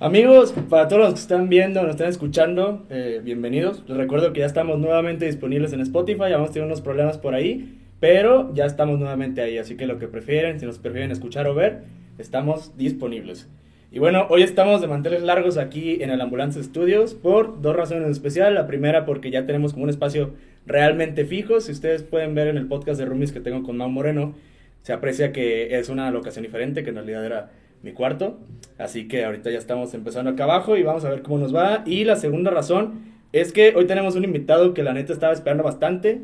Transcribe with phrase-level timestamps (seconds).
[0.00, 3.84] Amigos, para todos los que están viendo, nos están escuchando, eh, bienvenidos.
[3.86, 7.36] Les recuerdo que ya estamos nuevamente disponibles en Spotify, ya hemos tenido unos problemas por
[7.36, 11.46] ahí, pero ya estamos nuevamente ahí, así que lo que prefieren, si nos prefieren escuchar
[11.46, 11.84] o ver,
[12.18, 13.48] estamos disponibles.
[13.94, 18.04] Y bueno, hoy estamos de manteles largos aquí en el Ambulance Studios por dos razones
[18.04, 18.54] en especial.
[18.54, 20.30] La primera porque ya tenemos como un espacio
[20.64, 21.60] realmente fijo.
[21.60, 24.34] Si ustedes pueden ver en el podcast de Roomies que tengo con Mau Moreno,
[24.80, 27.50] se aprecia que es una locación diferente, que en realidad era
[27.82, 28.38] mi cuarto.
[28.78, 31.82] Así que ahorita ya estamos empezando acá abajo y vamos a ver cómo nos va.
[31.84, 32.94] Y la segunda razón
[33.32, 36.22] es que hoy tenemos un invitado que la neta estaba esperando bastante.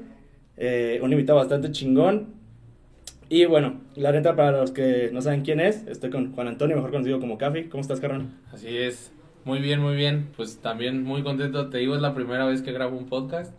[0.57, 2.38] Eh, un invitado bastante chingón.
[3.29, 6.77] Y bueno, la neta para los que no saben quién es, estoy con Juan Antonio,
[6.77, 7.65] mejor conocido como Cafi.
[7.65, 8.33] ¿Cómo estás, Carrón?
[8.53, 9.13] Así es.
[9.45, 10.29] Muy bien, muy bien.
[10.37, 11.69] Pues también muy contento.
[11.69, 13.53] Te digo, es la primera vez que grabo un podcast.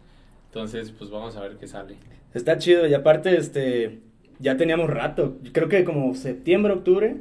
[0.47, 1.97] Entonces, pues vamos a ver qué sale.
[2.33, 3.99] Está chido y aparte, este,
[4.39, 5.37] ya teníamos rato.
[5.51, 7.17] Creo que como septiembre, octubre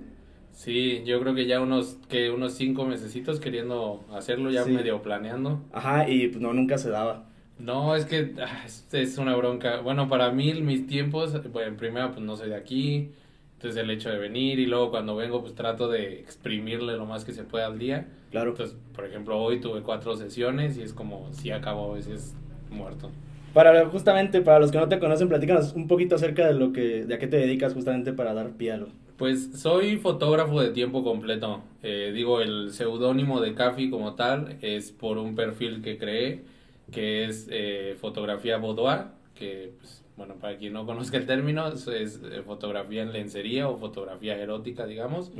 [0.58, 5.62] Sí, yo creo que ya unos que unos cinco mesecitos queriendo hacerlo, ya medio planeando.
[5.72, 7.27] Ajá, y pues no, nunca se daba.
[7.58, 9.80] No, es que ah, es, una bronca.
[9.80, 13.10] Bueno, para mí, mis tiempos, pues en primera, pues no soy de aquí.
[13.54, 17.24] Entonces el hecho de venir y luego cuando vengo, pues trato de exprimirle lo más
[17.24, 18.06] que se pueda al día.
[18.30, 18.50] Claro.
[18.50, 22.36] Entonces, por ejemplo, hoy tuve cuatro sesiones y es como si acabo a veces
[22.70, 23.10] muerto.
[23.54, 27.04] Para justamente, para los que no te conocen, platícanos un poquito acerca de lo que,
[27.04, 28.88] de a qué te dedicas justamente para dar pie a lo.
[29.16, 31.62] Pues soy fotógrafo de tiempo completo.
[31.82, 36.44] Eh, digo, el seudónimo de Cafi como tal es por un perfil que creé,
[36.90, 41.86] que es eh, fotografía boudoir, que, pues, bueno, para quien no conozca el término, es,
[41.86, 45.30] eh, fotografía en lencería o fotografía erótica, digamos.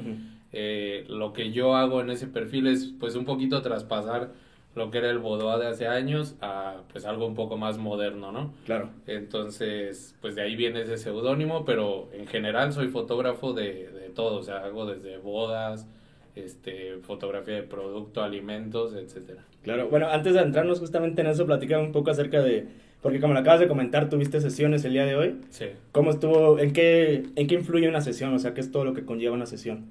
[0.53, 4.33] lo que yo hago en ese perfil es, pues, un poquito traspasar
[4.79, 8.33] lo que era el boudoir de hace años a pues algo un poco más moderno,
[8.33, 8.55] ¿no?
[8.65, 8.91] Claro.
[9.07, 14.39] Entonces, pues de ahí viene ese seudónimo, pero en general soy fotógrafo de, de todo,
[14.39, 15.89] o sea, hago desde bodas,
[16.35, 19.45] este, fotografía de producto, alimentos, etcétera.
[19.63, 22.69] Claro, bueno, antes de entrarnos justamente en eso, platicame un poco acerca de,
[23.03, 25.41] porque como lo acabas de comentar, tuviste sesiones el día de hoy.
[25.51, 25.67] Sí.
[25.93, 28.33] ¿Cómo estuvo, en qué, en qué influye una sesión?
[28.35, 29.87] O sea, ¿qué es todo lo que conlleva una sesión?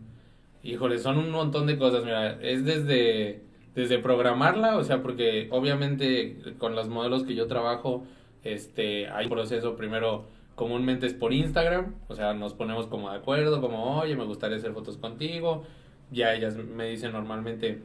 [0.63, 6.35] Híjole, son un montón de cosas, mira, es desde desde programarla, o sea, porque obviamente
[6.57, 8.05] con los modelos que yo trabajo,
[8.43, 10.25] este, hay un proceso primero
[10.55, 14.57] comúnmente es por Instagram, o sea, nos ponemos como de acuerdo, como, oye, me gustaría
[14.57, 15.63] hacer fotos contigo,
[16.09, 17.83] ya ellas me dicen normalmente,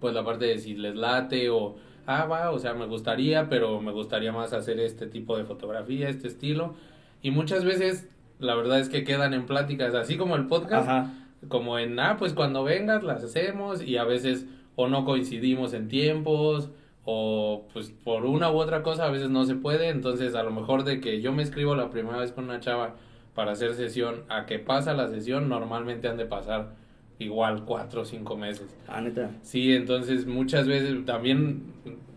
[0.00, 3.80] pues la parte de si les late o, ah, va, o sea, me gustaría, pero
[3.80, 6.74] me gustaría más hacer este tipo de fotografía, este estilo,
[7.22, 11.10] y muchas veces la verdad es que quedan en pláticas, así como el podcast,
[11.48, 14.46] como en, ah, pues cuando vengas las hacemos, y a veces
[14.76, 16.70] o no coincidimos en tiempos
[17.04, 20.50] o pues por una u otra cosa a veces no se puede, entonces a lo
[20.50, 22.94] mejor de que yo me escribo la primera vez con una chava
[23.34, 26.72] para hacer sesión a que pasa la sesión normalmente han de pasar
[27.18, 28.76] igual cuatro o cinco meses.
[28.88, 29.30] Ah, neta.
[29.42, 31.62] Sí, entonces muchas veces también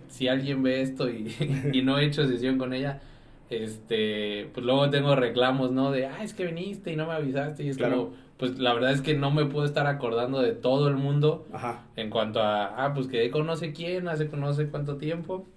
[0.10, 1.34] si alguien ve esto y,
[1.74, 3.02] y no he hecho sesión con ella,
[3.50, 5.92] este, pues luego tengo reclamos, ¿no?
[5.92, 8.92] De, ah, es que viniste y no me avisaste y es como pues la verdad
[8.92, 11.84] es que no me puedo estar acordando de todo el mundo Ajá.
[11.96, 15.48] en cuanto a, ah, pues que conoce quién, hace conoce cuánto tiempo.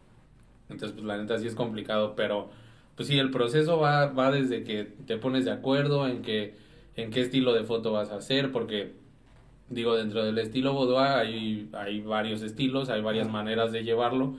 [0.71, 2.49] Entonces, pues la neta sí es complicado, pero
[2.95, 6.55] pues sí, el proceso va, va desde que te pones de acuerdo en que,
[6.97, 8.95] en qué estilo de foto vas a hacer, porque
[9.71, 14.35] digo, dentro del estilo boudoir hay, hay varios estilos, hay varias maneras de llevarlo.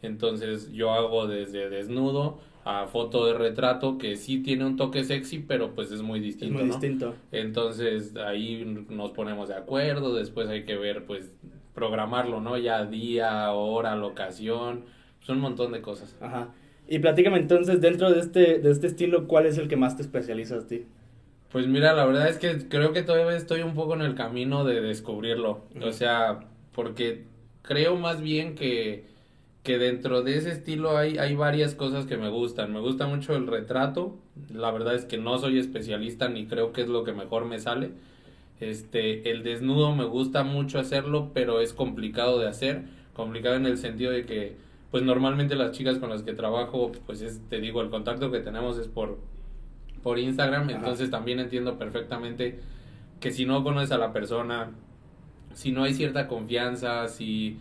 [0.00, 5.40] Entonces yo hago desde desnudo a foto de retrato que sí tiene un toque sexy,
[5.40, 6.58] pero pues es muy distinto.
[6.58, 7.14] muy distinto.
[7.32, 11.32] Entonces ahí nos ponemos de acuerdo, después hay que ver pues
[11.74, 12.56] programarlo, ¿no?
[12.56, 14.84] Ya día, hora, locación,
[15.20, 16.16] son un montón de cosas.
[16.20, 16.48] Ajá.
[16.88, 20.02] Y platícame entonces, dentro de este, de este estilo, ¿cuál es el que más te
[20.02, 20.86] especializas a ti?
[21.52, 24.64] Pues mira, la verdad es que creo que todavía estoy un poco en el camino
[24.64, 25.64] de descubrirlo.
[25.82, 26.40] O sea,
[26.72, 27.24] porque
[27.62, 29.08] creo más bien que
[29.68, 32.72] que dentro de ese estilo hay, hay varias cosas que me gustan.
[32.72, 34.16] Me gusta mucho el retrato.
[34.50, 37.58] La verdad es que no soy especialista ni creo que es lo que mejor me
[37.58, 37.90] sale.
[38.60, 42.84] Este, el desnudo me gusta mucho hacerlo, pero es complicado de hacer.
[43.12, 44.56] Complicado en el sentido de que,
[44.90, 48.40] pues normalmente las chicas con las que trabajo, pues es, te digo, el contacto que
[48.40, 49.18] tenemos es por,
[50.02, 50.70] por Instagram.
[50.70, 52.60] Entonces también entiendo perfectamente
[53.20, 54.70] que si no conoces a la persona,
[55.54, 57.58] si no hay cierta confianza, si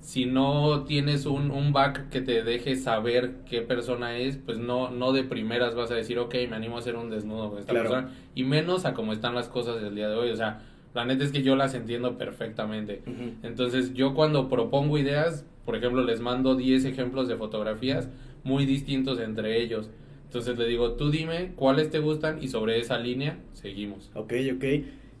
[0.00, 4.90] si no tienes un, un back que te deje saber qué persona es, pues no,
[4.90, 7.72] no de primeras vas a decir, ok, me animo a hacer un desnudo con esta
[7.72, 8.08] persona.
[8.34, 10.30] Y menos a cómo están las cosas del día de hoy.
[10.30, 10.62] O sea,
[10.94, 13.02] la neta es que yo las entiendo perfectamente.
[13.42, 18.08] Entonces, yo cuando propongo ideas, por ejemplo, les mando 10 ejemplos de fotografías
[18.42, 19.90] muy distintos entre ellos.
[20.30, 24.12] Entonces le digo, tú dime cuáles te gustan y sobre esa línea seguimos.
[24.14, 24.64] Ok, ok.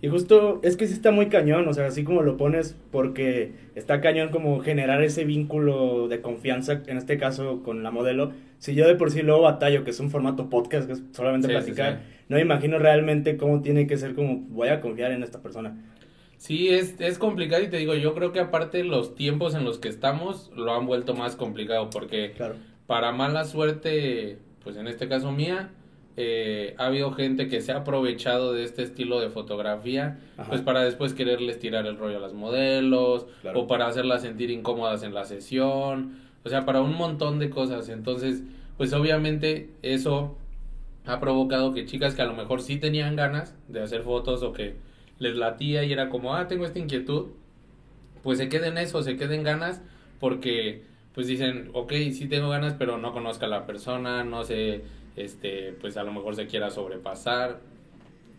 [0.02, 3.52] Y justo es que sí está muy cañón, o sea, así como lo pones, porque
[3.74, 8.30] está cañón como generar ese vínculo de confianza, en este caso con la modelo.
[8.58, 11.48] Si yo de por sí luego batallo, que es un formato podcast, que es solamente
[11.48, 12.24] Sí, platicar, sí, sí.
[12.28, 15.76] no me imagino realmente cómo tiene que ser como voy a confiar en esta persona.
[16.36, 19.78] Sí, es, es complicado y te digo, yo creo que aparte los tiempos en los
[19.78, 22.54] que estamos lo han vuelto más complicado porque Claro.
[22.86, 25.70] para mala suerte, pues en este caso mía,
[26.16, 30.48] eh, ha habido gente que se ha aprovechado de este estilo de fotografía, Ajá.
[30.50, 33.60] pues para después quererles tirar el rollo a las modelos Claro.
[33.60, 37.88] o para hacerlas sentir incómodas en la sesión, o sea, para un montón de cosas.
[37.88, 38.42] Entonces,
[38.76, 40.36] pues obviamente eso
[41.06, 44.52] ha provocado que chicas que a lo mejor sí tenían ganas de hacer fotos o
[44.52, 44.74] que
[45.18, 47.28] les latía y era como, ah, tengo esta inquietud,
[48.22, 49.80] pues se queden eso, se queden ganas
[50.18, 50.82] porque
[51.14, 54.82] pues dicen, ok, sí tengo ganas, pero no conozco a la persona, no sé,
[55.16, 57.60] este, pues a lo mejor se quiera sobrepasar,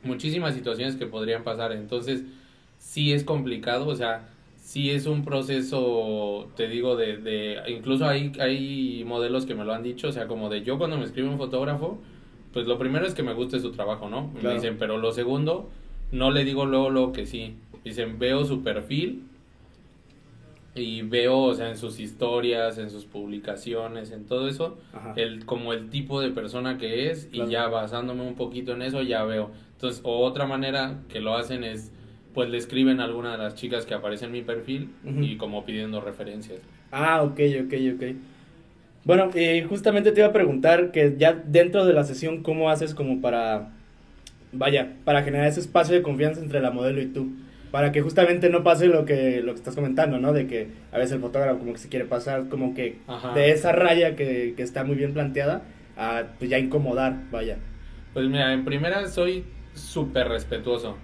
[0.03, 2.23] muchísimas situaciones que podrían pasar, entonces
[2.77, 8.31] sí es complicado, o sea, sí es un proceso, te digo, de, de incluso hay,
[8.39, 11.27] hay modelos que me lo han dicho, o sea, como de yo cuando me escribe
[11.27, 12.00] un fotógrafo,
[12.53, 14.31] pues lo primero es que me guste su trabajo, ¿no?
[14.33, 14.50] Claro.
[14.50, 15.69] Me dicen, pero lo segundo,
[16.12, 17.56] no le digo luego, luego que sí.
[17.83, 19.24] Dicen, veo su perfil
[20.73, 25.13] y veo, o sea, en sus historias, en sus publicaciones, en todo eso, Ajá.
[25.18, 27.50] el como el tipo de persona que es Claro.
[27.50, 29.51] y ya basándome un poquito en eso ya veo.
[29.73, 31.91] Entonces, o otra manera que lo hacen es
[32.33, 34.89] pues le escriben a alguna de las chicas que aparece en mi perfil
[35.19, 36.59] y como pidiendo referencias.
[36.89, 38.03] Ah, ok, ok, ok.
[39.03, 42.95] Bueno, eh, justamente te iba a preguntar que ya dentro de la sesión, ¿cómo haces
[42.95, 43.71] como para,
[44.53, 47.31] vaya, para generar ese espacio de confianza entre la modelo y tú?
[47.71, 50.33] Para que justamente no pase lo que, lo que estás comentando, ¿no?
[50.33, 53.33] De que a veces el fotógrafo como que se quiere pasar, como que Ajá.
[53.33, 55.63] de esa raya que, que está muy bien planteada,
[55.97, 57.57] a pues ya incomodar, vaya.
[58.13, 60.97] Pues mira, en primera soy súper respetuoso.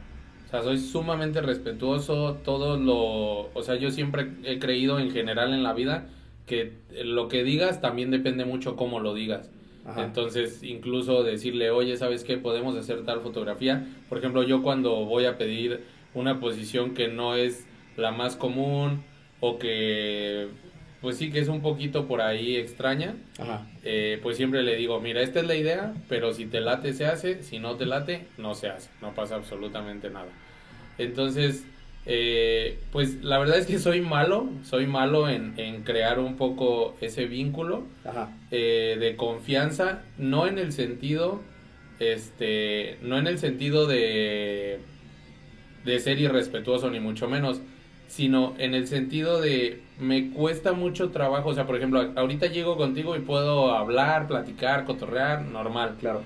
[0.48, 2.36] O sea, soy sumamente respetuoso.
[2.44, 3.50] Todo lo.
[3.54, 6.08] O sea, yo siempre he creído en general en la vida
[6.46, 6.74] que
[7.04, 9.50] lo que digas también depende mucho cómo lo digas.
[9.86, 10.04] Ajá.
[10.04, 12.38] Entonces, incluso decirle, oye, ¿sabes qué?
[12.38, 13.86] Podemos hacer tal fotografía.
[14.10, 17.65] Por ejemplo, yo cuando voy a pedir una posición que no es
[17.95, 19.04] la más común
[19.39, 20.48] o que,
[21.01, 23.68] pues sí, que es un poquito por ahí extraña, Ajá.
[23.83, 27.06] eh, pues siempre le digo, mira, esta es la idea, pero si te late se
[27.06, 30.30] hace, si no te late no se hace, no pasa absolutamente nada.
[30.98, 31.65] Entonces,
[32.07, 36.95] eh, pues la verdad es que soy malo, soy malo en, en crear un poco
[37.01, 38.30] ese vínculo Ajá.
[38.50, 41.42] eh, de confianza, no en el sentido,
[42.00, 44.80] este, no en el sentido de,
[45.88, 47.62] de ser irrespetuoso ni mucho menos,
[48.07, 52.78] sino en el sentido de me cuesta mucho trabajo, o sea, por ejemplo, ahorita llego
[52.78, 56.22] contigo y puedo hablar, platicar, cotorrear, normal, Claro.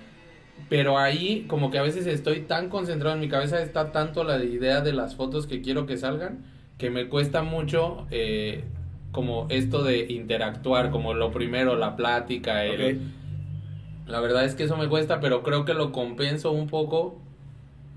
[0.67, 4.43] pero ahí como que a veces estoy tan concentrado en mi cabeza, está tanto la
[4.43, 6.39] idea de las fotos que quiero que salgan,
[6.77, 8.63] que me cuesta mucho eh,
[9.11, 12.99] como esto de interactuar, como lo primero, la plática, el,
[14.07, 17.20] la verdad es que eso me cuesta, pero creo que lo compenso un poco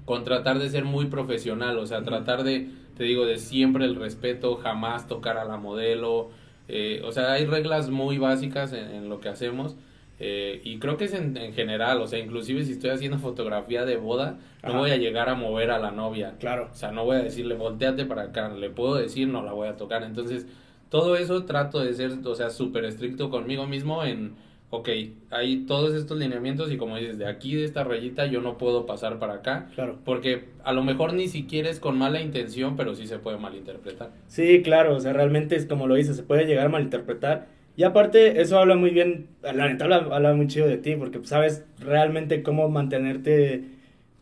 [0.04, 3.96] con tratar de ser muy profesional, o sea, tratar de, te digo, de siempre el
[3.96, 6.30] respeto, jamás tocar a la modelo,
[6.68, 9.76] eh, o sea, hay reglas muy básicas en, en lo que hacemos.
[10.18, 13.84] eh, y creo que es en, en general, o sea, inclusive si estoy haciendo fotografía
[13.84, 16.37] de boda, no voy a llegar a mover a la novia.
[16.38, 16.70] Claro.
[16.73, 19.68] O sea, no voy a decirle, volteate para acá, le puedo decir, no la voy
[19.68, 20.02] a tocar.
[20.04, 20.46] Entonces,
[20.88, 24.37] todo eso trato de ser, o sea, súper estricto conmigo mismo en,
[24.76, 24.88] ok,
[25.31, 28.87] hay todos estos lineamientos y como dices, de aquí, de esta rayita, yo no puedo
[28.87, 29.71] pasar para acá.
[29.75, 29.99] Claro.
[30.04, 34.11] Porque a lo mejor ni siquiera es con mala intención, pero sí se puede malinterpretar.
[34.26, 37.47] Sí, claro, o sea, realmente es como lo dices, se puede llegar a malinterpretar.
[37.76, 41.19] Y aparte, eso habla muy bien, la neta habla, habla muy chido de ti, porque
[41.19, 43.64] pues, sabes realmente cómo mantenerte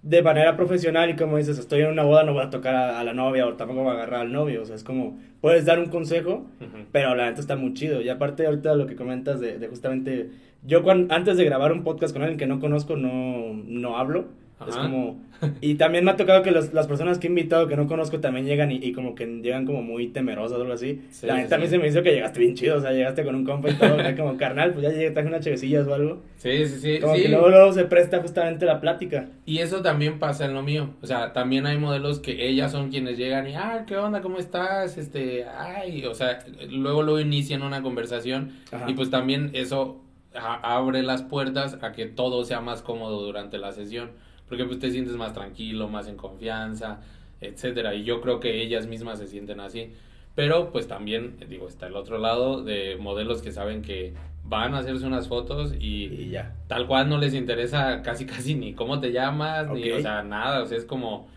[0.03, 2.99] de manera profesional y como dices, estoy en una boda, no voy a tocar a,
[3.01, 5.65] a la novia o tampoco voy a agarrar al novio, o sea, es como, puedes
[5.65, 6.45] dar un consejo,
[6.91, 8.01] pero la neta está muy chido.
[8.01, 10.31] Y aparte, ahorita lo que comentas de, de justamente,
[10.65, 14.25] yo cuan- antes de grabar un podcast con alguien que no conozco, no, no hablo.
[14.69, 15.21] Es como...
[15.61, 18.21] Y también me ha tocado que los- las personas que he invitado que no conozco
[18.21, 21.03] también llegan y, y como que llegan como muy temerosas o algo así.
[21.11, 21.71] Sí, la neta a mí sí.
[21.73, 23.97] se me hizo que llegaste bien chido, o sea, llegaste con un compa y todo,
[24.17, 26.23] como carnal, pues ya llegué, traje unas chevecillas o algo.
[26.37, 27.01] Sí, sí, sí.
[27.01, 27.23] Como sí.
[27.23, 29.29] que luego, luego se presta justamente la plática.
[29.47, 30.91] Y eso también pasa en lo mío.
[31.03, 34.21] O sea, también hay modelos que ellas son quienes llegan y, ah, ¿qué onda?
[34.23, 34.99] ¿Cómo estás?
[34.99, 36.39] Este, ay, o sea,
[36.71, 38.91] luego luego inician una conversación Ajá.
[38.91, 40.01] y pues también eso
[40.35, 44.11] abre las puertas a que todo sea más cómodo durante la sesión,
[44.53, 47.01] porque pues te sientes más tranquilo, más en confianza,
[47.41, 47.95] etcétera.
[47.95, 49.93] Y yo creo que ellas mismas se sienten así.
[50.35, 54.13] Pero pues también, digo, está el otro lado de modelos que saben que
[54.45, 56.55] van a hacerse unas fotos y, Y ya.
[56.69, 59.99] tal cual no les interesa casi casi ni cómo te llamas, ni, Ok.
[60.01, 61.29] o sea, nada, o sea, es como,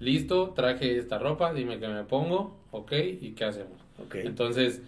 [0.00, 3.78] listo, traje esta ropa, dime qué me pongo, ok, y qué hacemos.
[4.02, 4.14] Ok.
[4.14, 4.80] Entonces,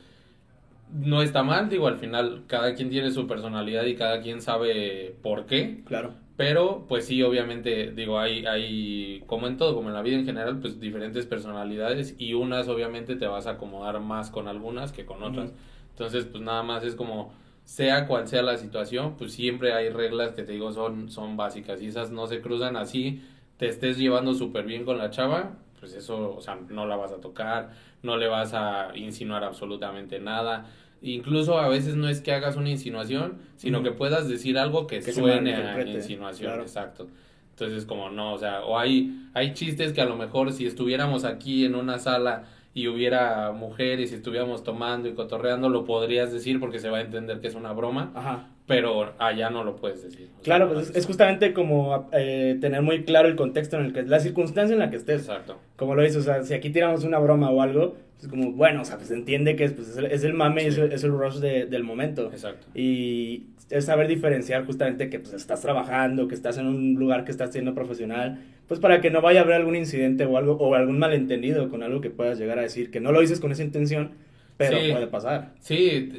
[0.91, 5.15] no está mal, digo, al final cada quien tiene su personalidad y cada quien sabe
[5.23, 6.15] por qué, Claro.
[6.37, 10.27] Pero pues sí, obviamente, digo, hay, hay, como en todo, como en la vida en
[10.27, 15.07] general, pues diferentes personalidades y unas obviamente te vas a acomodar más con algunas que
[15.07, 15.53] con otras.
[15.91, 17.33] Entonces, pues nada más es como,
[17.65, 21.81] sea cual sea la situación, pues siempre hay reglas que te digo son, son básicas
[21.81, 23.23] y esas no se cruzan así,
[23.57, 27.13] te estés llevando súper bien con la chava, pues eso, o sea, no la vas
[27.13, 27.71] a tocar,
[28.03, 30.67] no le vas a insinuar absolutamente nada.
[31.05, 35.01] Incluso a veces no es que hagas una insinuación, sino que puedas decir algo que,
[35.01, 36.63] Que suene a insinuación, claro.
[36.63, 37.09] exacto.
[37.51, 41.25] Entonces, como no, o sea, o hay, hay chistes que a lo mejor si estuviéramos
[41.25, 46.59] aquí en una sala y hubiera mujeres y estuviéramos tomando y cotorreando, lo podrías decir
[46.59, 48.49] porque se va a entender que es una broma, Ajá.
[48.67, 50.29] Pero allá no lo puedes decir.
[50.33, 53.87] O sea, Claro, pues es, es justamente como eh, tener muy claro el contexto en
[53.87, 55.21] el que, la circunstancia en la que estés.
[55.23, 55.59] Exacto.
[55.77, 58.83] Como lo dices, o sea, si aquí tiramos una broma o algo, es como, bueno,
[58.83, 60.81] o sea, pues entiende que es, pues, es, el, es el mame, es, Sí.
[60.81, 62.31] el, es el rush de- del momento.
[62.33, 62.67] Exacto.
[62.75, 67.31] Y es saber diferenciar justamente que pues estás trabajando, que estás en un lugar que
[67.33, 70.75] estás siendo profesional, pues para que no vaya a haber algún incidente o algo o
[70.75, 73.63] algún malentendido con algo que puedas llegar a decir, que no lo dices con esa
[73.65, 74.13] intención,
[74.57, 74.93] pero Sí.
[74.93, 75.53] puede pasar.
[75.61, 76.11] Sí,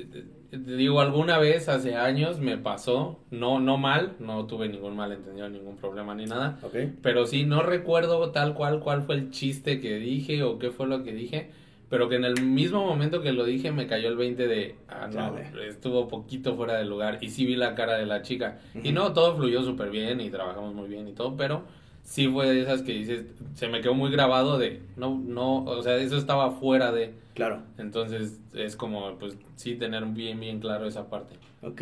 [0.52, 5.78] digo, alguna vez hace años me pasó, no, no mal, no tuve ningún malentendido, ningún
[5.78, 6.60] problema ni nada,
[7.02, 10.88] pero sí, no recuerdo tal cual cuál fue el chiste que dije o qué fue
[10.88, 11.52] lo que dije,
[11.90, 15.08] pero que en el mismo momento que lo dije me cayó el 20 de, ah,
[15.08, 18.60] no, estuvo poquito fuera de lugar y sí vi la cara de la chica.
[18.84, 21.64] Y no, todo fluyó súper bien y trabajamos muy bien y todo, pero
[22.06, 25.82] sí fue de esas que dices, se me quedó muy grabado de, no, no, o
[25.84, 27.64] sea, eso estaba fuera de, Claro.
[27.78, 31.36] entonces es como, pues sí, tener bien, bien claro esa parte.
[31.62, 31.82] Ok.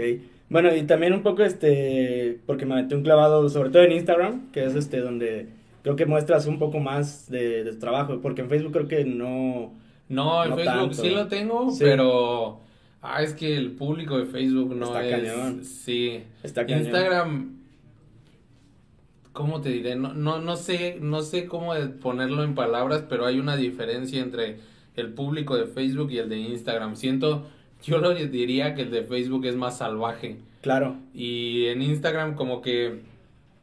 [0.50, 4.52] Bueno, y también un poco este, porque me metí un clavado, sobre todo en Instagram,
[4.52, 5.50] que es este donde
[5.84, 9.06] creo que muestras un poco más de, de tu trabajo, porque en Facebook creo que
[9.06, 9.74] no...
[10.10, 10.94] No, en No Facebook tanto.
[11.02, 11.80] sí lo tengo, Sí.
[11.84, 12.60] pero
[13.02, 15.64] ah, es que el público de Facebook no Está es cañón.
[15.64, 16.24] sí.
[16.44, 16.82] Está cañón.
[16.82, 17.58] Instagram
[19.34, 19.96] ¿Cómo te diré?
[19.96, 24.60] No, no, no sé, no sé cómo ponerlo en palabras, pero hay una diferencia entre
[24.96, 26.96] el público de Facebook y el de Instagram.
[26.96, 27.48] Siento,
[27.84, 30.38] yo lo diría que el de Facebook es más salvaje.
[30.62, 30.98] Claro.
[31.14, 33.02] Y en Instagram como que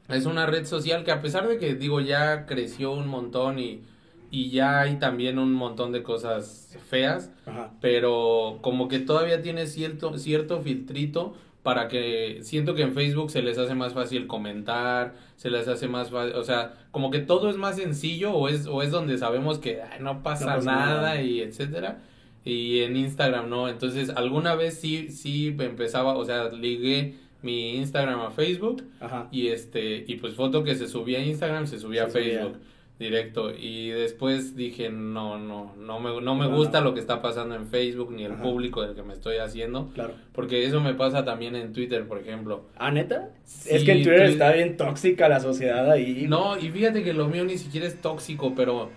[0.08, 3.82] es una red social que a pesar de que digo ya creció un montón y,
[4.30, 7.70] y ya hay también un montón de cosas feas, Ajá.
[7.80, 13.42] pero como que todavía tiene cierto, cierto filtrito para que siento que en Facebook se
[13.42, 17.50] les hace más fácil comentar, se les hace más fácil, o sea, como que todo
[17.50, 20.70] es más sencillo o es, o es donde sabemos que ay, no, pasa No pasa
[20.70, 21.22] nada, nada.
[21.22, 21.98] y etcétera.
[22.44, 28.20] Y en Instagram no, entonces alguna vez sí, sí empezaba, o sea, ligué mi Instagram
[28.20, 29.28] a Facebook Ajá.
[29.30, 32.52] y este, y pues foto que se subía a Instagram se subía Se a subía.
[33.00, 37.54] Directo y después dije no no no me no me gusta lo que está pasando
[37.54, 38.42] en Facebook ni el Ajá.
[38.42, 40.12] público del que me estoy haciendo Claro.
[40.32, 43.30] porque eso me pasa también en Twitter por ejemplo ¿Ah, neta?
[43.44, 46.26] Sí, es que en Twitter Twi- está bien tóxica la sociedad ahí.
[46.28, 48.90] no y fíjate que lo mío ni siquiera es tóxico pero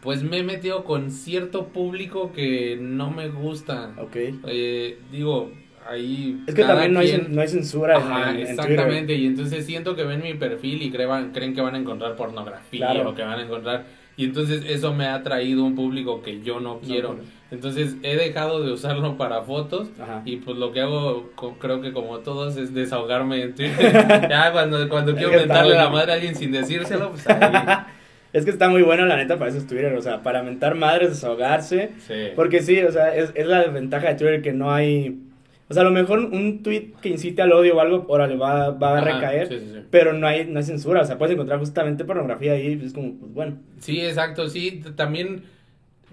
[0.00, 4.16] pues me he metido con cierto público que no me gusta Ok.
[4.48, 5.50] Eh, digo
[5.88, 9.14] ahí Es que también no hay, quien- no hay censura en- Ajá, en, en exactamente,
[9.14, 12.90] y entonces siento que ven mi perfil y crean, creen que van a encontrar pornografía
[12.90, 13.10] Claro.
[13.10, 13.84] o que van a encontrar,
[14.16, 17.14] y entonces eso me ha traído un público que yo no quiero.
[17.14, 17.20] no.
[17.50, 20.22] Entonces he dejado de usarlo para fotos Ajá.
[20.24, 23.92] y pues lo que hago, co- creo que como todos, es desahogarme en Twitter.
[24.28, 27.38] ya cuando, cuando quiero mentarle la madre a alguien sin decírselo, pues ahí.
[28.32, 29.94] Es que está muy bueno, la neta, para eso es Twitter.
[29.94, 31.90] O sea, para mentar madres, desahogarse.
[32.04, 32.14] Sí.
[32.34, 35.20] Porque sí, o sea, es, es la desventaja de Twitter que no hay.
[35.68, 38.70] O sea, a lo mejor un tweet que incite al odio o algo, órale, va,
[38.70, 39.48] va a Ajá, recaer.
[39.48, 39.80] sí, sí, sí.
[39.90, 41.02] Pero no hay, no hay censura.
[41.02, 42.80] O sea, puedes encontrar justamente pornografía ahí.
[42.84, 43.58] Es como, pues bueno.
[43.80, 45.44] Sí, exacto, sí, también,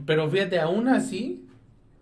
[0.06, 1.46] pero fíjate, aún así,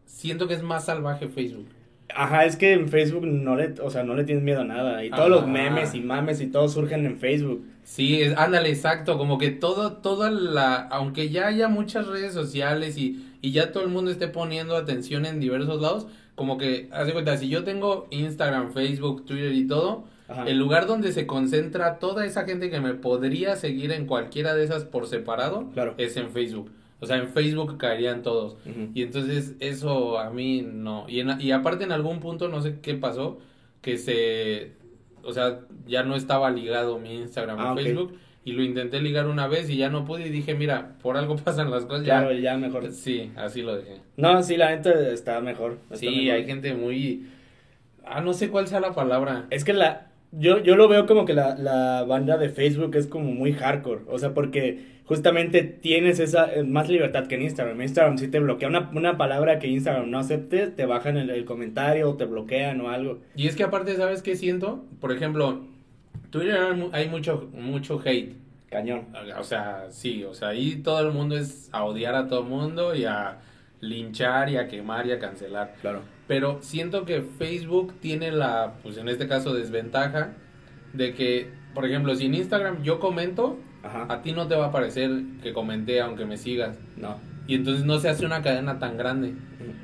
[0.06, 1.68] siento que es más salvaje Facebook.
[2.15, 5.03] Ajá, es que en Facebook no le, o sea, no le tienes miedo a nada.
[5.06, 5.29] Y todos Ajá.
[5.29, 7.65] los memes y mames y todo surgen en Facebook.
[7.84, 12.98] Sí, es, ándale, exacto, como que todo, toda la, aunque ya haya muchas redes sociales
[12.98, 16.08] y, y ya todo el mundo esté poniendo atención en diversos lados,
[16.39, 20.46] como que, haz de cuenta, si yo tengo Instagram, Facebook, Twitter y todo, Ajá.
[20.48, 24.63] el lugar donde se concentra toda esa gente que me podría seguir en cualquiera de
[24.63, 25.96] esas por separado, Claro.
[25.98, 26.72] es en Facebook.
[27.01, 28.55] O sea, en Facebook caerían todos.
[28.93, 31.05] Y entonces eso a mí no.
[31.10, 33.39] Y, en- y aparte en algún punto, no sé qué pasó,
[33.81, 34.72] que se...
[35.24, 37.79] O sea, ya no estaba ligado mi Instagram Ah, a ok.
[37.81, 38.13] Facebook.
[38.46, 41.36] y lo intenté ligar una vez y ya no pude y dije, mira, por algo
[41.46, 42.03] pasan las cosas.
[42.03, 42.89] Claro, ya mejor.
[42.91, 43.98] Sí, así lo dejé.
[44.20, 45.78] No, sí, la gente está mejor.
[45.84, 46.36] está Sí, mejor.
[46.36, 47.28] hay gente muy...
[48.06, 49.46] Ah, no sé cuál sea la palabra.
[49.50, 50.08] Es que la.
[50.32, 54.02] Yo, yo lo veo como que la, la banda de Facebook es como muy hardcore.
[54.08, 57.82] O sea, porque justamente tienes esa eh, más libertad que en Instagram.
[57.82, 61.46] Instagram si te bloquea una, una palabra que Instagram no acepte, te bajan el, el
[61.46, 63.20] comentario o te bloquean o algo.
[63.36, 64.84] Y es que aparte, ¿sabes qué siento?
[65.02, 65.62] Por ejemplo,
[66.30, 66.58] Twitter
[66.92, 68.34] hay mucho, mucho hate.
[68.70, 69.08] Cañón.
[69.40, 72.50] O sea, sí, o sea, ahí todo el mundo es a odiar a todo el
[72.50, 73.40] mundo y a
[73.81, 75.75] linchar y a quemar y a cancelar.
[75.81, 76.01] Claro.
[76.27, 80.33] Pero siento que Facebook tiene la, pues en este caso, desventaja
[80.93, 84.05] de que, por ejemplo, si en Instagram yo comento, Ajá.
[84.09, 86.77] a ti no te va a parecer que comenté aunque me sigas.
[86.98, 87.17] No.
[87.48, 89.33] Y entonces no se hace una cadena tan grande.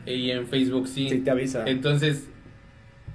[0.06, 1.10] Y en Facebook sí.
[1.10, 1.64] Sí, te avisa.
[1.66, 2.30] Entonces,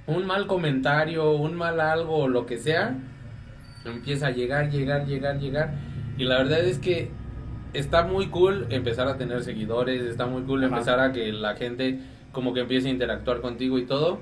[0.07, 2.97] un mal comentario, un mal algo, lo que sea,
[3.85, 5.73] empieza a llegar, llegar, llegar, llegar.
[6.17, 7.11] Y la verdad es que
[7.73, 10.73] está muy cool empezar a tener seguidores, está muy cool Ajá.
[10.73, 11.99] empezar a que la gente
[12.31, 14.19] como que empiece a interactuar contigo y todo.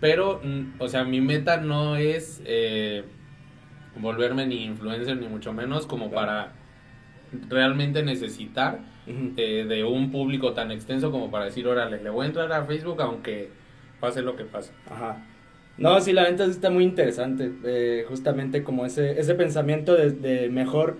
[0.00, 3.04] Pero, mm, o sea, mi meta no es eh,
[4.00, 6.26] volverme ni influencer, ni mucho menos, como Claro.
[6.26, 6.52] para
[7.50, 12.28] realmente necesitar eh, de un público tan extenso como para decir, órale, le voy a
[12.28, 13.50] entrar a Facebook aunque
[14.00, 14.72] pase lo que pase.
[14.90, 15.24] Ajá.
[15.78, 17.50] No, sí, la venta está muy interesante.
[17.64, 20.98] eh, justamente como ese, ese pensamiento de, de mejor.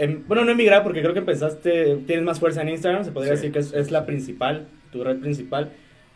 [0.00, 1.96] Em- bueno, no emigrar porque creo que empezaste.
[2.06, 3.04] Tienes más fuerza en Instagram.
[3.04, 3.48] Se podría Sí.
[3.48, 5.70] decir que es, es la principal, tu red principal.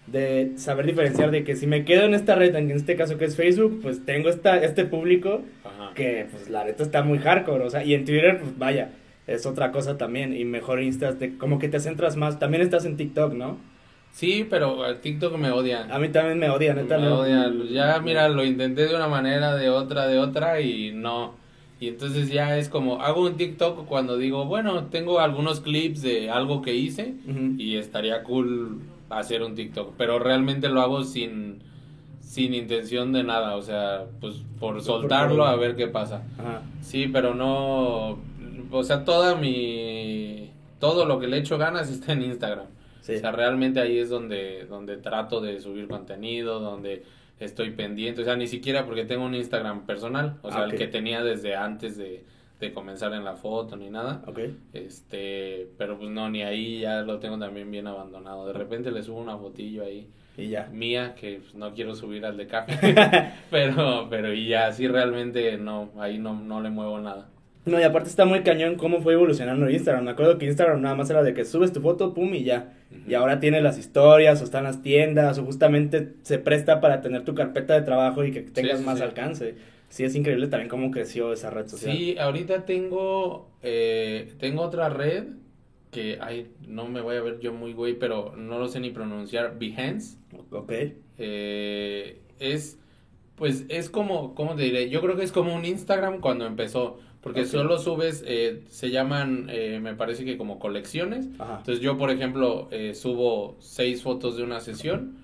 [0.06, 3.24] De saber diferenciar de que si me quedo en esta red, en este caso que
[3.24, 5.92] es Facebook, pues tengo esta, este público Ajá.
[5.94, 7.64] que, pues la neta está muy hardcore.
[7.64, 8.90] O sea, y en Twitter, pues vaya,
[9.26, 10.36] es otra cosa también.
[10.36, 12.38] Y mejor Insta, te- como que te centras más.
[12.38, 13.56] También estás en TikTok, ¿no?
[14.12, 15.86] Sí, pero TikTok me odia.
[15.90, 16.98] A mí también me odia, neta.
[16.98, 17.50] me no- odia.
[17.70, 21.34] Ya, mira, lo intenté de una manera, de otra, de otra y no.
[21.84, 26.30] Y entonces ya es como, hago un TikTok cuando digo, bueno, tengo algunos clips de
[26.30, 27.14] algo que hice
[27.58, 31.62] y estaría cool hacer un TikTok, pero realmente lo hago sin
[32.22, 36.22] sin intención de nada, o sea, pues por soltarlo a ver qué pasa.
[36.38, 36.62] Ajá.
[36.80, 38.18] Sí, pero no,
[38.70, 42.66] o sea, toda mi, todo lo que le echo ganas está en Instagram.
[43.02, 43.16] Sí.
[43.16, 47.04] O sea, realmente ahí es donde, donde trato de subir contenido, donde
[47.40, 50.74] estoy pendiente, o sea, ni siquiera porque tengo un Instagram personal, o sea, Ah, el
[50.76, 52.24] que tenía desde antes de,
[52.60, 54.22] de comenzar en la foto ni nada.
[54.26, 54.38] Ok.
[54.72, 58.46] Este, pero pues no, ni ahí ya lo tengo también bien abandonado.
[58.46, 60.66] De repente le subo una fotillo ahí Y ya.
[60.72, 62.78] mía que pues, no quiero subir al de café,
[63.50, 67.28] pero pero y ya sí realmente no, ahí no no le muevo nada.
[67.66, 70.04] No, y aparte está muy cañón cómo fue evolucionando Instagram.
[70.04, 72.74] Me acuerdo que Instagram nada más era de que subes tu foto, pum, y ya.
[73.08, 77.24] Y ahora tiene las historias, o están las tiendas, o justamente se presta para tener
[77.24, 79.04] tu carpeta de trabajo y que tengas sí, más sí.
[79.04, 79.54] alcance.
[79.88, 81.96] Sí, es increíble también cómo creció esa red social.
[81.96, 85.24] Sí, ahorita tengo eh, tengo otra red
[85.90, 88.90] que ay, no me voy a ver yo muy güey, pero no lo sé ni
[88.90, 90.18] pronunciar, Behance.
[90.50, 90.72] Ok.
[91.18, 92.78] Eh, es
[93.36, 96.98] pues es como cómo te diré yo creo que es como un Instagram cuando empezó
[97.24, 101.30] porque solo subes eh, se llaman eh, me parece que como colecciones.
[101.38, 101.56] Ajá.
[101.60, 105.16] entonces yo por ejemplo eh, subo seis fotos de una sesión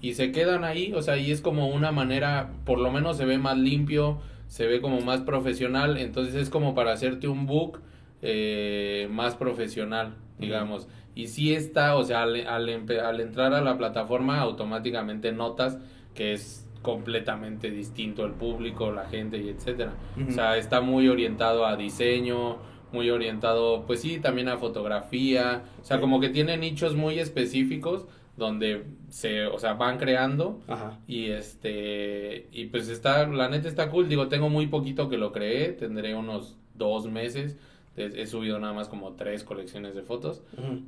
[0.00, 0.92] y se quedan ahí.
[0.94, 4.68] O sea y es como una manera por lo menos se ve más limpio se
[4.68, 5.98] ve como más profesional.
[5.98, 7.80] Entonces es como para hacerte un book
[8.22, 10.86] eh, más profesional digamos.
[11.16, 12.68] Y sí está o sea al, al,
[13.00, 15.78] al entrar a la plataforma automáticamente notas
[16.14, 19.94] que es completamente distinto el público la gente y etcétera
[20.28, 22.58] o sea está muy orientado a diseño
[22.92, 28.06] muy orientado pues sí también a fotografía o sea como que tiene nichos muy específicos
[28.38, 30.98] donde se o sea van creando Ajá.
[31.06, 34.08] y este, y pues está, la neta está cool.
[34.08, 37.58] Digo, tengo muy poquito que lo creé, tendré unos dos meses.
[37.96, 40.40] He, subido nada más como tres colecciones de fotos,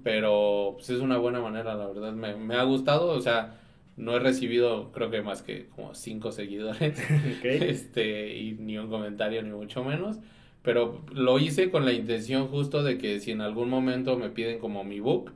[0.05, 2.13] pero pues es una buena manera, la verdad.
[2.13, 3.59] Me, me ha gustado, o sea,
[4.01, 6.99] no he recibido creo que más que como cinco seguidores,
[7.39, 7.45] Ok.
[7.45, 10.19] este, y ni un comentario, ni mucho menos.
[10.63, 14.59] Pero lo hice con la intención justo de que si en algún momento me piden
[14.59, 15.33] como mi book,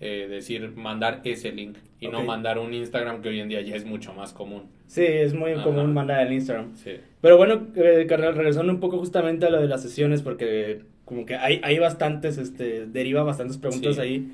[0.00, 3.74] eh, decir, mandar ese link y no mandar un Instagram que hoy en día ya
[3.74, 4.64] es mucho más común.
[4.86, 5.64] Sí, es muy Ajá.
[5.64, 6.74] común mandar el Instagram.
[6.76, 6.92] Sí.
[7.22, 11.24] Pero bueno, eh, carnal, regresando un poco justamente a lo de las sesiones, porque como
[11.24, 14.00] que hay, hay bastantes, este, deriva bastantes preguntas Sí.
[14.02, 14.28] ahí.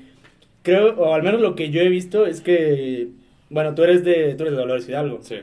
[0.63, 3.07] Creo, o al menos lo que yo he visto es que,
[3.53, 5.35] bueno, tú eres de, tú eres de Dolores Hidalgo, Sí.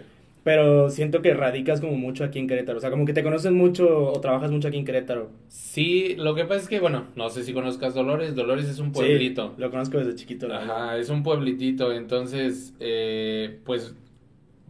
[0.44, 3.54] pero siento que radicas como mucho aquí en Querétaro, o sea, como que te conocen
[3.54, 5.30] mucho o trabajas mucho aquí en Querétaro.
[5.48, 8.34] Sí, lo que pasa es que, bueno, no sé si conozcas Dolores.
[8.34, 9.52] Dolores es un pueblito.
[9.56, 10.48] Sí, lo conozco desde chiquito.
[10.48, 10.64] verdad.
[10.70, 11.92] Ajá, es un pueblitito.
[11.92, 13.94] Entonces, eh, pues,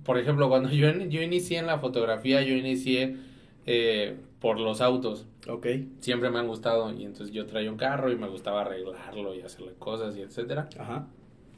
[0.05, 3.17] por ejemplo, cuando yo, yo inicié en la fotografía, yo inicié,
[3.67, 5.27] eh, por los autos.
[5.49, 5.67] Ok.
[6.01, 9.43] Siempre me han gustado y entonces yo traía un carro y me gustaba arreglarlo y
[9.43, 10.69] hacerle cosas y etcétera.
[10.79, 11.07] Ajá.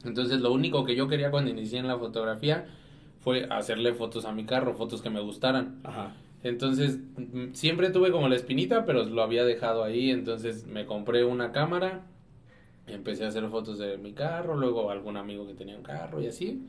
[0.03, 2.65] Entonces lo único que yo quería cuando inicié en la fotografía
[3.19, 5.79] fue hacerle fotos a mi carro, fotos que me gustaran.
[5.83, 6.13] Ajá.
[6.43, 11.23] Entonces mm, siempre tuve como la espinita, pero lo había dejado ahí, entonces me compré
[11.23, 12.01] una cámara,
[12.85, 16.27] empecé a hacer fotos de mi carro, luego algún amigo que tenía un carro y
[16.27, 16.67] así.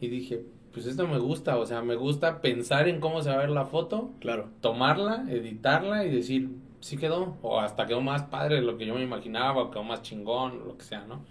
[0.00, 3.34] Y dije, pues esto me gusta, o sea, me gusta pensar en cómo se va
[3.34, 4.48] a ver la foto, Claro.
[4.60, 8.94] tomarla, editarla y decir, sí quedó, o hasta quedó más padre de lo que yo
[8.94, 11.24] me imaginaba, o quedó más chingón, lo que sea, ¿no?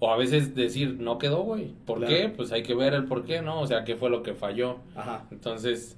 [0.00, 1.72] O a veces decir, no quedó, güey.
[1.86, 2.14] ¿Por Claro.
[2.14, 2.28] qué?
[2.28, 3.60] Pues hay que ver el por qué, ¿no?
[3.60, 4.78] O sea, qué fue lo que falló.
[4.96, 5.26] Ajá.
[5.30, 5.96] Entonces,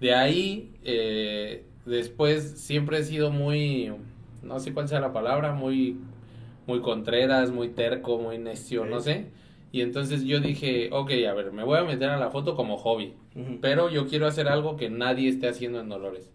[0.00, 3.90] de ahí, eh, después siempre he sido muy,
[4.42, 5.96] no sé cuál sea la palabra, muy,
[6.66, 9.26] muy contreras, muy terco, muy necio, no sé.
[9.72, 12.76] Y entonces yo dije, ok, a ver, me voy a meter a la foto como
[12.78, 13.14] hobby,
[13.60, 16.30] pero yo quiero hacer algo que nadie esté haciendo en Dolores.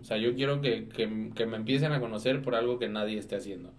[0.00, 3.18] O sea, yo quiero que, que, que me empiecen a conocer por algo que nadie
[3.18, 3.70] esté haciendo.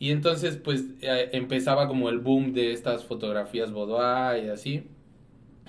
[0.00, 4.84] Y entonces, pues, eh, empezaba como el boom de estas fotografías boudoir y así.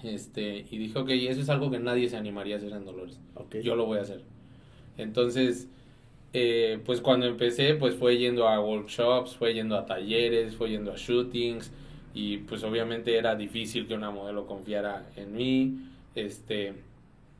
[0.03, 3.19] Este, y dije, ok, eso es algo que nadie se animaría a hacer en Dolores.
[3.35, 3.57] Ok.
[3.57, 4.21] Yo lo voy a hacer.
[4.97, 5.67] Entonces,
[6.33, 10.93] eh, pues cuando empecé, pues fue yendo a workshops, fue yendo a talleres, fue yendo
[10.93, 11.71] a shootings.
[12.13, 15.77] Y pues obviamente era difícil que una modelo confiara en mí.
[16.15, 16.73] Este,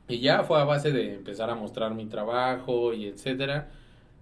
[0.08, 3.70] y ya fue a base de empezar a mostrar mi trabajo y etcétera,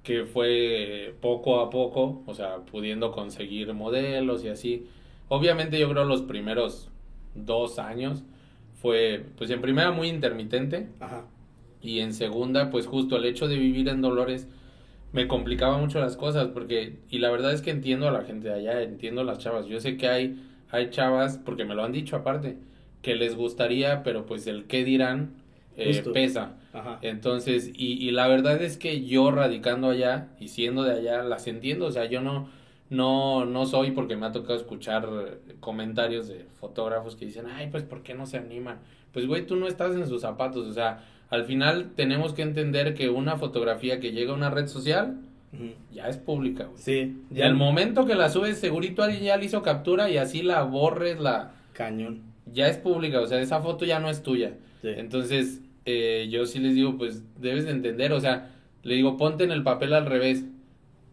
[0.02, 4.86] que fue poco a poco, o sea, pudiendo conseguir modelos y así.
[5.28, 6.90] Obviamente yo creo los primeros
[7.34, 8.24] dos años
[8.80, 11.26] fue, pues en primera muy intermitente Ajá.
[11.82, 14.48] y en segunda, pues justo el hecho de vivir en Dolores
[15.12, 18.48] me complicaba mucho las cosas porque, y la verdad es que entiendo a la gente
[18.48, 19.66] de allá, entiendo a las chavas.
[19.66, 22.56] Yo sé que hay, hay chavas, porque me lo han dicho aparte,
[23.02, 25.34] que les gustaría, pero pues el qué dirán
[25.80, 26.54] eh, pesa.
[26.72, 26.98] Ajá.
[27.02, 31.46] Entonces, y, y la verdad es que yo radicando allá y siendo de allá, las
[31.46, 32.48] entiendo, o sea, yo no,
[32.90, 35.08] no, no soy porque me ha tocado escuchar
[35.60, 38.78] comentarios de fotógrafos que dicen, ay, pues, ¿por qué no se animan?
[39.12, 42.94] Pues, güey, tú no estás en sus zapatos, o sea, al final tenemos que entender
[42.94, 45.18] que una fotografía que llega a una red social
[45.92, 46.78] ya es pública, güey.
[46.78, 47.16] Sí.
[47.32, 50.62] Y al momento que la subes, segurito alguien ya le hizo captura y así la
[50.62, 52.22] borres, la, Cañón.
[52.52, 54.54] ya es pública, o sea, esa foto ya no es tuya.
[54.82, 54.88] Sí.
[54.96, 59.44] Entonces, eh, yo sí les digo, pues debes de entender, o sea, le digo, ponte
[59.44, 60.44] en el papel al revés.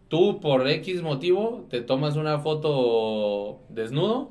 [0.08, 4.30] Tú, por X motivo, te tomas una foto desnudo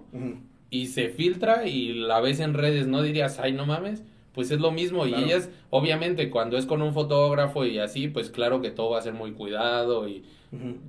[0.72, 4.04] y se filtra y la ves en redes, no dirías, ay, no mames.
[4.34, 5.04] Pues es lo mismo.
[5.04, 5.22] Claro.
[5.22, 9.00] Y ellas, obviamente, cuando es con un fotógrafo y así, pues claro que todo va
[9.00, 10.24] a ser muy cuidado y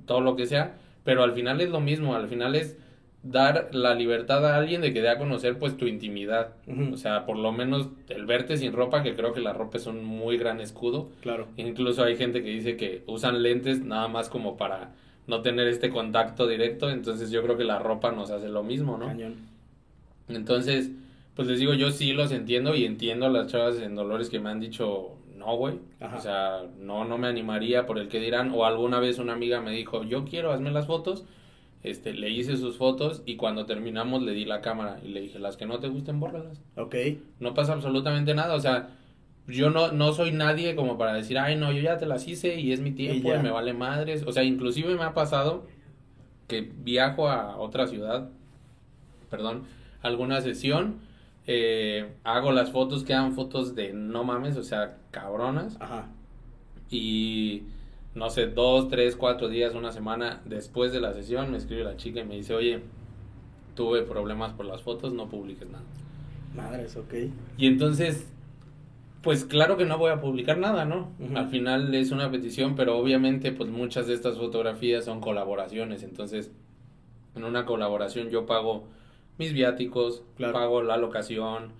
[0.05, 0.77] todo lo que sea.
[1.03, 2.15] Pero al final es lo mismo.
[2.15, 2.77] Al final es
[3.21, 6.53] dar la libertad a alguien de que dé a conocer pues tu intimidad.
[6.93, 9.87] O sea, por lo menos el verte sin ropa, que creo que la ropa es
[9.87, 11.09] un muy gran escudo.
[11.21, 11.47] Claro.
[11.57, 14.91] Incluso hay gente que dice que usan lentes nada más como para
[15.27, 16.89] no tener este contacto directo.
[16.89, 19.07] Entonces yo creo que la ropa nos hace lo mismo, ¿no?
[19.07, 19.35] Cañón.
[20.29, 20.91] Entonces,
[21.35, 24.39] pues les digo, yo sí los entiendo y entiendo a las chavas en Dolores que
[24.39, 25.75] me han dicho, no, güey.
[26.15, 28.51] O sea, no, no me animaría por el que dirán.
[28.53, 31.25] O alguna vez una amiga me dijo, yo quiero, hazme las fotos.
[31.81, 35.39] Este, le hice sus fotos y cuando terminamos le di la cámara y le dije,
[35.39, 36.61] las que no te gusten, bórralas.
[36.75, 36.95] Ok.
[37.39, 38.55] No pasa absolutamente nada.
[38.55, 38.89] O sea,
[39.47, 42.59] yo no, no soy nadie como para decir, ay, no, yo ya te las hice
[42.59, 44.23] y es mi tiempo y, me vale madres.
[44.27, 45.65] O sea, inclusive me ha pasado
[46.47, 48.29] que viajo a otra ciudad,
[49.29, 49.63] perdón,
[50.01, 50.97] alguna sesión,
[51.47, 55.77] eh, hago las fotos, quedan fotos de no mames, o sea, cabronas.
[55.79, 56.07] Ajá.
[56.89, 57.63] Y
[58.19, 61.95] no sé, dos, tres, cuatro días, una semana después de la sesión, me escribe la
[61.97, 62.81] chica y me dice, oye,
[63.75, 65.85] tuve problemas por las fotos, no publiques nada.
[66.53, 67.13] Madres, ok.
[67.57, 68.27] Y entonces,
[69.21, 71.11] pues claro que no voy a publicar nada, ¿no?
[71.33, 76.51] Al final es una petición, pero obviamente pues muchas de estas fotografías son colaboraciones, entonces
[77.35, 78.83] en una colaboración yo pago
[79.37, 80.53] mis viáticos, Claro.
[80.53, 81.71] pago la locación,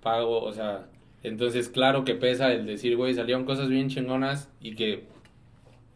[0.00, 0.86] pago, o sea,
[1.24, 5.04] entonces claro que pesa el decir, güey, salieron cosas bien chingonas y que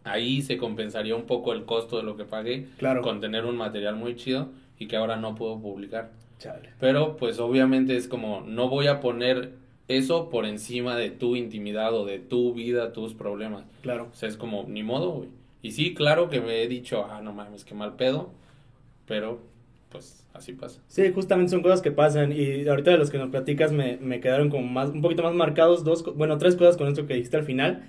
[0.04, 3.02] ahí se compensaría un poco el costo de lo que pagué Claro.
[3.02, 6.10] con tener un material muy chido y que ahora no puedo publicar.
[6.38, 6.70] Chale.
[6.80, 9.52] Pero pues obviamente es como, no voy a poner
[9.88, 13.64] eso por encima de tu intimidad o de tu vida, tus problemas.
[13.82, 14.08] Claro.
[14.12, 15.28] O sea, es como, ni modo, güey.
[15.60, 18.30] Y sí, claro que me he dicho, ah, no mames, qué mal pedo.
[19.06, 19.40] Pero,
[19.90, 20.80] pues, así pasa.
[20.88, 24.20] Sí, justamente son cosas que pasan y ahorita de los que nos platicas me, me
[24.20, 27.36] quedaron como más, un poquito más marcados dos, bueno, tres cosas con esto que dijiste
[27.36, 27.84] al final.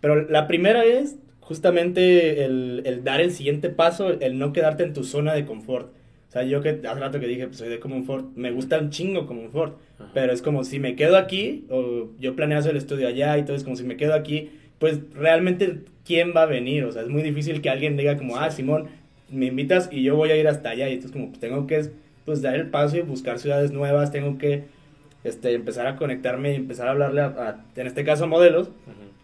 [0.00, 4.94] Pero la primera es justamente el, el dar el siguiente paso, el no quedarte en
[4.94, 5.92] tu zona de confort.
[6.28, 8.88] O sea, yo que hace rato que dije, pues soy de confort, me gusta un
[8.88, 10.10] chingo confort, Ajá.
[10.14, 13.44] pero es como si me quedo aquí, o yo planeo hacer el estudio allá y
[13.44, 16.84] todo, es como si me quedo aquí, pues realmente, ¿quién va a venir?
[16.84, 18.86] O sea, es muy difícil que alguien diga como, ah, Simón,
[19.30, 20.88] me invitas y yo voy a ir hasta allá.
[20.88, 21.90] Y entonces como, pues tengo que,
[22.24, 24.64] pues, dar el paso y buscar ciudades nuevas, tengo que,
[25.24, 28.70] este, empezar a conectarme y empezar a hablarle a, en este caso, a modelos.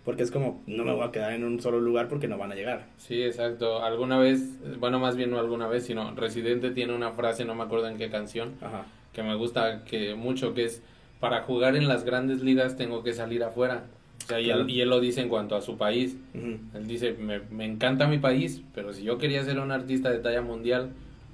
[0.09, 2.51] Porque es como, no me voy a quedar en un solo lugar porque no van
[2.51, 2.87] a llegar.
[2.97, 3.85] Sí, exacto.
[3.85, 4.41] Alguna vez,
[4.81, 7.99] bueno, más bien no alguna vez, sino Residente tiene una frase, no me acuerdo en
[7.99, 8.55] qué canción,
[9.13, 10.83] que me gusta que mucho, que es,
[11.21, 13.85] para jugar en las grandes ligas tengo que salir afuera.
[14.25, 16.17] O sea, y, él, lo dice en cuanto a su país.
[16.33, 20.21] Él dice, me, me, encanta mi país, pero si yo quería ser un artista de
[20.21, 20.89] talla mundial,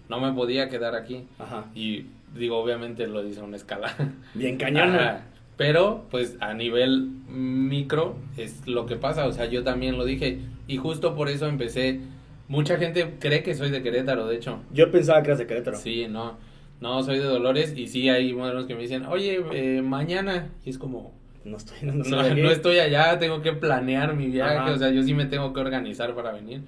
[0.09, 1.27] no me podía quedar aquí.
[1.39, 1.67] Ajá.
[1.77, 2.07] Y
[2.37, 3.95] digo, obviamente lo dice a una escala.
[4.35, 5.27] Bien cañona.
[5.57, 9.27] Pero, pues, a nivel micro es lo que pasa.
[9.27, 10.41] O sea, yo también lo dije.
[10.67, 12.01] Y justo por eso empecé.
[12.49, 14.61] Mucha gente cree que soy de Querétaro, de hecho.
[14.73, 15.77] Yo pensaba que eras de Querétaro.
[15.77, 16.37] Sí, no.
[16.81, 17.75] No, soy de Dolores.
[17.77, 20.51] Y sí hay modelos que me dicen, oye, eh, mañana.
[20.65, 21.15] Y es como,
[21.45, 25.27] no estoy, no, estoy allá, tengo que planear mi viaje, o sea, yo sí me
[25.27, 26.63] tengo que organizar para venir.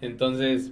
[0.00, 0.70] Entonces,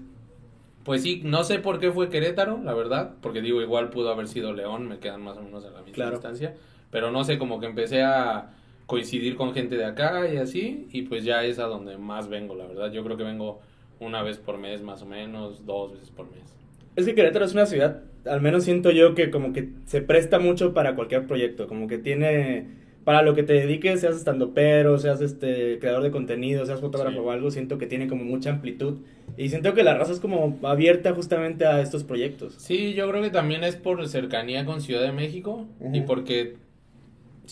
[0.85, 4.29] pues sí, no sé por qué fue Querétaro, la verdad, porque digo, igual pudo haber
[4.29, 6.55] sido León, me quedan más o menos a la misma distancia,
[6.93, 8.53] pero no sé, como que empecé a
[8.87, 12.55] coincidir con gente de acá y así, y pues ya es a donde más vengo,
[12.55, 12.93] la verdad.
[12.93, 13.61] Yo creo que vengo
[13.99, 16.55] una vez por mes más o menos, dos veces por mes.
[16.95, 20.39] Es que Querétaro es una ciudad, al menos siento yo que como que se presta
[20.39, 24.99] mucho para cualquier proyecto, como que tiene para lo que te dediques, seas estando pero,
[24.99, 28.99] seas este creador de contenido, seas fotógrafo o algo, siento que tiene como mucha amplitud
[29.37, 32.55] y siento que la raza es como abierta justamente a estos proyectos.
[32.59, 36.57] Sí, yo creo que también es por cercanía con Ciudad de México y porque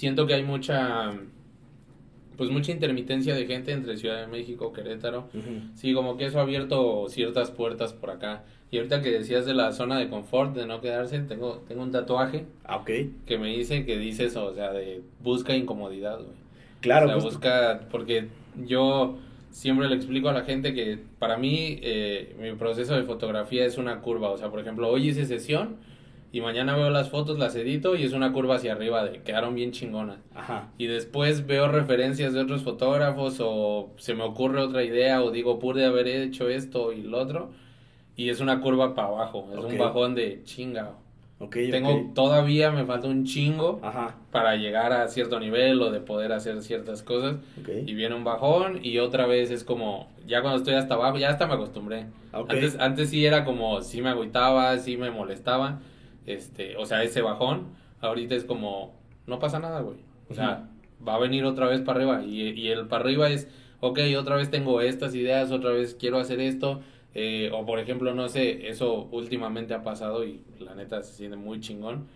[0.00, 1.12] siento que hay mucha
[2.38, 5.28] pues mucha intermitencia de gente entre Ciudad de México, Querétaro.
[5.74, 8.44] Sí, como que eso ha abierto ciertas puertas por acá.
[8.70, 11.90] Y ahorita que decías de la zona de confort, de no quedarse, tengo, tengo un
[11.90, 12.46] tatuaje.
[12.64, 12.82] Ah,
[13.26, 16.38] Que me dice que dice eso, o sea, de busca incomodidad, güey.
[16.80, 17.08] Claro.
[17.08, 18.28] O sea, busca, porque
[18.64, 19.18] yo
[19.50, 23.76] siempre le explico a la gente que para mí eh, mi proceso de fotografía es
[23.76, 24.30] una curva.
[24.30, 25.76] O sea, por ejemplo, hoy hice sesión
[26.32, 29.54] y mañana veo las fotos, las edito y es una curva hacia arriba de quedaron
[29.54, 30.18] bien chingonas.
[30.34, 30.68] Ajá.
[30.78, 35.58] Y después veo referencias de otros fotógrafos o se me ocurre otra idea o digo,
[35.58, 37.50] pude haber hecho esto y lo otro
[38.16, 40.92] y es una curva para abajo, es un bajón de chinga.
[41.42, 43.80] Okay, Tengo todavía me falta un chingo
[44.30, 48.80] para llegar a cierto nivel o de poder hacer ciertas cosas y viene un bajón
[48.82, 52.08] y otra vez es como ya cuando estoy hasta abajo ya hasta me acostumbré.
[52.32, 55.80] Antes antes sí era como sí me agüitaba, sí me molestaba,
[56.26, 57.68] este, o sea, ese bajón,
[58.00, 58.94] ahorita es como
[59.26, 59.98] no pasa nada, güey.
[60.28, 60.68] O sea,
[61.06, 63.48] va a venir otra vez para arriba y, y el para arriba es
[63.80, 66.80] ok, otra vez tengo estas ideas, otra vez quiero hacer esto
[67.14, 71.36] eh, o por ejemplo, no sé, eso últimamente ha pasado y la neta se siente
[71.36, 72.06] muy chingón.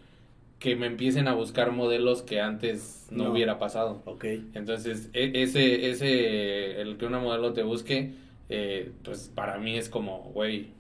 [0.58, 4.02] Que me empiecen a buscar modelos que antes no, hubiera pasado.
[4.06, 4.24] Ok.
[4.54, 8.14] Entonces, e, ese, ese, el que una modelo te busque,
[8.48, 10.70] eh, pues para mí es como, güey,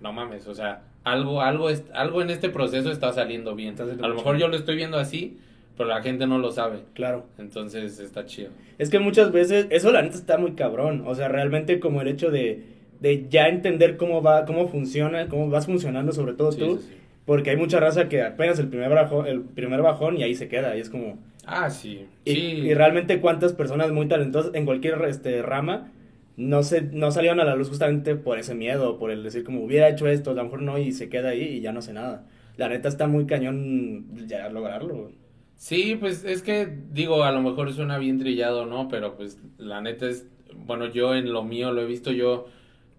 [0.00, 3.74] no mames, o sea, algo, algo, es, algo en este proceso está saliendo bien.
[3.80, 5.38] A lo mejor yo lo estoy viendo así,
[5.76, 6.80] pero la gente no lo sabe.
[6.92, 7.24] Claro.
[7.38, 8.50] Entonces está chido.
[8.78, 11.04] Es que muchas veces, eso la neta está muy cabrón.
[11.06, 15.48] O sea, realmente como el hecho de de ya entender cómo va, cómo funciona, cómo
[15.50, 16.80] vas funcionando, sobre todo tú.
[17.24, 20.48] Porque hay mucha raza que apenas el primer bajón, el primer bajón y ahí se
[20.48, 20.76] queda.
[20.76, 21.18] Y es como.
[21.44, 22.06] Ah, sí.
[22.24, 25.90] Y, y realmente cuántas personas muy talentosas en cualquier este, rama
[26.36, 29.62] no se, no salieron a la luz justamente por ese miedo, por el decir como
[29.64, 31.92] hubiera hecho esto, a lo mejor no, y se queda ahí y ya no sé
[31.92, 32.26] nada.
[32.56, 35.12] La neta está muy cañón ya lograrlo.
[35.56, 38.88] Sí, pues es que digo, a lo mejor suena bien trillado, ¿no?
[38.88, 42.46] Pero pues la neta es, bueno, yo en lo mío lo he visto yo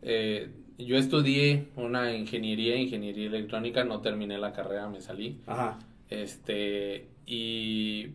[0.02, 5.42] eh, yo estudié una ingeniería, ingeniería electrónica, no terminé la carrera, me salí.
[5.48, 5.80] Ajá.
[6.10, 8.10] Este, y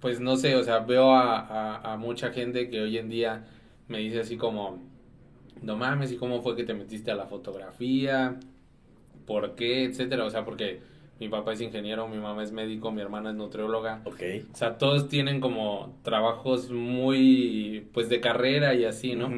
[0.00, 3.44] pues no sé, o sea, veo a, a, mucha gente que hoy en día
[3.88, 4.78] me dice así como,
[5.62, 8.38] no mames, ¿y cómo fue que te metiste a la fotografía?
[9.26, 9.84] ¿Por qué?
[9.84, 10.80] Etcétera, o sea, porque
[11.18, 14.02] mi papá es ingeniero, mi mamá es médico, mi hermana es nutrióloga.
[14.04, 14.22] Ok.
[14.52, 19.30] O sea, todos tienen como trabajos muy, pues, de carrera y así, ¿no?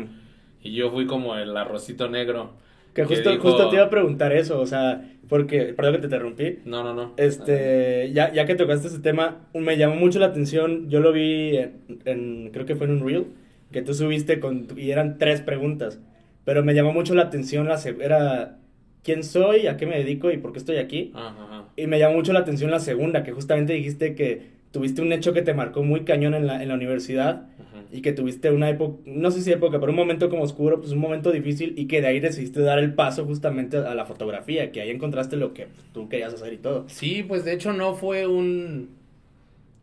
[0.63, 2.53] Y yo fui como el arrocito negro.
[2.95, 6.59] Que justo, justo te iba a preguntar eso, o sea, porque, perdón que te interrumpí.
[6.65, 7.13] No, no, no.
[7.17, 11.59] Este, ya, ya que tocaste ese tema, me llamó mucho la atención, yo lo vi
[12.05, 13.27] en, creo que fue en un reel,
[13.73, 16.01] que tú subiste con, y eran tres preguntas,
[16.45, 18.59] pero me llamó mucho la atención, la, era,
[19.03, 19.67] ¿quién soy?
[19.67, 20.31] ¿A qué me dedico?
[20.31, 21.13] ¿Y por qué estoy aquí?
[21.15, 25.13] Ajá, Y me llamó mucho la atención la segunda, que justamente dijiste que tuviste un
[25.13, 27.47] hecho que te marcó muy cañón en la, en la universidad
[27.91, 30.93] y que tuviste una época, no sé si época, pero un momento como oscuro, pues
[30.93, 34.73] un momento difícil y que de ahí decidiste dar el paso justamente a la fotografía,
[34.73, 36.85] que ahí encontraste lo que tú querías hacer y todo.
[36.89, 38.98] Sí, pues de hecho no fue un...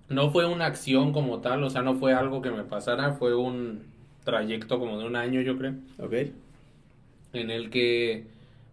[0.10, 3.36] No fue una acción como tal, o sea, no fue algo que me pasara, fue
[3.36, 3.84] un...
[4.24, 5.76] trayecto como de un año, yo creo.
[6.00, 6.14] Ok.
[7.34, 8.28] En el que,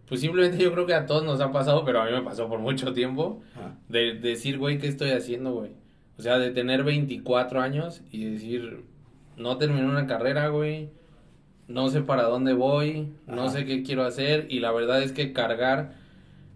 [0.07, 2.47] pues simplemente yo creo que a todos nos ha pasado, pero a mí me pasó
[2.47, 3.41] por mucho tiempo,
[3.89, 5.71] de, decir, güey, ¿qué estoy haciendo, güey?
[6.17, 8.83] O sea, de tener 24 años y decir,
[9.37, 10.89] no terminé una carrera, güey,
[11.67, 15.33] no sé para dónde voy, no sé qué quiero hacer y la verdad es que
[15.33, 15.95] cargar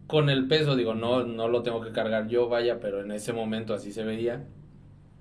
[0.05, 3.33] con el peso, digo, no, no lo tengo que cargar yo, vaya, pero en ese
[3.33, 4.45] momento así se veía,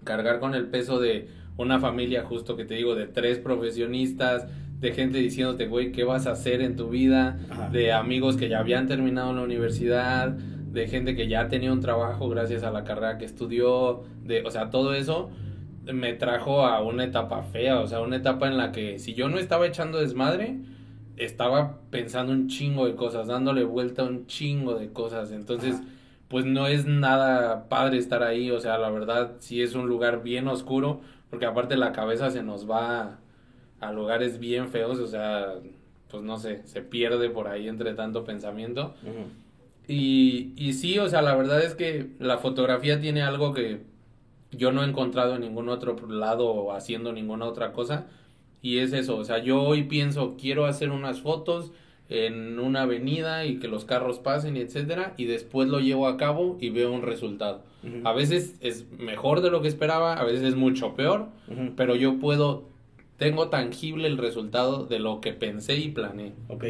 [0.06, 4.46] cargar con el peso de una familia, justo que te digo, de tres profesionistas,
[4.80, 7.38] de gente diciéndote, güey, ¿qué vas a hacer en tu vida?
[7.50, 7.68] Ajá.
[7.68, 12.28] De amigos que ya habían terminado la universidad, de gente que ya tenía un trabajo
[12.28, 15.30] gracias a la carrera que estudió, de, o sea, todo eso
[15.84, 19.28] me trajo a una etapa fea, o sea, una etapa en la que si yo
[19.28, 20.58] no estaba echando desmadre,
[21.16, 25.32] estaba pensando un chingo de cosas, dándole vuelta a un chingo de cosas.
[25.32, 25.84] Entonces, Ajá.
[26.28, 30.22] Pues no es nada padre estar ahí, o sea, la verdad sí es un lugar
[30.22, 33.18] bien oscuro, porque aparte la cabeza se nos va
[33.80, 35.54] a lugares bien feos, o sea,
[36.10, 38.94] pues no sé, se pierde por ahí entre tanto pensamiento.
[39.88, 43.82] Y, y sí, o sea, la verdad es que la fotografía tiene algo que
[44.50, 48.06] yo no he encontrado en ningún otro lado o haciendo ninguna otra cosa.
[48.62, 51.70] Y es eso, o sea, yo hoy pienso, quiero hacer unas fotos
[52.08, 56.56] en una avenida y que los carros pasen etcétera, y después lo llevo a cabo
[56.60, 57.62] y veo un resultado.
[58.02, 61.28] A veces es mejor de lo que esperaba, a veces es mucho peor,
[61.76, 62.64] pero yo puedo,
[63.16, 66.32] tengo tangible el resultado de lo que pensé y planeé.
[66.48, 66.64] Ok.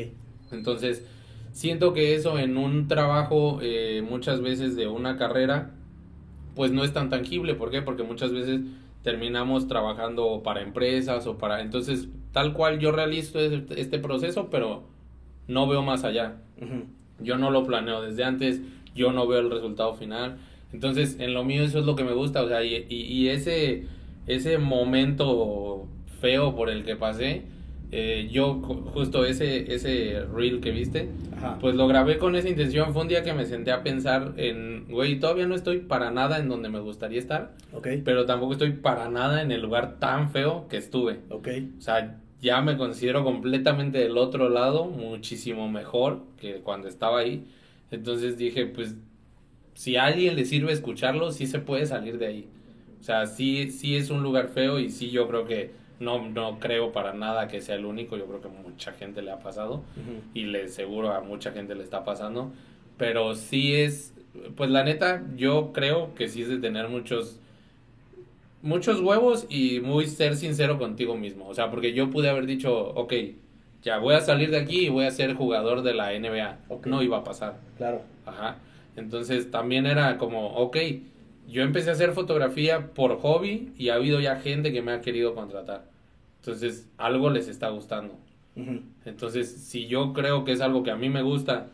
[0.52, 1.06] Entonces,
[1.52, 5.70] siento que eso en un trabajo, eh, muchas veces de una carrera,
[6.54, 7.54] pues no es tan tangible.
[7.54, 7.80] ¿Por qué?
[7.80, 8.60] Porque muchas veces
[9.02, 11.62] terminamos trabajando para empresas o para...
[11.62, 14.84] Entonces, tal cual yo realizo este, este proceso, pero
[15.48, 16.36] no veo más allá.
[17.20, 18.60] Yo no lo planeo desde antes,
[18.94, 20.36] yo no veo el resultado final.
[20.72, 23.28] Entonces, en lo mío eso es lo que me gusta, o sea, y, y, y
[23.28, 23.84] ese,
[24.26, 25.86] ese momento
[26.20, 27.42] feo por el que pasé,
[27.92, 31.56] eh, yo ju- justo ese, ese reel que viste, Ajá.
[31.60, 32.92] pues lo grabé con esa intención.
[32.92, 36.38] Fue un día que me senté a pensar en, güey, todavía no estoy para nada
[36.38, 37.88] en donde me gustaría estar, Ok.
[38.04, 41.20] pero tampoco estoy para nada en el lugar tan feo que estuve.
[41.30, 41.48] Ok.
[41.78, 47.46] O sea, ya me considero completamente del otro lado, muchísimo mejor que cuando estaba ahí.
[47.90, 48.96] Entonces dije, pues,
[49.74, 52.48] si a alguien le sirve escucharlo, sí se puede salir de ahí.
[53.00, 55.70] O sea, sí, sí es un lugar feo y sí yo creo que
[56.00, 58.16] no, no creo para nada que sea el único.
[58.16, 60.22] Yo creo que mucha gente le ha pasado Ujú.
[60.34, 62.52] y le seguro a mucha gente le está pasando.
[62.96, 64.14] Pero sí es,
[64.56, 67.38] pues la neta, yo creo que sí es de tener muchos,
[68.66, 71.48] muchos huevos y muy ser sincero contigo mismo.
[71.48, 73.12] O sea, porque yo pude haber dicho, ok,
[73.82, 76.58] ya voy a salir de aquí y voy a ser jugador de la NBA.
[76.84, 77.60] No iba a pasar.
[77.76, 78.02] Claro.
[78.26, 78.58] Ajá.
[78.96, 80.76] Entonces también era como, ok,
[81.48, 85.00] yo empecé a hacer fotografía por hobby y ha habido ya gente que me ha
[85.00, 85.84] querido contratar.
[86.40, 88.14] Entonces, algo les está gustando.
[89.04, 91.68] Entonces, si yo creo que es algo que a mí me gusta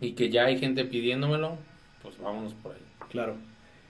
[0.00, 1.56] y que ya hay gente pidiéndomelo,
[2.02, 2.80] pues vámonos por ahí.
[3.08, 3.36] Claro.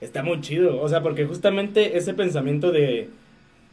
[0.02, 0.80] Está muy chido.
[0.82, 3.08] O sea, porque justamente ese pensamiento de,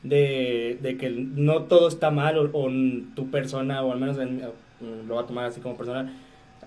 [0.04, 2.70] de, de que no todo está mal o, o
[3.16, 6.10] tu persona, o al menos en- mm, lo voy a tomar así como personal.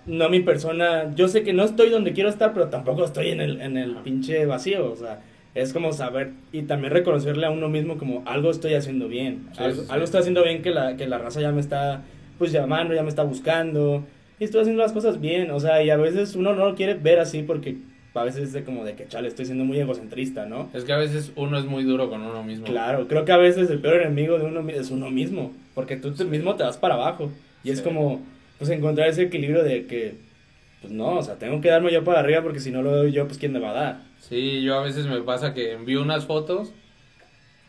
[0.05, 3.41] No mi persona, yo sé que no estoy donde quiero estar, pero tampoco estoy en
[3.41, 4.91] el, en el pinche vacío.
[4.93, 5.21] O sea,
[5.55, 9.47] es como saber y también reconocerle a uno mismo como algo estoy haciendo bien.
[9.53, 9.93] Sí, algo, sí, sí.
[9.93, 12.03] algo estoy haciendo bien que la, que la raza ya me está
[12.39, 14.05] pues llamando, ya me está buscando.
[14.41, 15.53] Y estoy haciendo las cosas bien.
[15.53, 17.77] O sea, y a veces uno no lo quiere ver así porque
[18.15, 20.69] a veces es de como de que chale, estoy siendo muy egocentrista, ¿no?
[20.75, 22.67] Es que a veces uno es muy duro con uno mismo.
[22.67, 26.13] Claro, creo que a veces el peor enemigo de uno es uno mismo, porque tú
[26.13, 27.31] te- mismo te vas para abajo.
[27.65, 27.85] Y es Sí.
[27.85, 28.21] como,
[28.59, 30.17] pues encontrar ese equilibrio de que,
[30.81, 33.13] pues no, o sea, tengo que darme yo para arriba porque si no lo doy
[33.13, 34.03] yo, pues quién me va a dar.
[34.19, 36.73] Sí, yo a veces me pasa que envío unas fotos,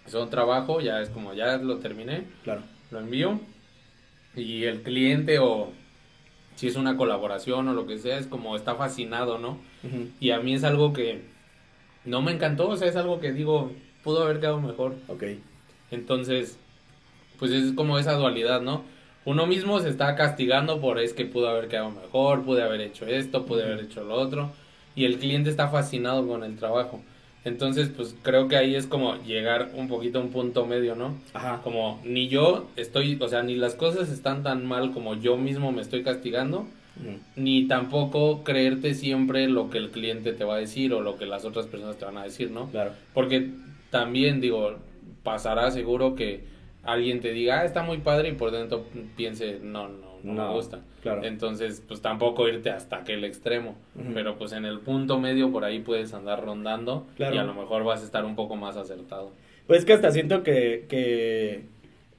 [0.08, 2.62] son trabajo, ya es como ya lo terminé, Claro.
[2.92, 3.40] lo envío
[4.36, 5.72] y el cliente o
[6.64, 9.58] si es una colaboración o lo que sea, es como está fascinado, ¿no?
[10.22, 11.20] Y a mí es algo que
[12.06, 14.96] no me encantó, o sea, es algo que digo, pudo haber quedado mejor.
[15.10, 15.24] Ok.
[15.92, 16.58] Entonces,
[17.38, 18.86] pues es como esa dualidad, ¿no?
[19.26, 23.08] Uno mismo se está castigando por es que pudo haber quedado mejor, pude haber hecho
[23.08, 24.54] esto, pude haber hecho lo otro,
[24.96, 27.04] y el cliente está fascinado con el trabajo.
[27.46, 31.18] Entonces, pues creo que ahí es como llegar un poquito a un punto medio, ¿no?
[31.34, 31.62] Ajá.
[31.62, 35.72] Como ni yo estoy, o sea, ni las cosas están tan mal como yo mismo
[35.72, 36.66] me estoy castigando,
[37.36, 41.26] ni tampoco creerte siempre lo que el cliente te va a decir o lo que
[41.26, 42.70] las otras personas te van a decir, ¿no?
[42.70, 42.92] Claro.
[43.14, 43.50] Porque
[43.90, 44.78] también, digo,
[45.24, 46.46] pasará seguro que
[46.84, 48.86] alguien te diga, ah, está muy padre, y por dentro
[49.16, 50.80] piense, no, no, no, No, me gusta.
[51.02, 51.24] claro.
[51.24, 53.76] Entonces, pues tampoco irte hasta aquel extremo.
[54.14, 57.36] Pero pues en el punto medio por ahí puedes andar rondando Claro.
[57.36, 59.32] y a lo mejor vas a estar un poco más acertado.
[59.68, 61.62] Pues que hasta siento que, que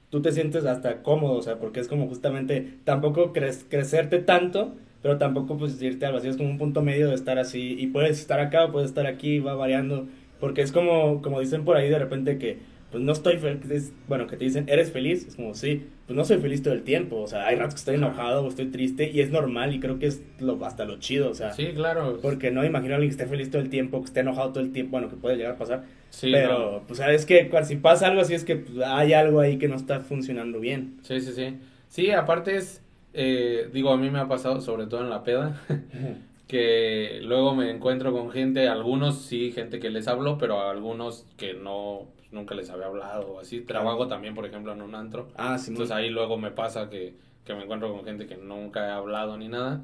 [0.09, 5.17] tú te sientes hasta cómodo, o sea, porque es como justamente tampoco crecerte tanto, pero
[5.17, 8.19] tampoco pues irte al vacío, es como un punto medio de estar así y puedes
[8.19, 10.07] estar acá o puedes estar aquí, va variando,
[10.39, 12.57] porque es como, como dicen por ahí de repente que
[12.91, 15.27] pues no estoy feliz, bueno, que te dicen, ¿eres feliz?
[15.27, 17.79] Es como, sí, pues no soy feliz todo el tiempo, o sea, hay ratos que
[17.79, 20.99] estoy enojado o estoy triste y es normal y creo que es lo, hasta lo
[20.99, 21.51] chido, o sea.
[21.53, 22.19] Sí, claro.
[22.21, 24.63] Porque no imagino a alguien que esté feliz todo el tiempo, que esté enojado todo
[24.63, 25.83] el tiempo, bueno, que puede llegar a pasar.
[26.11, 29.57] Sí, pero, pues, es que si pasa algo así es que pues, hay algo ahí
[29.57, 30.99] que no está funcionando bien.
[31.01, 31.57] Sí, sí, sí.
[31.89, 32.83] Sí, aparte es,
[33.13, 35.59] eh, digo, a mí me ha pasado, sobre todo en la peda,
[36.47, 41.55] que luego me encuentro con gente, algunos sí, gente que les hablo, pero algunos que
[41.55, 42.03] no,
[42.35, 43.61] nunca les había hablado o así.
[43.61, 45.29] Trabajo también, por ejemplo, en un antro.
[45.35, 45.71] Ah, sí.
[45.71, 49.37] Entonces ahí luego me pasa que, que me encuentro con gente que nunca he hablado
[49.37, 49.83] ni nada.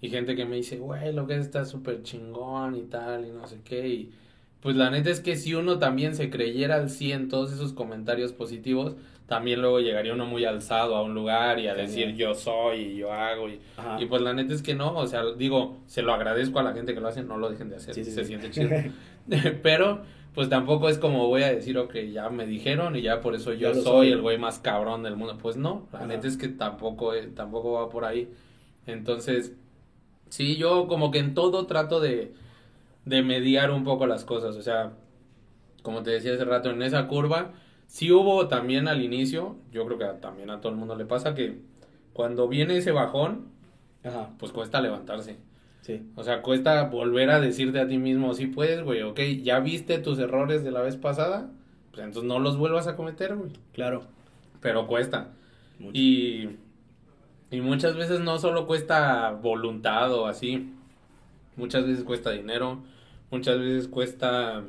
[0.00, 3.30] Y gente que me dice, güey, lo que es está súper chingón y tal, y
[3.30, 3.88] no sé qué.
[3.88, 4.12] Y
[4.62, 8.32] pues la neta es que si uno también se creyera al 100 todos esos comentarios
[8.32, 8.94] positivos,
[9.26, 12.96] también luego llegaría uno muy alzado a un lugar y a decir yo soy y
[12.96, 13.60] yo hago y,
[13.98, 16.72] y, pues la neta es que no, o sea, digo, se lo agradezco a la
[16.72, 18.70] gente que lo hace, no lo dejen de hacer, se siente chido.
[19.62, 20.02] Pero
[20.38, 23.52] pues tampoco es como voy a decir, ok, ya me dijeron y ya por eso
[23.54, 25.36] yo soy, el güey más cabrón del mundo.
[25.42, 28.30] Pues no, la neta es que tampoco, eh, tampoco va por ahí.
[28.86, 29.56] Entonces,
[30.28, 32.34] sí, yo como que en todo trato de,
[33.04, 34.92] de mediar un poco las cosas, o sea,
[35.82, 37.54] como te decía hace rato, en esa curva
[37.88, 41.34] Sí hubo también al inicio, yo creo que también a todo el mundo le pasa
[41.34, 41.58] que
[42.12, 43.48] cuando viene ese bajón,
[44.38, 45.38] pues cuesta levantarse.
[45.82, 46.02] Sí.
[46.16, 49.98] O sea, cuesta volver a decirte a ti mismo, sí puedes, güey, ok, ya viste
[49.98, 51.50] tus errores de la vez pasada,
[51.90, 53.52] pues entonces no los vuelvas a cometer, güey.
[53.72, 54.02] Claro.
[54.60, 55.32] Pero cuesta.
[55.92, 56.48] Y,
[57.50, 60.72] y muchas veces no solo cuesta voluntad o así,
[61.56, 62.82] muchas veces cuesta dinero,
[63.30, 64.64] muchas veces cuesta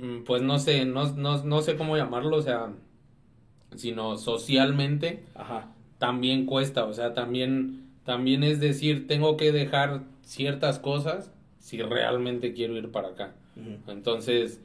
[0.00, 2.72] Mm, pues no sé, no, no, no sé cómo llamarlo, o sea,
[3.74, 5.72] sino socialmente, Ajá.
[5.98, 12.54] también cuesta, o sea, también, también es decir, tengo que dejar ciertas cosas si realmente
[12.54, 13.34] quiero ir para acá.
[13.86, 14.62] Entonces,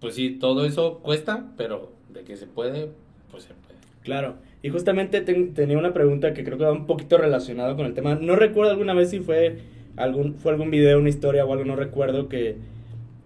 [0.00, 2.90] pues sí, todo eso cuesta, pero de que se puede,
[3.30, 3.78] pues se puede.
[4.02, 7.94] Claro, y justamente tenía una pregunta que creo que va un poquito relacionado con el
[7.94, 8.16] tema.
[8.16, 9.60] No recuerdo alguna vez si fue
[9.96, 12.56] algún, fue algún video, una historia o algo, no recuerdo que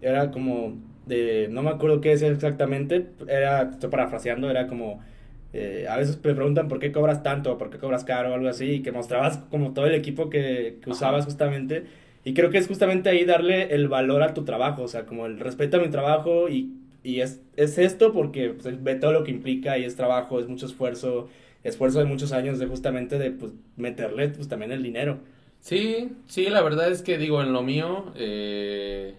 [0.02, 0.76] era como
[1.06, 5.00] de, no me acuerdo qué es exactamente, era, estoy parafraseando, era como,
[5.52, 8.48] eh, a veces me preguntan por qué cobras tanto, por qué cobras caro o algo
[8.48, 11.84] así, y que mostrabas como todo el equipo que, que usabas justamente,
[12.24, 15.26] y creo que es justamente ahí darle el valor a tu trabajo, o sea, como
[15.26, 16.72] el respeto a mi trabajo y,
[17.02, 20.46] y es, es esto porque pues, ve todo lo que implica y es trabajo, es
[20.46, 21.28] mucho esfuerzo,
[21.64, 25.18] esfuerzo de muchos años de justamente de pues, meterle pues también el dinero.
[25.60, 29.14] Sí, sí, la verdad es que digo, en lo mío, eh,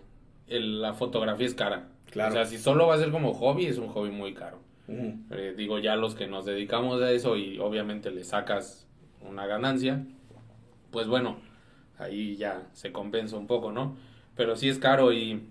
[0.47, 1.87] la fotografía es cara.
[2.09, 2.31] Claro.
[2.31, 4.59] O sea, si solo va a ser como hobby, es un hobby muy caro.
[4.87, 8.85] Eh, digo, ya los que nos dedicamos a eso y obviamente le sacas
[9.21, 10.05] una ganancia,
[10.91, 11.37] pues bueno,
[11.97, 13.95] ahí ya se compensa un poco, ¿no?
[14.35, 15.43] Pero sí es caro y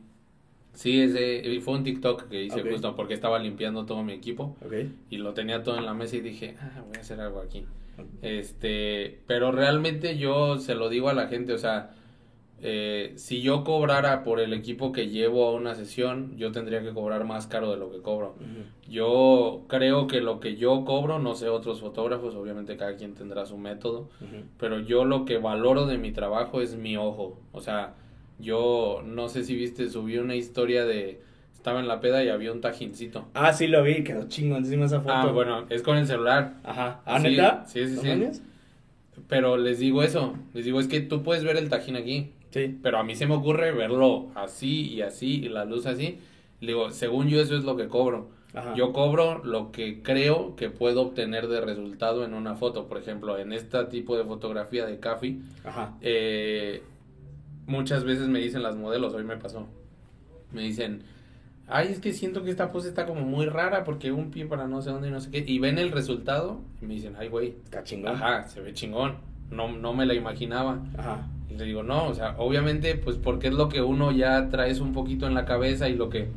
[0.74, 4.56] sí, ese, fue un TikTok que hice justo porque estaba limpiando todo mi equipo
[5.10, 7.64] y lo tenía todo en la mesa y dije, ah, voy a hacer algo aquí.
[8.22, 11.94] Este, pero realmente yo se lo digo a la gente, o sea,
[12.64, 16.92] eh, si yo cobrara por el equipo que llevo a una sesión, yo tendría que
[16.92, 18.36] cobrar más caro de lo que cobro.
[18.88, 23.46] Yo creo que lo que yo cobro, no sé otros fotógrafos, obviamente cada quien tendrá
[23.46, 24.08] su método,
[24.58, 27.40] pero yo lo que valoro de mi trabajo es mi ojo.
[27.50, 27.94] O sea,
[28.38, 31.20] yo no sé si viste, subí una historia de...
[31.52, 33.26] Estaba en la peda y había un tajincito.
[33.34, 35.12] Ah, sí lo vi, quedó chingón encima esa foto.
[35.14, 36.54] Ah, bueno, es con el celular.
[36.64, 37.02] Ajá.
[37.04, 37.64] ¿Ah, neta?
[37.66, 38.42] Sí, sí, sí.
[39.28, 42.32] Pero les digo eso, les digo, es que tú puedes ver el tajín aquí.
[42.52, 42.78] Sí.
[42.82, 46.20] Pero a mí se me ocurre verlo así y así y la luz así.
[46.60, 48.28] Le digo, según yo eso es lo que cobro.
[48.76, 52.86] Yo cobro lo que creo que puedo obtener de resultado en una foto.
[52.86, 55.38] Por ejemplo, en este tipo de fotografía de café,
[56.02, 56.82] eh,
[57.66, 59.66] muchas veces me dicen las modelos, hoy me pasó,
[60.52, 61.02] me dicen,
[61.66, 64.66] ay, es que siento que esta pose está como muy rara porque un pie para
[64.66, 65.42] no sé dónde y no sé qué.
[65.46, 67.54] Y ven el resultado y me dicen, ay, güey.
[67.64, 68.16] Está chingón.
[68.16, 69.16] Ajá, se ve chingón.
[69.50, 70.78] No, no me la imaginaba.
[70.98, 71.26] Ajá.
[71.52, 74.80] Y le digo, no, o sea, obviamente, pues porque es lo que uno ya traes
[74.80, 76.28] un poquito en la cabeza y lo que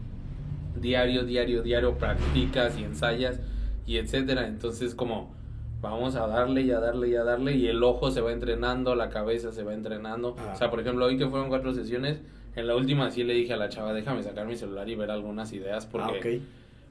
[0.76, 3.39] diario, diario, diario practicas y ensayas
[3.86, 4.47] y etcétera.
[4.47, 5.34] Entonces, como
[5.82, 8.93] vamos a darle y a darle y a darle y el ojo se va entrenando,
[8.95, 10.36] la cabeza se va entrenando.
[10.51, 12.20] O sea, por ejemplo, hoy que fueron cuatro sesiones,
[12.57, 15.11] en la última sí le dije a la chava, déjame sacar mi celular y ver
[15.11, 16.41] algunas ideas porque...
[16.43, 16.45] Ah,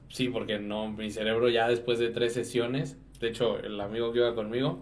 [0.08, 4.18] sí, porque no, mi cerebro ya después de tres sesiones de hecho, el amigo que
[4.18, 4.80] iba conmigo,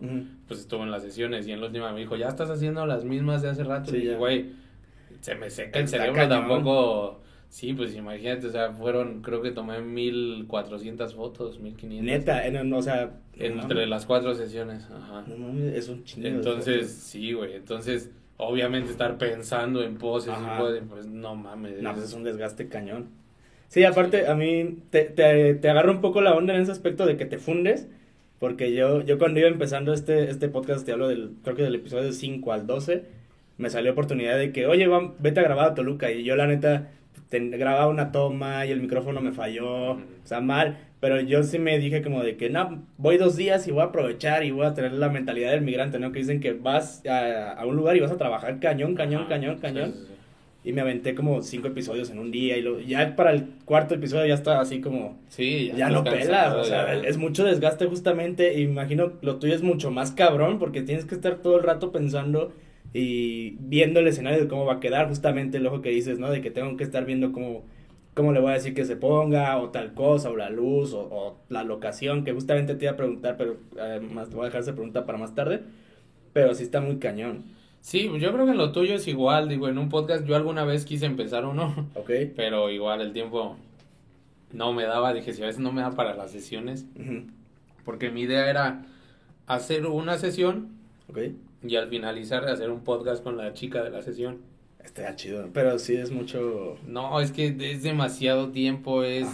[0.49, 3.05] pues estuvo en las sesiones y en la última me dijo, ya estás haciendo las
[3.05, 3.97] mismas de hace rato.
[3.97, 4.53] y güey,
[5.21, 7.21] se me seca el cerebro, tampoco,
[7.53, 12.07] Sí, pues imagínate, o sea, fueron, creo que tomé 1400 fotos, 1500.
[12.07, 13.11] Neta, en, o sea.
[13.39, 15.23] Entre las cuatro sesiones, ajá.
[15.27, 16.29] No mames, es un chingo.
[16.29, 21.83] Entonces, sí, güey, entonces, obviamente estar pensando en poses y pues no mames.
[21.83, 23.11] No, pues es un desgaste cañón.
[23.69, 27.05] Sí, aparte, a mí te, te, te agarra un poco la onda en ese aspecto
[27.05, 27.87] de que te fundes.
[28.43, 31.77] Porque yo, yo cuando iba empezando este, este podcast, te hablo del, creo que del
[31.77, 33.05] episodio 5 al 12,
[33.57, 34.89] me salió oportunidad de que, oye,
[35.21, 36.11] vete a grabar a Toluca.
[36.11, 36.91] Y yo, la neta,
[37.31, 41.79] grababa una toma y el micrófono me falló, o sea, mal, pero yo sí me
[41.79, 44.75] dije como de que, no, voy dos días y voy a aprovechar y voy a
[44.75, 46.11] tener la mentalidad del migrante, ¿no?
[46.11, 49.95] Que dicen que vas a, un lugar y vas a trabajar cañón, cañón, cañón, cañón.
[50.65, 53.97] Y me aventé como cinco episodios en un día y lo, ya para el cuarto
[53.97, 55.19] episodio ya está así como...
[55.29, 58.55] Sí, ya, no pela, o sea, es mucho desgaste justamente.
[58.55, 61.91] Y imagino lo tuyo es mucho más cabrón porque tienes que estar todo el rato
[61.91, 62.53] pensando
[62.93, 66.31] y viendo el escenario de cómo va a quedar, justamente el ojo que dices, ¿no?
[66.31, 67.65] De que tengo que estar viendo cómo,
[68.15, 71.39] cómo le voy a decir que se ponga, o tal cosa, o la luz, o,
[71.49, 74.75] la locación, que justamente te iba a preguntar, pero además te voy a dejar esa
[74.75, 75.61] pregunta para más tarde,
[76.33, 77.45] pero sí está muy cañón.
[77.83, 80.87] Sí, yo creo que lo tuyo es igual, digo, en un podcast yo alguna vez
[80.87, 82.11] quise empezar uno, ok.
[82.35, 83.57] pero igual el tiempo
[84.53, 86.87] no me daba, dije, si a veces no me da para las sesiones,
[87.85, 88.87] porque mi idea era
[89.47, 90.69] hacer una sesión,
[91.11, 94.39] okay y al finalizar hacer un podcast con la chica de la sesión.
[94.83, 96.77] Está chido, pero sí es mucho...
[96.87, 99.29] No, es que es demasiado tiempo, es...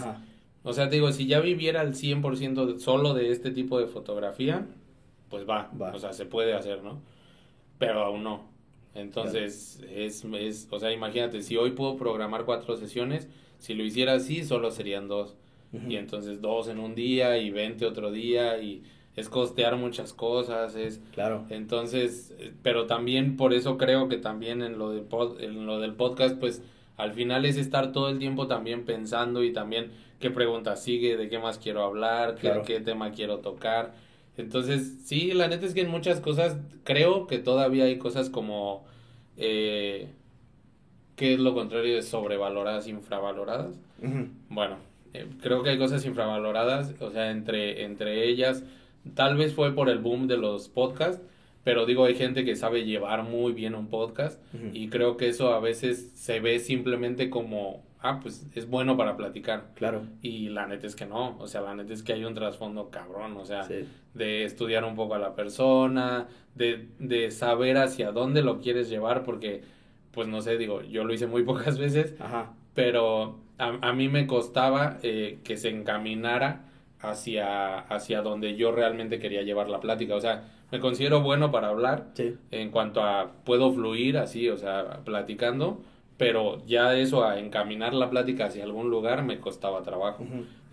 [0.63, 4.67] O sea, te digo, si ya viviera al 100% solo de este tipo de fotografía,
[5.29, 7.01] pues va, va, o sea, se puede hacer, ¿no?
[7.79, 8.47] Pero aún no.
[8.93, 13.27] Entonces, es, es, o sea, imagínate, si hoy puedo programar cuatro sesiones,
[13.57, 15.35] si lo hiciera así, solo serían dos.
[15.87, 18.81] Y entonces dos en un día y veinte otro día y
[19.15, 20.99] es costear muchas cosas, es...
[21.13, 21.45] Claro.
[21.49, 25.03] Entonces, pero también por eso creo que también en lo, de
[25.45, 26.63] en lo del podcast, pues
[26.97, 31.29] al final es estar todo el tiempo también pensando y también qué pregunta sigue, de
[31.29, 33.93] qué más quiero hablar, qué, tema quiero tocar.
[34.39, 38.85] Entonces, sí, la neta es que en muchas cosas creo que todavía hay cosas como...
[39.37, 40.07] Eh,
[41.15, 43.75] ¿Qué es lo contrario de sobrevaloradas, infravaloradas?
[44.49, 44.77] Bueno,
[45.13, 48.63] eh, creo que hay cosas infravaloradas, o sea, entre, entre ellas
[49.15, 51.21] Tal vez fue por el boom de los podcasts,
[51.63, 54.41] pero digo, hay gente que sabe llevar muy bien un podcast
[54.73, 59.15] y creo que eso a veces se ve simplemente como, ah, pues es bueno para
[59.17, 59.71] platicar.
[59.75, 60.03] Claro.
[60.21, 62.89] Y la neta es que no, o sea, la neta es que hay un trasfondo
[62.89, 63.67] cabrón, o sea,
[64.13, 69.23] de estudiar un poco a la persona, de, de saber hacia dónde lo quieres llevar,
[69.23, 69.61] porque,
[70.11, 72.53] pues no sé, digo, yo lo hice muy pocas veces, Ajá.
[72.73, 76.65] pero a, a mí me costaba eh, que se encaminara
[77.01, 80.15] hacia, hacia donde yo realmente quería llevar la plática.
[80.15, 82.07] O sea, me considero bueno para hablar
[82.51, 85.81] en cuanto a puedo fluir así, o sea, platicando,
[86.19, 90.25] pero ya eso a encaminar la plática hacia algún lugar me costaba trabajo.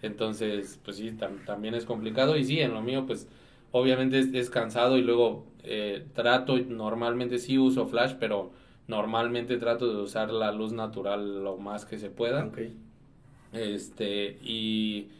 [0.02, 1.16] Entonces, pues sí,
[1.46, 3.28] también es complicado y sí, en lo mío, pues
[3.70, 8.50] obviamente es, cansado y luego eh, trato, normalmente sí uso flash, pero
[8.88, 12.50] normalmente trato de usar la luz natural lo más que se pueda.
[13.52, 15.10] Este, y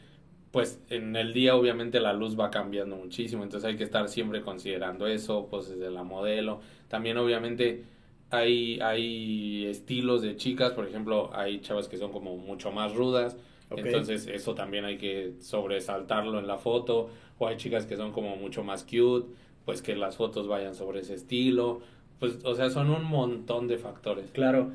[0.51, 4.43] pues en el día obviamente la luz va cambiando muchísimo, entonces hay que estar siempre
[4.43, 6.59] considerando eso, pues desde la modelo.
[6.89, 7.85] También obviamente
[8.31, 13.37] hay, hay estilos de chicas, por ejemplo, hay chavas que son como mucho más rudas,
[13.71, 18.37] entonces eso también hay que sobresaltarlo en la foto, o hay chicas que son como
[18.37, 19.27] mucho más cute,
[19.65, 21.81] pues que las fotos vayan sobre ese estilo,
[22.19, 24.31] pues o sea, son un montón de factores.
[24.33, 24.71] Claro.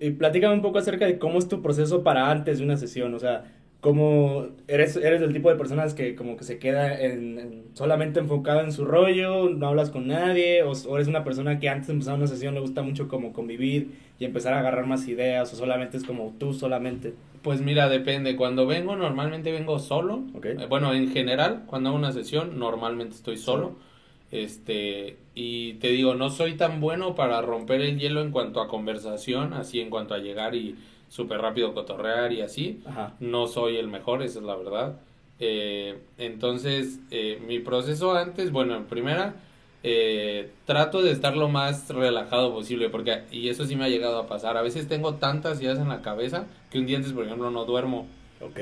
[0.00, 3.14] Y platícame un poco acerca de cómo es tu proceso para antes de una sesión,
[3.14, 7.64] o sea, como eres, eres del tipo de personas que como que se queda en,
[7.74, 11.86] solamente enfocado en su rollo, no hablas con nadie, o, eres una persona que antes
[11.86, 15.52] de empezar una sesión le gusta mucho como convivir y empezar a agarrar más ideas,
[15.52, 17.14] o solamente es como tú solamente.
[17.42, 18.34] Pues mira, depende.
[18.34, 20.24] Cuando vengo, normalmente vengo solo.
[20.34, 20.56] Okay.
[20.58, 23.76] Eh, bueno, en general, cuando hago una sesión, normalmente estoy solo.
[24.32, 28.66] Este, y te digo, no soy tan bueno para romper el hielo en cuanto a
[28.66, 30.74] conversación, así en cuanto a llegar y
[31.08, 32.82] súper rápido cotorrear y así.
[33.20, 34.96] No soy el mejor, esa es la verdad.
[35.40, 39.36] Eh, entonces, eh, mi proceso antes, bueno, en primera,
[39.82, 44.18] eh, trato de estar lo más relajado posible, porque, y eso sí me ha llegado
[44.18, 47.24] a pasar, a veces tengo tantas ideas en la cabeza que un día antes, por
[47.24, 48.06] ejemplo, no duermo.
[48.40, 48.58] Ok.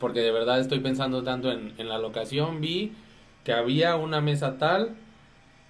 [0.00, 2.92] Porque de verdad estoy pensando tanto en, en la locación, vi
[3.44, 4.96] que había una mesa tal,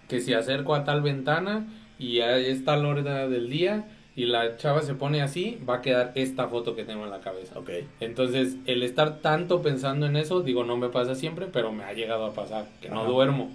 [0.09, 1.67] que si acerco a tal ventana
[1.99, 3.85] y a esta hora del día,
[4.17, 7.21] y la chava se pone así, va a quedar esta foto que tengo en la
[7.21, 7.59] cabeza.
[7.59, 7.71] Ok.
[8.01, 11.93] Entonces, el estar tanto pensando en eso, digo, no me pasa siempre, pero me ha
[11.93, 13.51] llegado a pasar, que no duermo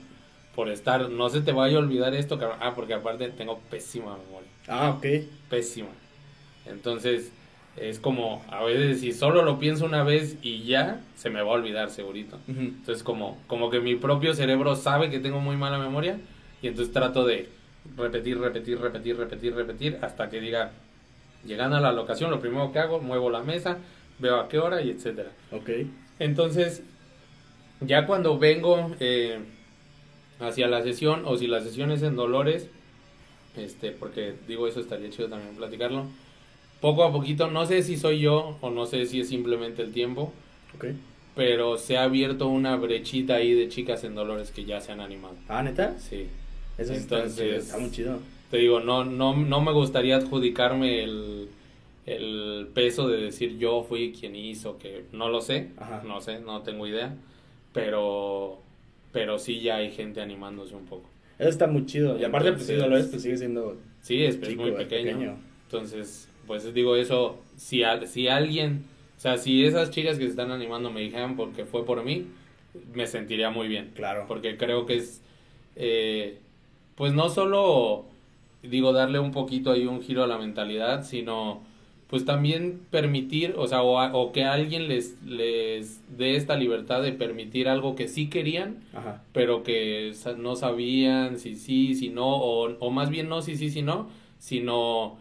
[0.55, 4.49] por estar, no se te vaya a olvidar esto, ah, porque aparte tengo pésima memoria.
[4.67, 5.05] Ah, ok.
[5.49, 5.89] Pésima.
[6.67, 7.31] Entonces,
[7.77, 11.51] es como, a veces si solo lo pienso una vez y ya, se me va
[11.51, 12.37] a olvidar segurito.
[12.47, 12.59] Ujú.
[12.59, 16.19] Entonces como, como que mi propio cerebro sabe que tengo muy mala memoria
[16.61, 17.49] y entonces trato de
[17.97, 20.71] repetir, repetir, repetir, repetir, repetir hasta que diga,
[21.45, 23.77] llegando a la locación, lo primero que hago, muevo la mesa,
[24.19, 25.31] veo a qué hora y etcétera.
[25.51, 25.69] Ok.
[26.19, 26.83] Entonces,
[27.81, 29.39] ya cuando vengo eh,
[30.39, 32.67] hacia la sesión, o si la sesión es en Dolores,
[33.57, 36.05] este, porque digo eso estaría chido también platicarlo,
[36.79, 39.91] poco a poquito, no sé si soy yo o no sé si es simplemente el
[39.91, 40.33] tiempo,
[40.75, 40.85] Ok.
[41.35, 44.99] pero se ha abierto una brechita ahí de chicas en Dolores que ya se han
[44.99, 45.35] animado.
[45.47, 45.97] Ah, ¿neta?
[45.99, 46.27] Sí.
[46.81, 48.19] Eso sí está Entonces- está muy chido.
[48.49, 51.47] Te digo, no, no, no me gustaría adjudicarme el,
[52.05, 56.03] el peso de decir yo fui quien hizo, que no lo sé, Ajá.
[56.05, 57.15] no sé, no tengo idea,
[57.73, 58.59] pero,
[59.11, 61.09] pero sí ya hay gente animándose un poco.
[61.39, 62.19] Eso está muy chido.
[62.19, 64.77] Y aparte, pues si Entonces- Dolores, pues sigue siendo Sí, es, es chico, muy es
[64.77, 65.37] pequeño.
[65.65, 68.83] Entonces, pues digo eso, si, al- si alguien,
[69.17, 72.25] o sea, si esas chicas que se están animando me dijeran porque fue por mí,
[72.93, 73.91] me sentiría muy bien.
[73.95, 74.25] Claro.
[74.27, 75.21] Porque creo que es,
[75.75, 76.39] eh,
[76.95, 78.05] pues no solo,
[78.63, 81.61] digo, darle un poquito ahí un giro a la mentalidad, sino
[82.07, 87.01] pues también permitir, o sea, o, a- o que alguien les, les dé esta libertad
[87.01, 89.23] de permitir algo que sí querían, Ajá.
[89.31, 93.69] pero que no sabían si sí, si no, o, o más bien no si sí,
[93.69, 95.15] si no, sino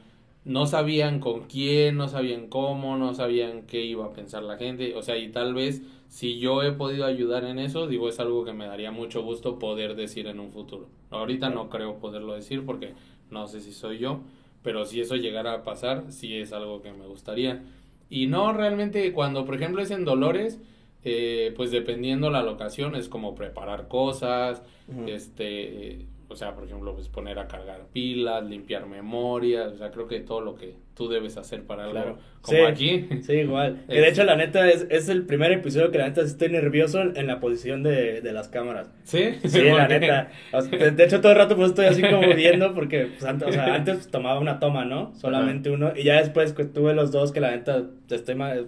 [0.45, 4.95] no sabían con quién, no sabían cómo, no sabían qué iba a pensar la gente,
[4.97, 8.45] o sea, y tal vez si yo he podido ayudar en eso, digo, es algo
[8.45, 10.89] que me daría mucho gusto poder decir en un futuro.
[11.11, 12.95] Ahorita no creo poderlo decir porque
[13.31, 14.21] no sé si soy yo,
[14.65, 17.63] pero si eso llegara a pasar, sí es algo que me gustaría.
[18.09, 20.61] Y no realmente cuando, por ejemplo, es en Dolores,
[21.05, 24.65] eh, pues dependiendo la locación es como preparar cosas,
[25.07, 30.09] este, o sea, por ejemplo, pues poner a cargar pilas, limpiar memorias, o sea, creo
[30.09, 32.19] que todo lo que tú debes hacer para algo Claro.
[32.43, 32.65] como Sí.
[32.65, 33.09] aquí.
[33.23, 33.79] Sí, igual.
[33.89, 37.01] Es- de hecho, la neta, es, es el primer episodio que la neta estoy nervioso
[37.01, 38.91] en, la posición de, de las cámaras.
[39.05, 39.31] ¿Sí?
[39.47, 39.99] Sí, ¿Por la qué?
[40.01, 40.31] neta.
[40.53, 43.49] O sea, de, hecho, todo el rato pues estoy así como viendo porque pues, antes,
[43.49, 45.15] o sea, antes tomaba una toma, ¿no?
[45.15, 45.93] Solamente uno.
[45.97, 48.59] Y ya después que tuve los dos que la neta estoy más...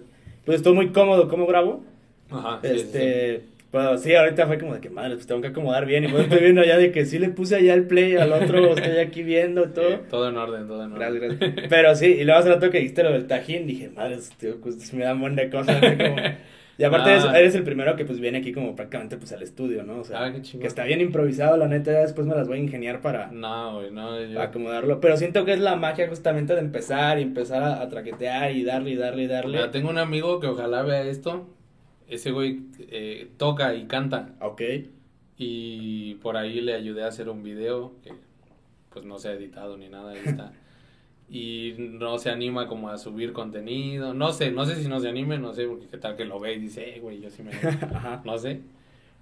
[0.43, 1.83] Pues estoy muy cómodo cómo grabo.
[2.31, 3.41] Ajá, sí, sí.
[3.73, 6.03] Pero sí, ahorita fue como de que madre, pues tengo que acomodar bien.
[6.05, 8.73] Y pues estoy viendo ya de que sí le puse allá el play al otro,
[8.77, 9.99] estoy aquí viendo todo.
[10.11, 11.15] Todo en orden, todo en orden.
[11.19, 11.67] Gracias, gracias.
[11.69, 14.93] Pero sí, y luego hace rato que dijiste lo del tajín, dije, madre, tío, pues
[14.93, 15.81] me dan buen de cosas.
[15.81, 16.15] como-
[16.77, 17.13] Y aparte Ah.
[17.13, 19.99] eres, eres el primero que pues viene aquí como prácticamente pues al estudio, ¿no?
[19.99, 22.57] O sea, Ah, qué que está bien improvisado, la neta, ya después me las voy
[22.57, 24.99] a ingeniar para, No, güey, no, yo- acomodarlo.
[25.01, 28.63] Pero siento que es la magia justamente de empezar y empezar a, a traquetear y
[28.63, 29.57] darle y darle y darle.
[29.57, 31.47] Mira, tengo un amigo que ojalá vea esto.
[32.13, 34.35] Ese güey eh, toca y canta.
[34.41, 34.61] Ok.
[35.37, 38.13] Y por ahí le ayudé a hacer un video que
[38.91, 40.53] pues no se ha editado ni nada, ahí está.
[41.29, 44.13] Y no se anima como a subir contenido.
[44.13, 46.39] No sé, no sé si no se anime, no sé, porque qué tal que lo
[46.39, 47.71] ve y dice, eh, güey, yo sí me animo".
[47.95, 48.61] Ajá, No sé.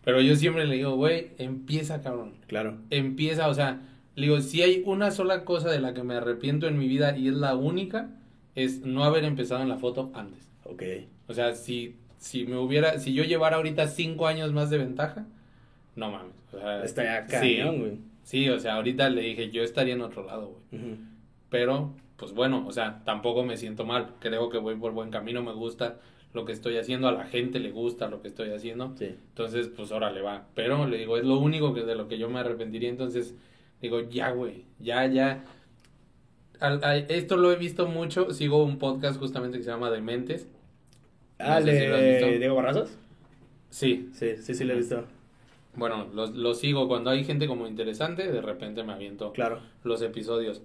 [0.03, 2.33] Pero yo siempre le digo, güey, empieza, cabrón.
[2.47, 2.77] claro.
[2.89, 3.81] Empieza, o sea,
[4.15, 7.17] le digo, si hay una sola cosa de la que me arrepiento en mi vida
[7.17, 8.09] y es la única,
[8.55, 10.49] es no haber empezado en la foto antes.
[10.65, 10.83] Ok.
[11.27, 15.25] O sea, si, si me hubiera, si yo llevara ahorita cinco años más de ventaja,
[15.95, 16.35] no mames.
[16.53, 17.97] O sea, sí, cañón, güey.
[18.23, 20.81] sí, o sea, ahorita le dije, yo estaría en otro lado, güey.
[20.83, 20.97] Ujú.
[21.49, 24.13] Pero, pues bueno, o sea, tampoco me siento mal.
[24.19, 25.99] Creo que voy por buen camino, me gusta
[26.33, 28.93] lo que estoy haciendo, a la gente le gusta lo que estoy haciendo.
[28.97, 29.05] Sí.
[29.29, 30.45] Entonces, pues ahora le va.
[30.53, 32.89] Pero le digo, es lo único que de lo que yo me arrepentiría.
[32.89, 33.35] Entonces,
[33.81, 35.43] digo, ya, güey, ya, ya.
[36.59, 38.31] Al- a- esto lo he visto mucho.
[38.31, 40.47] Sigo un podcast justamente que se llama Dementes.
[41.43, 42.39] Ah, No sé si lo has ¿de visto.
[42.39, 42.97] Diego Barrazos?
[43.69, 45.05] Sí, Sí, sí, sí lo he visto.
[45.75, 46.87] bueno, lo, lo sigo.
[46.87, 49.59] Cuando hay gente como interesante, de repente me aviento Claro.
[49.83, 50.61] los episodios.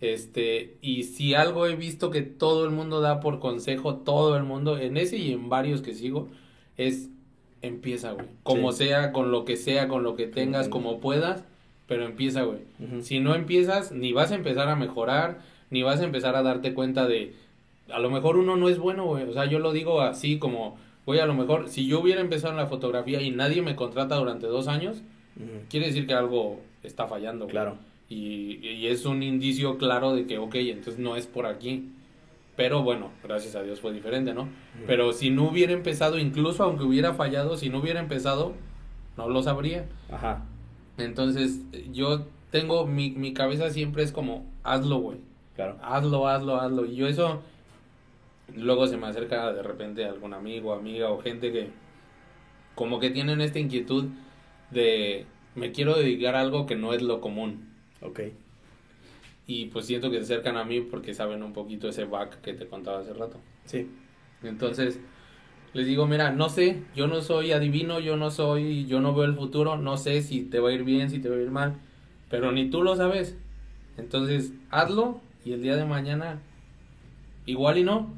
[0.00, 4.44] Este, y si algo he visto que todo el mundo da por consejo, todo el
[4.44, 6.28] mundo, en ese y en varios que sigo,
[6.78, 7.08] es
[7.62, 8.26] empieza, güey.
[8.42, 8.84] Como Sí.
[8.86, 11.44] sea, con lo que sea, con lo que tengas, como puedas,
[11.86, 12.60] pero empieza, güey.
[13.02, 16.72] Si no empiezas, ni vas a empezar a mejorar, ni vas a empezar a darte
[16.72, 17.34] cuenta de,
[17.92, 19.28] a lo mejor uno no es bueno, güey.
[19.28, 20.76] O sea, yo lo digo así como,
[21.06, 24.16] güey, a lo mejor, si yo hubiera empezado en la fotografía y nadie me contrata
[24.16, 25.02] durante dos años,
[25.68, 27.52] quiere decir que algo está fallando, güey.
[27.52, 27.76] Claro.
[28.08, 31.90] Y, y es un indicio claro de que, ok, entonces no es por aquí.
[32.56, 34.48] Pero bueno, gracias a Dios fue diferente, ¿no?
[34.86, 38.52] Pero si no hubiera empezado, incluso aunque hubiera fallado, si no hubiera empezado,
[39.16, 39.86] no lo sabría.
[40.10, 40.44] Ajá.
[40.98, 45.18] Entonces, yo tengo, mi, mi cabeza siempre es como, hazlo, güey.
[45.56, 45.76] Claro.
[45.82, 46.84] Hazlo, hazlo, hazlo.
[46.84, 47.40] Y yo eso,
[48.56, 51.68] luego se me acerca de repente algún amigo, amiga o gente que
[52.74, 54.06] como que tienen esta inquietud
[54.70, 57.68] de, me quiero dedicar a algo que no es lo común.
[58.02, 58.20] Ok.
[59.46, 62.54] y pues siento que se acercan a mí porque saben un poquito ese back que
[62.54, 63.38] te contaba hace rato.
[63.64, 63.88] Sí.
[64.42, 65.00] Entonces,
[65.72, 69.24] les digo, mira, no sé, yo no soy adivino, yo no soy, yo no veo
[69.24, 71.50] el futuro, no sé si te va a ir bien, si te va a ir
[71.50, 71.74] mal,
[72.28, 73.36] pero ni tú lo sabes.
[73.98, 76.40] Entonces, hazlo y el día de mañana
[77.46, 78.12] igual y no,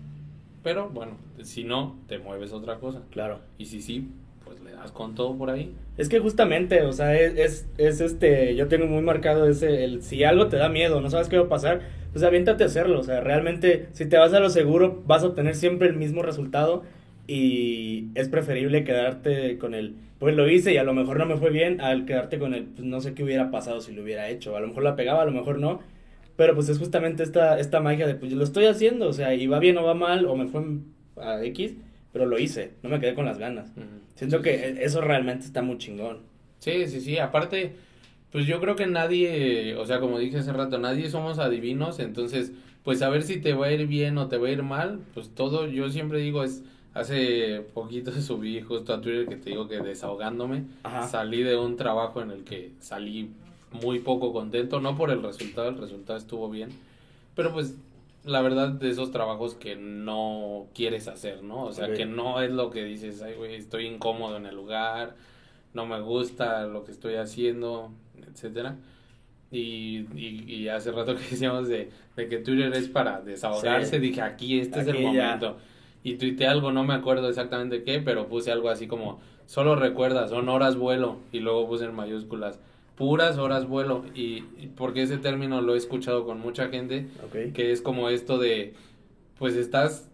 [0.63, 3.03] pero bueno, si no, te mueves a otra cosa.
[3.11, 3.41] Claro.
[3.59, 4.09] Y si sí,
[4.45, 5.75] pues le das con todo por ahí.
[5.97, 10.03] Es que justamente, o sea, es, es, es este, yo tengo muy marcado ese, el,
[10.03, 11.81] si algo te da miedo, no sabes qué va a pasar,
[12.13, 15.29] pues aviéntate a hacerlo, o sea, realmente, si te vas a lo seguro, vas a
[15.29, 16.83] obtener siempre el mismo resultado
[17.27, 21.37] y es preferible quedarte con el, pues lo hice y a lo mejor no me
[21.37, 24.29] fue bien, al quedarte con el, pues no sé qué hubiera pasado si lo hubiera
[24.29, 25.81] hecho, a lo mejor la pegaba, a lo mejor no,
[26.43, 29.47] pero pues es justamente esta, esta magia de, pues lo estoy haciendo, o sea, y
[29.47, 30.61] va bien o va mal, o me fue
[31.17, 31.75] a X,
[32.13, 33.71] pero lo hice, no me quedé con las ganas.
[34.17, 36.19] Siento que e, eso realmente está muy chingón.
[36.59, 37.19] Sí, sí, sí.
[37.19, 37.77] Aparte,
[38.33, 42.51] pues yo creo que nadie, o sea, como dije hace rato, nadie somos adivinos, entonces,
[42.83, 44.99] pues a ver si te va a ir bien o te va a ir mal,
[45.15, 49.69] pues todo, yo siempre digo, es, hace poquito subí justo a Twitter que te digo
[49.69, 51.07] que desahogándome, Ajá.
[51.07, 53.31] salí de un trabajo en el que salí
[53.73, 56.71] muy poco contento, no por el resultado, el resultado estuvo bien,
[57.35, 57.75] pero pues
[58.25, 61.65] la verdad de esos trabajos que no quieres hacer, ¿no?
[61.65, 65.17] O sea, que no es lo que dices, ay, güey, estoy incómodo en el lugar,
[65.75, 67.91] no me gusta lo que estoy haciendo,
[68.31, 68.77] etcétera.
[69.51, 73.99] Y, y, y hace rato que decíamos de, de que Twitter es para desahogarse, Sí.
[73.99, 75.01] dije, aquí este es el ya.
[75.03, 75.57] momento.
[76.05, 80.27] Y tuiteé algo, no me acuerdo exactamente qué, pero puse algo así como, solo recuerda,
[80.29, 82.59] son horas vuelo, y luego puse en mayúsculas,
[83.03, 87.53] puras horas vuelo, y, y porque ese término lo he escuchado con mucha gente, Ok.
[87.53, 88.75] que es como esto de,
[89.41, 90.09] pues estás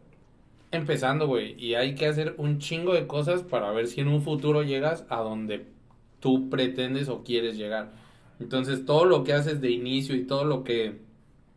[0.70, 4.22] empezando, güey, y hay que hacer un chingo de cosas para ver si en un
[4.22, 5.66] futuro llegas a donde
[6.20, 7.92] tú pretendes o quieres llegar.
[8.40, 11.00] Entonces, todo lo que haces de inicio y todo lo que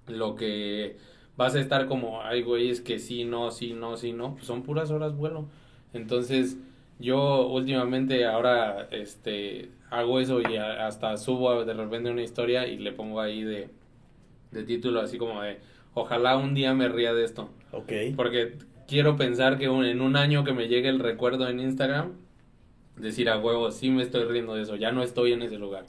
[0.08, 0.98] lo que
[1.38, 4.46] vas a estar como, ay, güey, es que sí, no, sí, no, sí, no, pues
[4.48, 5.46] son puras horas vuelo.
[5.94, 6.58] Entonces,
[7.02, 12.78] yo últimamente ahora este hago eso y a- hasta subo de repente una historia y
[12.78, 13.70] le pongo ahí de
[14.52, 15.60] de título así como de
[15.94, 17.50] ojalá un día me ría de esto.
[17.72, 17.92] Ok.
[18.16, 22.14] Porque quiero pensar que un- en un año que me llegue el recuerdo en Instagram,
[22.98, 25.86] decir a huevo, sí me estoy riendo de eso, ya no estoy en ese lugar.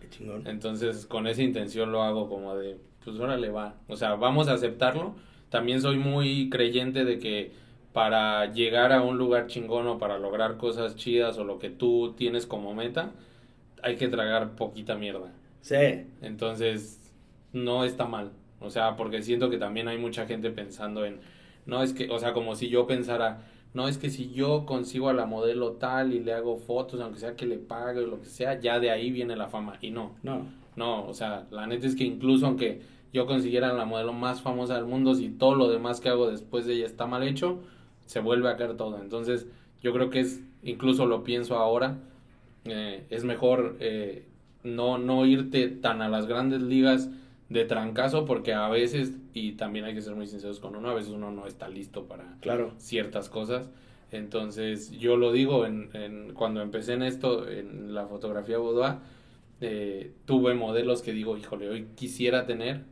[0.00, 0.46] Qué chingón.
[0.46, 3.74] Entonces, con esa intención lo hago como de, pues órale va.
[3.88, 5.14] O sea, vamos a aceptarlo.
[5.50, 7.52] También soy muy creyente de que
[7.96, 12.12] para llegar a un lugar chingón o para lograr cosas chidas o lo que tú
[12.14, 13.12] tienes como meta,
[13.82, 15.32] hay que tragar poquita mierda.
[15.62, 16.04] Sí.
[16.20, 17.00] Entonces,
[17.54, 18.32] no está mal.
[18.60, 21.20] O sea, porque siento que también hay mucha gente pensando en,
[21.64, 25.08] no es que, o sea, como si yo pensara, no es que si yo consigo
[25.08, 28.20] a la modelo tal y le hago fotos, aunque sea que le pague o lo
[28.20, 29.78] que sea, ya de ahí viene la fama.
[29.80, 30.44] Y no, No.
[30.76, 32.82] no, o sea, la neta es que incluso aunque
[33.14, 36.66] yo consiguiera la modelo más famosa del mundo, si todo lo demás que hago después
[36.66, 37.62] de ella está mal hecho,
[38.06, 39.00] se vuelve a caer todo.
[39.00, 39.46] Entonces,
[39.82, 41.98] yo creo que es, incluso lo pienso ahora,
[42.64, 44.26] eh, es mejor eh,
[44.64, 47.10] no, no irte tan a las grandes ligas
[47.48, 50.94] de trancazo porque a veces, y también hay que ser muy sinceros con uno, a
[50.94, 52.72] veces uno no está listo para Claro.
[52.78, 53.70] ciertas cosas.
[54.12, 58.96] Entonces, yo lo digo, en, en, cuando empecé en esto, en la fotografía boudoir,
[59.60, 62.82] eh, tuve modelos que digo, híjole, hoy quisiera tener,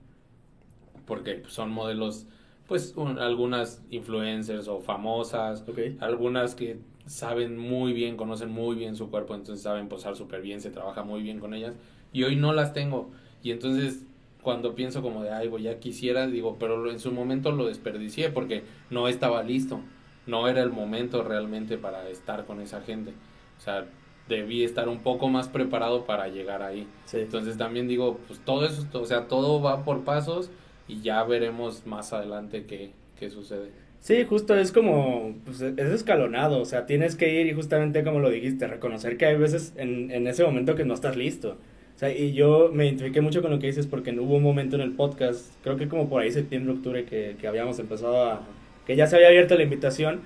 [1.06, 2.26] porque son modelos,
[2.68, 5.78] pues un- algunas influencers o famosas, Ok.
[6.00, 10.60] algunas que saben muy bien, conocen muy bien su cuerpo, entonces saben posar súper bien,
[10.60, 11.74] se trabaja muy bien con ellas,
[12.12, 13.10] y hoy no las tengo.
[13.42, 14.04] Y entonces,
[14.42, 18.30] cuando pienso como de, ay, güey, ya quisiera, digo, pero en su momento lo desperdicié
[18.30, 19.80] porque no estaba listo,
[20.26, 23.12] no era el momento realmente para estar con esa gente.
[23.58, 23.86] O sea,
[24.28, 26.86] debí estar un poco más preparado para llegar ahí.
[27.04, 27.18] Sí.
[27.18, 30.50] Entonces también digo, pues todo eso, o sea, todo va por pasos
[30.88, 33.70] y ya veremos más adelante qué, qué sucede.
[34.00, 38.20] Sí, justo es como, pues es escalonado, o sea, tienes que ir y justamente como
[38.20, 41.56] lo dijiste, reconocer que hay veces en, en ese momento que no estás listo.
[41.96, 44.76] O sea, y yo me identifiqué mucho con lo que dices porque hubo un momento
[44.76, 48.42] en el podcast, creo que como por ahí septiembre, octubre, que, que habíamos empezado a,
[48.86, 50.20] que ya se había abierto la invitación,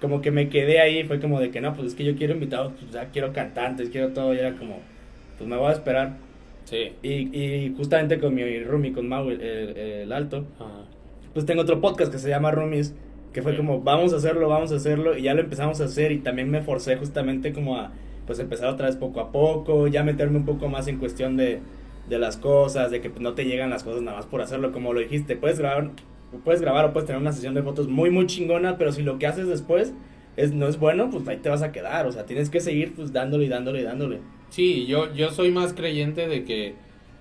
[0.00, 2.34] como que me quedé ahí, fue como de que no, pues es que yo quiero
[2.34, 4.78] invitados, pues ya quiero cantantes, quiero todo, y era como,
[5.36, 6.16] pues me voy a esperar.
[6.70, 6.92] Sí.
[7.02, 10.84] Y, y justamente con mi roomie, con Mau, el, el- el alto, Ajá.
[11.34, 12.94] pues tengo otro podcast que se llama Roomies,
[13.32, 13.56] que fue Sí.
[13.58, 16.48] como, vamos a hacerlo, vamos a hacerlo, y ya lo empezamos a hacer, y también
[16.50, 17.90] me forcé justamente como a,
[18.26, 21.58] pues empezar otra vez poco a poco, ya meterme un poco más en cuestión de,
[22.08, 24.92] de las cosas, de que no te llegan las cosas nada más por hacerlo, como
[24.92, 25.90] lo dijiste, puedes grabar,
[26.44, 29.18] puedes grabar o puedes tener una sesión de fotos muy, muy chingona, pero si lo
[29.18, 29.92] que haces después
[30.36, 32.94] es, no es bueno, pues ahí te vas a quedar, o sea, tienes que seguir
[32.94, 34.18] pues dándole y dándole y dándole.
[34.50, 36.74] Sí, yo, yo soy más creyente de que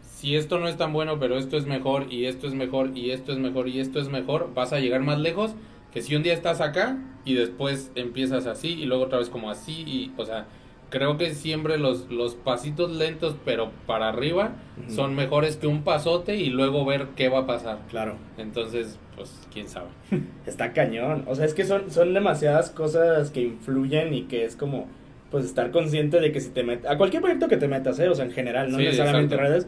[0.03, 3.11] si esto no es tan bueno, pero esto es mejor, y esto es mejor, y
[3.11, 5.55] esto es mejor, y esto es mejor, vas a llegar más lejos
[5.93, 9.49] que si un día estás acá y después empiezas así y luego otra vez como
[9.49, 10.45] así, y, o sea,
[10.89, 14.53] creo que siempre los, los pasitos lentos, pero para arriba,
[14.88, 17.80] son mejores que un pasote y luego ver qué va a pasar.
[17.89, 18.15] Claro.
[18.38, 19.89] Entonces, pues, quién sabe.
[20.45, 21.25] Está cañón.
[21.27, 24.88] O sea, es que son, son demasiadas cosas que influyen y que es como,
[25.32, 28.09] pues, estar consciente de que si te metes, a cualquier proyecto que te metas, ¿eh?
[28.09, 29.51] O sea, en general, no Sí, necesariamente exacto.
[29.53, 29.67] redes,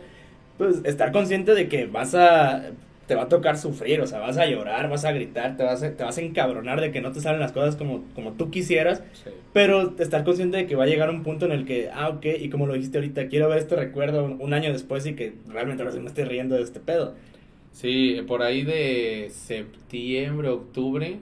[0.58, 2.72] pues, estar consciente de que vas a,
[3.08, 5.84] te va a tocar sufrir, o sea, vas a llorar, vas a gritar, te vas
[5.84, 8.50] a, te vas a encabronar de que no te salen las cosas como, como tú
[8.52, 9.30] quisieras, Sí.
[9.54, 12.26] pero estar consciente de que va a llegar un punto en el que, ah, ok,
[12.40, 15.34] y como lo dijiste ahorita, quiero ver este recuerdo un, un año después y que
[15.48, 17.16] realmente ahora sí me esté riendo de este pedo.
[17.74, 21.18] Sí, por ahí de septiembre, octubre,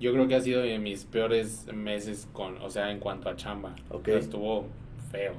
[0.00, 3.36] yo creo que ha sido de mis peores meses con, o sea, en cuanto a
[3.36, 3.74] chamba.
[3.90, 4.02] Ok.
[4.02, 4.66] O sea, estuvo
[5.10, 5.34] feo.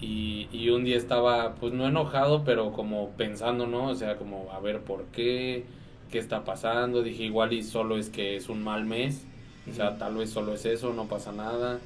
[0.00, 3.88] Y, y un día estaba, pues no enojado, pero como pensando, ¿no?
[3.88, 5.64] O sea, como a ver por qué,
[6.10, 7.02] qué está pasando.
[7.02, 9.26] Dije, igual y solo es que es un mal mes.
[9.70, 11.78] O sea, tal vez solo es eso, no pasa nada.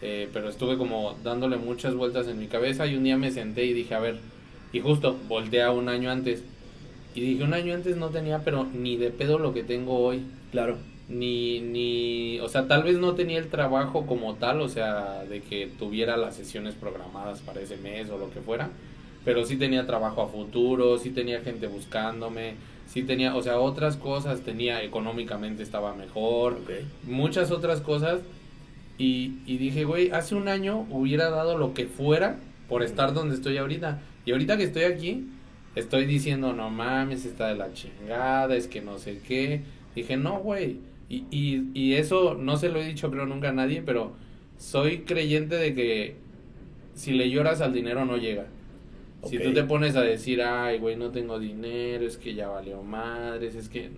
[0.00, 3.64] Eh, pero estuve como dándole muchas vueltas en mi cabeza y un día me senté
[3.64, 4.18] y dije, a ver,
[4.72, 6.42] y justo volteé a un año antes.
[7.14, 10.24] Y dije, un año antes no tenía, pero ni de pedo lo que tengo hoy.
[10.50, 10.76] Claro.
[11.12, 15.42] Ni, ni, o sea, tal vez no tenía el trabajo como tal, o sea, de
[15.42, 18.70] que tuviera las sesiones programadas para ese mes o lo que fuera.
[19.22, 22.54] Pero sí tenía trabajo a futuro, sí tenía gente buscándome,
[22.86, 26.58] sí tenía, o sea, otras cosas, tenía, económicamente estaba mejor
[27.04, 28.20] muchas otras cosas.
[28.96, 32.38] Y, y dije, güey, hace un año hubiera dado lo que fuera
[32.68, 34.00] por estar donde estoy ahorita.
[34.24, 35.28] Y ahorita que estoy aquí,
[35.74, 39.60] estoy diciendo, no mames, está de la chingada, es que no sé qué.
[39.94, 40.78] Dije, no, güey.
[41.12, 44.14] Y, y, y eso no se lo he dicho creo nunca a nadie, pero
[44.58, 46.16] soy creyente de que
[46.94, 48.46] si le lloras al dinero no llega.
[49.24, 52.82] Si tú te pones a decir, ay, güey, no tengo dinero, es que ya valió
[52.82, 53.90] madres, es que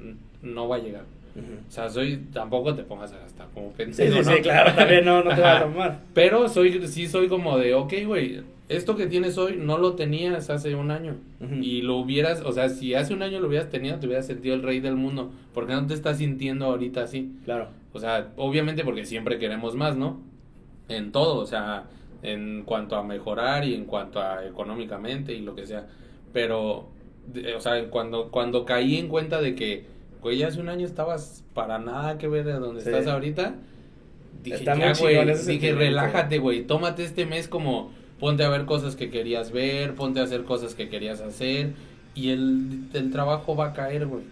[0.42, 1.04] no va a llegar.
[1.68, 4.36] O sea, soy, tampoco te pongas a gastar como Sí, pendejo, sí, ¿no?
[4.36, 6.00] sí, claro, también no, no te vas a tomar.
[6.14, 10.48] Pero soy, sí soy como de, ok, güey, esto que tienes hoy no lo tenías
[10.50, 11.16] hace un año.
[11.60, 14.54] Y lo hubieras, o sea, si hace un año lo hubieras tenido, te hubieras sentido
[14.54, 15.30] el rey del mundo.
[15.52, 17.32] ¿Por qué no te estás sintiendo ahorita así?
[17.44, 17.68] Claro.
[17.92, 20.20] O sea, obviamente porque siempre queremos más, ¿no?
[20.88, 21.84] En todo, o sea,
[22.22, 25.86] en cuanto a mejorar y en cuanto a económicamente y lo que sea.
[26.32, 26.88] Pero,
[27.56, 29.84] o sea, cuando, cuando caí en cuenta de que,
[30.22, 32.88] güey, hace un año estabas para nada que ver de donde Sí.
[32.88, 33.54] estás ahorita,
[34.42, 37.90] dije, Está ya, muy güey, dije, relájate, güey, tómate este mes como,
[38.20, 41.72] ponte a ver cosas que querías ver, ponte a hacer cosas que querías hacer,
[42.14, 44.22] y el, el trabajo va a caer, güey.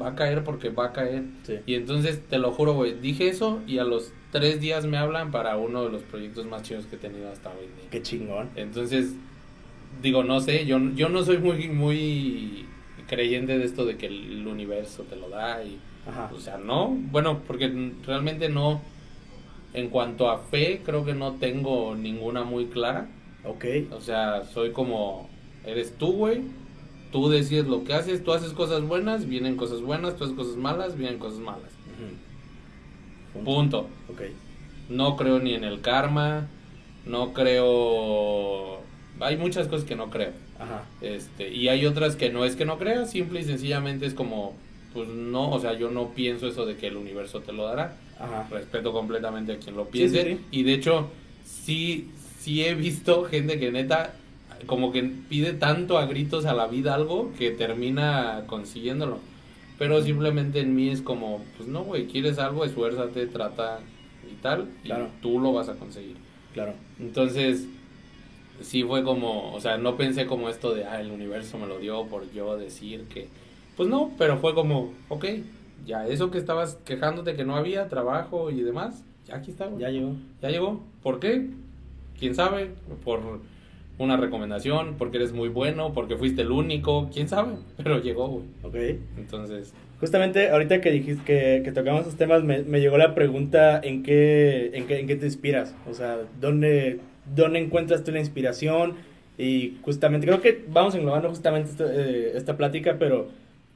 [0.00, 1.22] Va a caer porque va a caer.
[1.44, 1.54] Sí.
[1.64, 5.30] Y entonces, te lo juro, güey, dije eso y a los tres días me hablan
[5.30, 7.64] para uno de los proyectos más chidos que he tenido hasta hoy.
[7.64, 7.88] día.
[7.90, 8.50] Qué chingón.
[8.56, 9.14] Entonces,
[10.02, 12.66] digo, no sé, yo, yo no soy muy, muy
[13.08, 16.30] creyente de esto de que el universo te lo da y, Ajá.
[16.34, 17.72] o sea, no, bueno, porque
[18.06, 18.82] realmente no,
[19.72, 23.08] en cuanto a fe, creo que no tengo ninguna muy clara.
[23.44, 23.64] Ok.
[23.92, 25.28] O sea, soy como,
[25.64, 26.42] eres tú, güey.
[27.12, 30.56] Tú decides lo que haces, tú haces cosas buenas, vienen cosas buenas, tú haces cosas
[30.56, 31.70] malas, vienen cosas malas.
[33.34, 33.44] Ujú.
[33.44, 33.88] Punto.
[34.08, 34.22] Ok.
[34.88, 36.48] No creo ni en el karma,
[37.06, 38.80] no creo...
[39.20, 40.32] Hay muchas cosas que no creo.
[40.58, 40.84] Ajá.
[41.00, 44.54] Este, y hay otras que no es que no crea, simple y sencillamente es como,
[44.94, 47.96] pues no, o sea, yo no pienso eso de que el universo te lo dará.
[48.18, 48.46] Ajá.
[48.50, 50.22] Respeto completamente a quien lo Sí, piense.
[50.24, 50.40] sí, sí.
[50.50, 51.08] Y de hecho,
[51.44, 52.10] sí,
[52.40, 54.14] sí he visto gente que neta,
[54.66, 59.18] como que pide tanto a gritos a la vida algo que termina consiguiéndolo.
[59.78, 63.80] Pero simplemente en mí es como, pues no, güey, quieres algo, esfuérzate, trata
[64.30, 65.08] y tal, y Claro.
[65.22, 66.16] tú lo vas a conseguir.
[66.52, 66.74] Claro.
[66.98, 67.66] Entonces,
[68.60, 71.78] sí fue como, o sea, no pensé como esto de, ah, el universo me lo
[71.78, 73.28] dio por yo decir que,
[73.76, 75.24] pues no, pero fue como, ok,
[75.86, 79.80] ya eso que estabas quejándote que no había trabajo y demás, ya aquí está, güey.
[79.80, 80.14] Ya llegó.
[80.42, 80.80] Ya llegó.
[81.02, 81.48] ¿Por qué?
[82.20, 82.68] ¿Quién sabe?
[83.04, 83.20] Por
[83.98, 88.44] una recomendación, porque eres muy bueno, porque fuiste el único, quién sabe, pero llegó, güey.
[88.62, 89.00] Ok.
[89.18, 93.78] Entonces, Justamente ahorita que dijiste que, que tocamos esos temas, me, me llegó la pregunta
[93.84, 95.74] en qué, en, qué, en qué te inspiras.
[95.86, 97.00] O sea, ¿dónde,
[97.36, 98.94] ¿dónde encuentras tú la inspiración?
[99.36, 103.28] Y justamente, creo que vamos englobando justamente esta, eh, esta plática, pero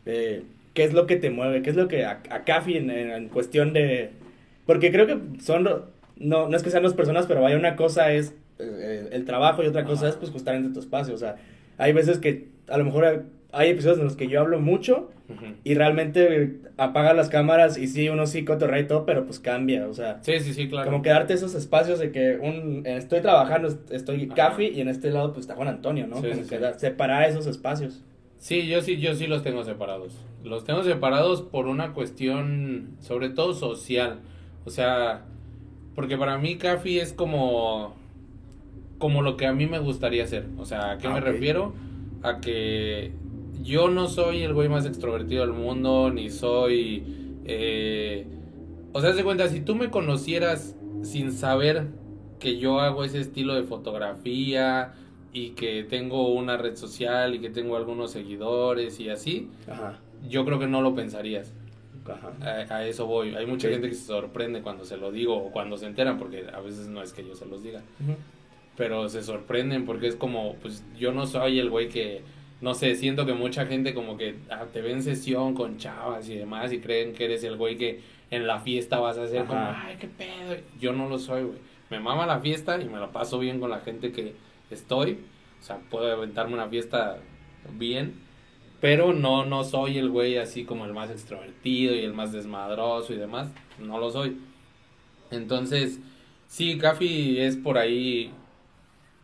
[0.06, 1.60] eh, ¿qué es lo que te mueve?
[1.60, 4.08] ¿Qué es lo que a, a Cafi en, en- en cuestión de...
[4.64, 5.68] Porque creo que son,
[6.16, 9.62] no, no es que sean dos personas, pero vaya, una cosa es eh, el trabajo
[9.62, 11.14] y otra cosa es pues justamente tu espacio.
[11.14, 11.36] O sea,
[11.78, 15.10] hay veces que a lo mejor hay episodios en los que yo hablo mucho
[15.64, 19.88] y realmente apaga las cámaras y sí, uno sí cotorrea y todo, pero pues cambia,
[19.88, 20.90] o sea, Sí, sí, sí, claro.
[20.90, 24.34] como que darte esos espacios de que un, estoy trabajando, estoy Ajá.
[24.34, 26.16] Café y en este lado pues está Juan Antonio, ¿no?
[26.16, 26.64] Sí, como sí, que sí.
[26.76, 28.02] separar esos espacios.
[28.38, 30.18] Sí, yo sí, yo sí los tengo separados.
[30.42, 34.18] Los tengo separados por una cuestión, sobre todo social.
[34.66, 35.22] O sea,
[35.94, 37.94] porque para mí Café es como,
[38.98, 40.46] como lo que a mí me gustaría hacer.
[40.58, 41.72] O sea, ¿a qué Ah, me refiero?
[42.22, 43.12] A que
[43.62, 47.04] yo no soy el güey más extrovertido del mundo, ni soy...
[47.44, 48.26] eh,
[48.92, 51.88] o sea, de cuenta, si tú me conocieras sin saber
[52.38, 54.92] que yo hago ese estilo de fotografía
[55.32, 60.44] y que tengo una red social y que tengo algunos seguidores y así, Ajá, yo
[60.44, 61.52] creo que no lo pensarías.
[62.12, 63.34] A, a eso voy.
[63.34, 63.74] Hay mucha Ok.
[63.74, 66.88] gente que se sorprende cuando se lo digo o cuando se enteran, porque a veces
[66.88, 68.16] no es que yo se los diga, Ujú.
[68.76, 72.22] pero se sorprenden porque es como, pues yo no soy el güey que,
[72.60, 76.28] no sé, siento que mucha gente como que ah, te ve en sesión con chavas
[76.28, 78.00] y demás y creen que eres el güey que
[78.30, 79.46] en la fiesta vas a hacer Ajá.
[79.48, 80.56] como, ay, qué pedo.
[80.80, 81.58] Yo no lo soy, güey.
[81.90, 84.34] Me mama la fiesta y me la paso bien con la gente que
[84.70, 85.18] estoy.
[85.60, 87.18] O sea, puedo aventarme una fiesta
[87.78, 88.14] bien,
[88.84, 93.14] pero no, no soy el güey así como el más extrovertido y el más desmadroso
[93.14, 93.48] y demás.
[93.78, 94.36] No lo soy.
[95.30, 96.00] Entonces,
[96.48, 98.30] sí, Café es por ahí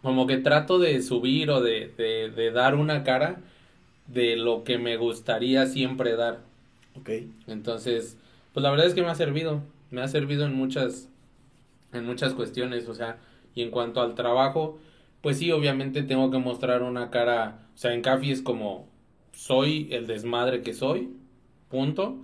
[0.01, 3.43] como que trato de subir o de, de, de dar una cara
[4.07, 6.41] de lo que me gustaría siempre dar.
[6.99, 7.11] Ok.
[7.47, 8.17] Entonces,
[8.55, 11.11] pues la verdad es que me ha servido, me ha servido en muchas,
[11.93, 13.19] en muchas cuestiones, o sea,
[13.55, 14.79] y en cuanto al trabajo,
[15.21, 18.89] pues sí, obviamente tengo que mostrar una cara, o sea, en Café es como,
[19.33, 21.11] soy el desmadre que soy,
[21.69, 22.17] punto,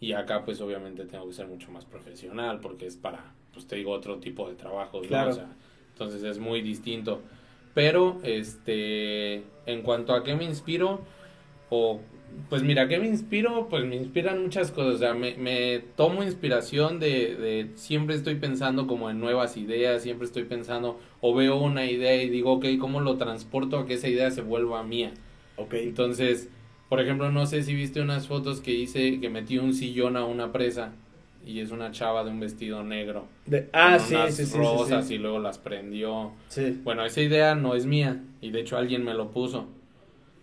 [0.00, 3.76] y acá pues obviamente tengo que ser mucho más profesional, porque es para, pues te
[3.76, 5.30] digo, otro tipo de trabajo, Claro.
[5.30, 5.54] O sea,
[5.92, 7.20] entonces es muy distinto.
[7.74, 11.02] Pero, este, en cuanto a qué me inspiro,
[11.68, 12.00] o
[12.48, 13.68] pues mira, ¿qué me inspiro?
[13.68, 18.36] Pues me inspiran muchas cosas, o sea, me, me tomo inspiración de, de, siempre estoy
[18.36, 22.66] pensando como en nuevas ideas, siempre estoy pensando o veo una idea y digo, ok,
[22.78, 25.12] ¿cómo lo transporto a que esa idea se vuelva mía?
[25.60, 25.74] Ok.
[25.74, 26.48] Entonces,
[26.88, 30.24] por ejemplo, no sé si viste unas fotos que hice que metí un sillón a
[30.24, 30.92] una presa
[31.46, 33.26] y es una chava de un vestido negro.
[33.46, 35.14] De- ah, con sí, unas sí, sí, sí, rosas sí.
[35.14, 36.32] y luego las prendió.
[36.48, 36.80] Sí.
[36.84, 39.66] Bueno, esa idea no es mía y de hecho alguien me lo puso.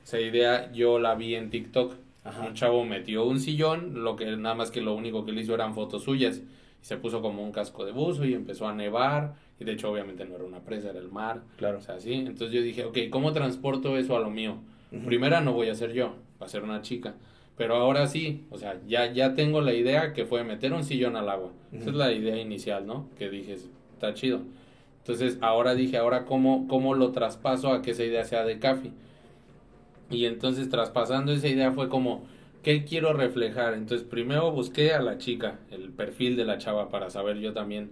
[0.04, 1.94] Esa idea yo la vi en TikTok.
[2.24, 2.46] Ajá.
[2.48, 5.54] Un chavo metió un sillón, lo que nada más que lo único que le hizo
[5.54, 6.42] eran fotos suyas.
[6.82, 9.36] Y se puso como un casco de buzo y empezó a nevar.
[9.60, 11.42] Y de hecho, obviamente no era una presa, era el mar.
[11.58, 11.78] Claro.
[11.80, 12.14] O sea, sí.
[12.14, 14.58] Entonces yo dije, ok, ¿cómo transporto eso a lo mío?
[15.06, 17.16] Primera no voy a ser yo, va a ser una chica.
[17.58, 21.16] Pero ahora sí, o sea, ya, ya tengo la idea que fue meter un sillón
[21.16, 21.52] al agua.
[21.74, 23.10] Esa es la idea inicial, ¿no?
[23.18, 23.56] Que dije,
[23.94, 24.42] está chido.
[25.00, 28.92] Entonces ahora dije, ahora cómo, cómo lo traspaso a que esa idea sea de Café.
[30.10, 32.26] Y entonces traspasando esa idea fue como,
[32.62, 33.74] ¿qué quiero reflejar?
[33.74, 37.92] Entonces primero busqué a la chica, el perfil de la chava para saber yo también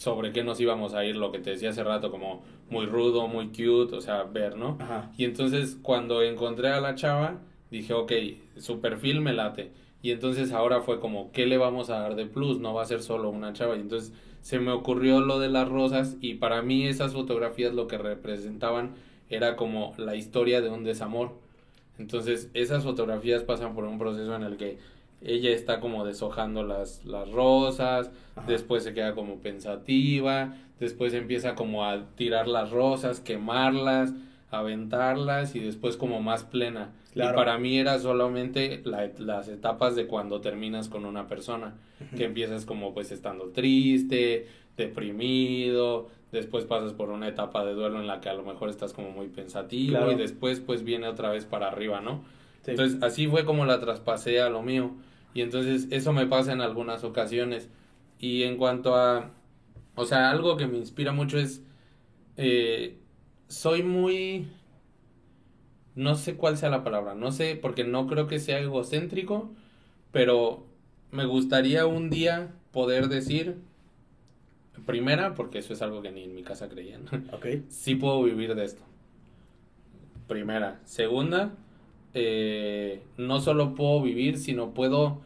[0.00, 2.40] sobre qué nos íbamos a ir, lo que te decía hace rato, como
[2.70, 4.78] muy rudo, muy cute, o sea, ver, ¿no?
[4.80, 5.12] Ajá.
[5.18, 7.36] Y entonces cuando encontré a la chava,
[7.70, 8.10] dije, ok,
[8.56, 9.72] su perfil me late.
[10.00, 12.60] Y entonces ahora fue como, ¿qué le vamos a dar de plus?
[12.60, 13.76] No va a ser solo una chava.
[13.76, 17.86] Y entonces se me ocurrió lo de las rosas y para mí esas fotografías lo
[17.86, 18.94] que representaban
[19.28, 21.32] era como la historia de un desamor.
[21.98, 24.78] Entonces esas fotografías pasan por un proceso en el que
[25.22, 28.46] ella está como deshojando las, las rosas, Ajá.
[28.46, 34.14] después se queda como pensativa, después empieza como a tirar las rosas, quemarlas,
[34.50, 36.90] aventarlas y después como más plena.
[37.12, 37.32] Claro.
[37.32, 41.74] Y para mí era solamente la- las etapas de cuando terminas con una persona,
[42.16, 44.46] que empiezas como pues estando triste,
[44.76, 48.92] deprimido, después pasas por una etapa de duelo en la que a lo mejor estás
[48.92, 50.12] como muy pensativo Claro.
[50.12, 52.22] y después pues viene otra vez para arriba, ¿no?
[52.62, 52.72] Sí.
[52.72, 54.92] Entonces así fue como la traspasé a lo mío.
[55.34, 57.68] Y entonces eso me pasa en algunas ocasiones.
[58.18, 59.30] Y en cuanto a,
[59.94, 61.62] o sea, algo que me inspira mucho es,
[62.36, 62.98] eh,
[63.48, 64.48] soy muy,
[65.94, 69.50] no sé cuál sea la palabra, no sé, porque no creo que sea egocéntrico,
[70.12, 70.66] pero
[71.10, 73.58] me gustaría un día poder decir,
[74.86, 77.02] primera, porque eso es algo que ni en mi casa creían,
[77.32, 77.46] Ok.
[77.68, 78.82] sí puedo vivir de esto.
[80.26, 80.80] Primera.
[80.84, 81.52] Segunda,
[82.14, 85.20] eh, no solo puedo vivir, sino puedo,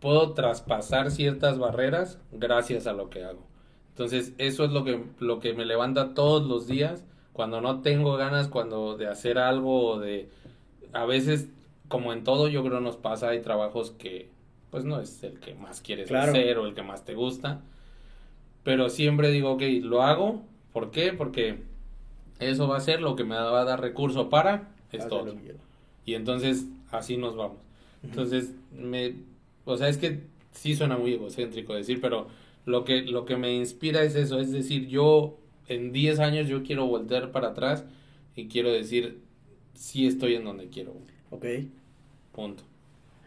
[0.00, 3.42] puedo traspasar ciertas barreras gracias a lo que hago.
[3.90, 8.16] Entonces, eso es lo que, lo que me levanta todos los días, cuando no tengo
[8.16, 10.28] ganas, cuando de hacer algo o de...
[10.92, 11.48] A veces,
[11.88, 14.28] como en todo, yo creo nos pasa, hay trabajos que
[14.70, 16.30] pues no es el que más quieres Claro.
[16.30, 17.60] hacer o el que más te gusta.
[18.62, 20.42] Pero siempre digo, ok, lo hago.
[20.72, 21.12] ¿Por qué?
[21.12, 21.62] Porque
[22.38, 25.26] eso va a ser lo que me va a dar recurso para esto.
[26.10, 27.58] Y entonces así nos vamos.
[28.02, 29.14] Entonces, me,
[29.64, 32.26] o sea, es que sí suena muy egocéntrico decir, pero
[32.66, 35.38] lo que, lo que me inspira es eso, es decir, yo
[35.68, 37.84] en 10 años yo quiero voltear para atrás
[38.34, 39.20] y quiero decir,
[39.74, 40.96] sí estoy en donde quiero.
[41.30, 41.46] Ok.
[42.32, 42.64] Punto.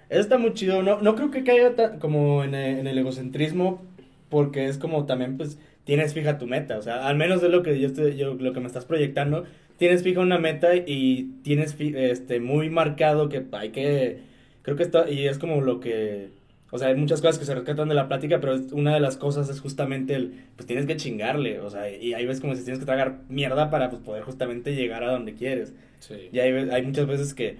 [0.09, 0.83] Eso está muy chido.
[0.83, 3.81] No, no creo que caiga como en el, en el egocentrismo,
[4.27, 6.77] porque es como también, pues, tienes fija tu meta.
[6.77, 9.45] O sea, al menos es lo que yo, estoy, yo lo que me estás proyectando.
[9.83, 14.19] Tienes fija una meta y tienes este muy marcado que hay que.
[14.61, 15.09] Creo que está.
[15.09, 16.29] Y es como lo que.
[16.71, 19.17] O sea, hay muchas cosas que se rescatan de la plática, pero una de las
[19.17, 20.45] cosas es justamente el.
[20.55, 21.59] Pues tienes que chingarle.
[21.59, 24.73] O sea, y ahí ves como si tienes que tragar mierda para pues, poder justamente
[24.73, 25.73] llegar a donde quieres.
[25.99, 26.29] Sí.
[26.31, 27.57] Y hay, hay muchas veces que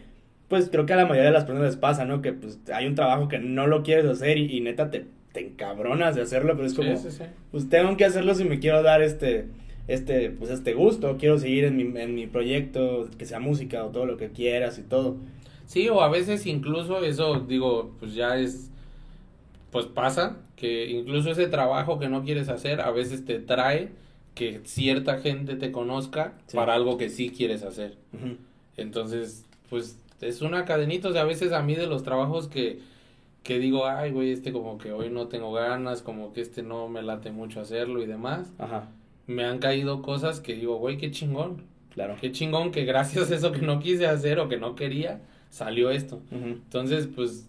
[0.48, 2.22] pues creo que a la mayoría de las personas les pasa, ¿no?
[2.22, 5.42] Que pues hay un trabajo que no lo quieres hacer y, y neta te, te
[5.42, 7.24] encabronas de hacerlo, pero es como, Sí, sí, sí.
[7.52, 9.48] pues tengo que hacerlo si me quiero dar este,
[9.88, 13.90] este, pues este gusto, quiero seguir en mi, en mi proyecto, que sea música o
[13.90, 15.18] todo lo que quieras y todo.
[15.66, 18.70] Sí, o a veces incluso eso, digo, pues ya es,
[19.72, 23.90] pues pasa, que incluso ese trabajo que no quieres hacer a veces te trae
[24.36, 26.56] que cierta gente te conozca Sí.
[26.58, 27.96] para algo que sí quieres hacer.
[28.78, 32.80] Entonces, pues es una cadenita, o sea, a veces a mí de los trabajos que,
[33.44, 36.88] que digo, ay, güey, este como que hoy no tengo ganas, como que este no
[36.88, 38.90] me late mucho hacerlo y demás, Ajá,
[39.28, 41.64] me han caído cosas que digo, güey, qué chingón,
[41.94, 42.16] claro.
[42.20, 45.90] qué chingón que gracias a eso que no quise hacer o que no quería, salió
[45.92, 46.22] esto.
[46.32, 47.48] Entonces, pues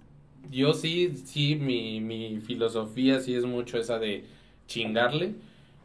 [0.51, 4.25] yo sí, sí, mi, mi filosofía sí es mucho esa de
[4.67, 5.35] chingarle.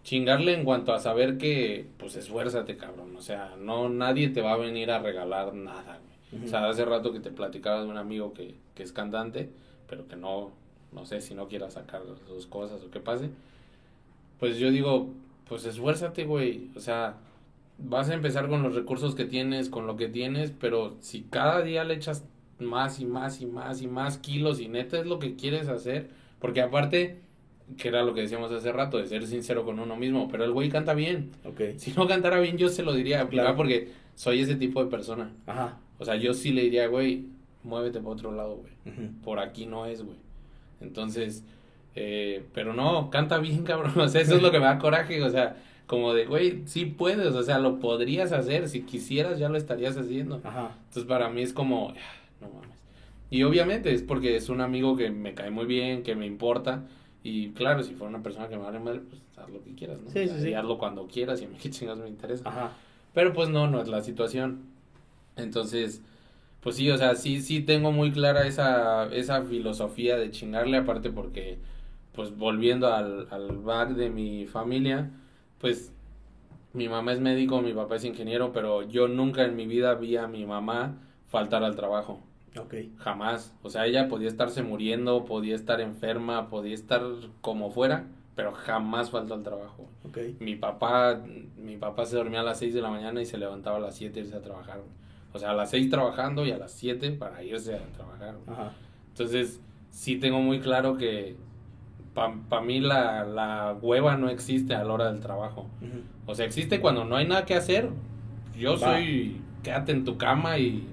[0.04, 3.16] Chingarle en cuanto a saber que, pues esfuérzate, cabrón.
[3.16, 6.00] O sea, no, nadie te va a venir a regalar nada,
[6.32, 6.46] güey.
[6.46, 9.50] O sea, hace rato que te platicaba de un amigo que, que es cantante,
[9.88, 10.52] pero que no,
[10.92, 13.30] no sé si no quiera sacar sus cosas o qué pase.
[14.40, 15.10] Pues yo digo,
[15.50, 16.70] pues esfuérzate, güey.
[16.76, 17.18] O sea,
[17.78, 21.62] vas a empezar con los recursos que tienes, con lo que tienes, pero si cada
[21.62, 22.24] día le echas
[22.60, 26.10] más y más y más y más kilos y neta es lo que quieres hacer,
[26.40, 27.20] porque aparte,
[27.78, 30.52] que era lo que decíamos hace rato, de ser sincero con uno mismo, pero el
[30.52, 31.32] güey canta bien.
[31.46, 33.56] Ok, Si no cantara bien, yo se lo diría, Claro.
[33.56, 35.32] porque soy ese tipo de persona.
[35.48, 35.78] ajá.
[36.00, 37.26] O sea, yo sí le diría, güey,
[37.64, 38.72] muévete para otro lado, güey.
[39.24, 40.18] Por aquí no es, güey.
[40.80, 41.44] Entonces,
[41.96, 43.98] eh, pero no, canta bien, cabrón.
[44.00, 45.22] O sea, eso es lo que me da coraje.
[45.24, 47.34] O sea, como de, güey, sí puedes.
[47.36, 48.68] O sea, lo podrías hacer.
[48.70, 50.44] Si quisieras, ya lo estarías haciendo.
[50.44, 51.94] Ajá, Entonces, para mí es como, ah,
[52.42, 52.78] no mames.
[53.30, 56.88] Y obviamente es porque es un amigo que me cae muy bien, que me importa.
[57.24, 60.00] Y claro, si fuera una persona que me vale mal, pues haz lo que quieras,
[60.02, 60.10] ¿no?
[60.10, 60.50] Sí, O sea, sí, sí.
[60.50, 62.50] y hazlo cuando quieras y a mí qué chingados me interesa.
[62.50, 62.72] ajá.
[63.14, 64.66] Pero pues no, no es la situación.
[65.36, 66.02] Entonces,
[66.62, 71.10] pues sí, o sea, sí, sí tengo muy clara esa, esa filosofía de chingarle, aparte
[71.12, 71.60] porque,
[72.20, 75.10] pues volviendo al, al back de mi familia,
[75.58, 75.94] pues
[76.74, 80.18] mi mamá es médico, mi papá es ingeniero, pero yo nunca en mi vida vi
[80.18, 80.98] a mi mamá
[81.30, 82.20] faltar al trabajo.
[82.60, 83.56] Ok, Jamás.
[83.64, 87.02] O sea, ella podía estarse muriendo, podía estar enferma, podía estar
[87.40, 89.88] como fuera, pero jamás faltó al trabajo.
[90.06, 90.18] ok.
[90.42, 91.24] Mi papá,
[91.56, 93.96] mi papá se dormía a las 6 de la mañana y se levantaba a las
[93.96, 94.82] 7 irse a trabajar.
[95.32, 98.36] O sea, a las 6 trabajando y a las 7 para irse a trabajar.
[98.46, 98.74] Ajá,
[99.08, 101.38] Entonces, sí tengo muy claro que
[102.14, 105.68] para mí la, la hueva no existe a la hora del trabajo.
[106.26, 107.90] O sea, existe cuando no hay nada que hacer.
[108.58, 108.96] Yo Va.
[108.96, 110.88] soy, quédate en tu cama y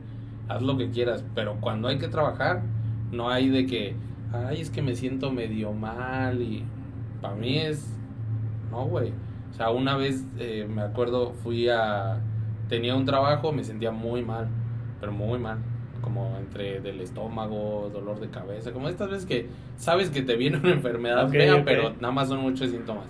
[0.48, 1.24] haz lo que quieras.
[1.34, 2.62] Pero cuando hay que trabajar,
[3.10, 3.96] no hay de que,
[4.32, 6.40] ay, es que me siento medio mal.
[6.40, 6.64] Y
[7.20, 7.86] para mí es,
[8.70, 9.12] no, güey.
[9.50, 12.20] O sea, una vez eh, me acuerdo, fui a,
[12.68, 14.48] tenía un trabajo, me sentía muy mal,
[15.00, 15.58] pero muy mal.
[16.02, 20.58] Como entre del estómago, dolor de cabeza, como estas veces que sabes que te viene
[20.58, 21.62] una enfermedad Ok, fea, ok.
[21.64, 23.06] pero nada más son muchos síntomas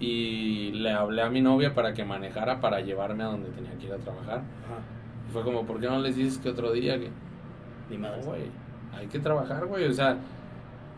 [0.00, 3.86] y le hablé a mi novia para que manejara para llevarme a donde tenía que
[3.86, 4.38] ir a trabajar.
[4.38, 4.80] Ajá.
[5.28, 7.10] Y fue como, ¿por qué no les dices que otro día que
[7.88, 8.22] Ni no, madre.
[8.24, 8.42] güey?
[8.98, 9.84] Hay que trabajar, güey.
[9.86, 10.16] O sea,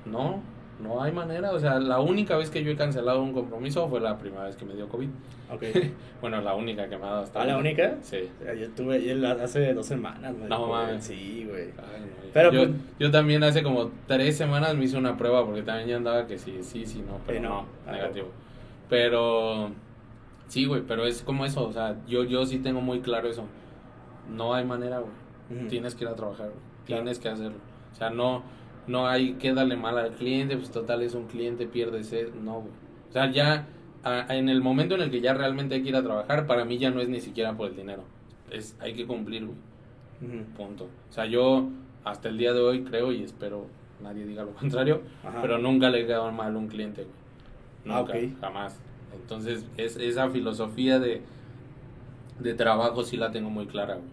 [0.07, 0.41] no,
[0.85, 1.51] no hay manera.
[1.53, 4.55] O sea, la única vez que yo he cancelado un compromiso fue la primera vez
[4.57, 5.09] que me dio COVID.
[5.53, 5.63] Ok.
[6.21, 7.97] Bueno, la única que me ha dado hasta ¿Ah, la única?
[8.01, 8.31] Sí.
[8.59, 9.13] Yo tuve
[9.43, 10.35] hace dos semanas.
[10.35, 11.05] me No mames.
[11.05, 11.69] Sí, güey.
[12.33, 15.89] Pero, yo, pues- yo también hace como tres semanas me hice una prueba porque también
[15.89, 17.67] ya andaba que sí, sí, sí, no, pero no.
[17.87, 18.29] no, negativo.
[18.89, 19.71] Pero
[20.49, 23.45] sí, güey, pero es como eso, o sea, yo, yo sí tengo muy claro eso.
[24.35, 25.69] No hay manera, güey.
[25.69, 26.61] Tienes que ir a trabajar, güey.
[26.87, 27.03] Claro.
[27.03, 27.59] Tienes que hacerlo.
[27.93, 28.43] O sea, no,
[28.87, 32.35] no hay que darle mal al cliente, pues total es un cliente, pierde sed.
[32.35, 32.73] No, güey.
[33.09, 33.67] O sea, ya
[34.03, 36.65] a- en el momento en el que ya realmente hay que ir a trabajar, para
[36.65, 38.03] mí ya no es ni siquiera por el dinero.
[38.51, 39.59] Es, hay que cumplir, güey.
[40.57, 40.85] Punto.
[40.85, 41.69] O sea, yo
[42.05, 43.67] hasta el día de hoy creo y espero
[44.03, 45.41] nadie diga lo contrario, Ajá.
[45.43, 47.95] pero nunca le he quedado mal a un cliente, güey.
[47.97, 48.79] Ah, Nunca, jamás.
[49.15, 51.23] Entonces, es, esa filosofía de,
[52.41, 54.09] de trabajo sí la tengo muy clara, güey.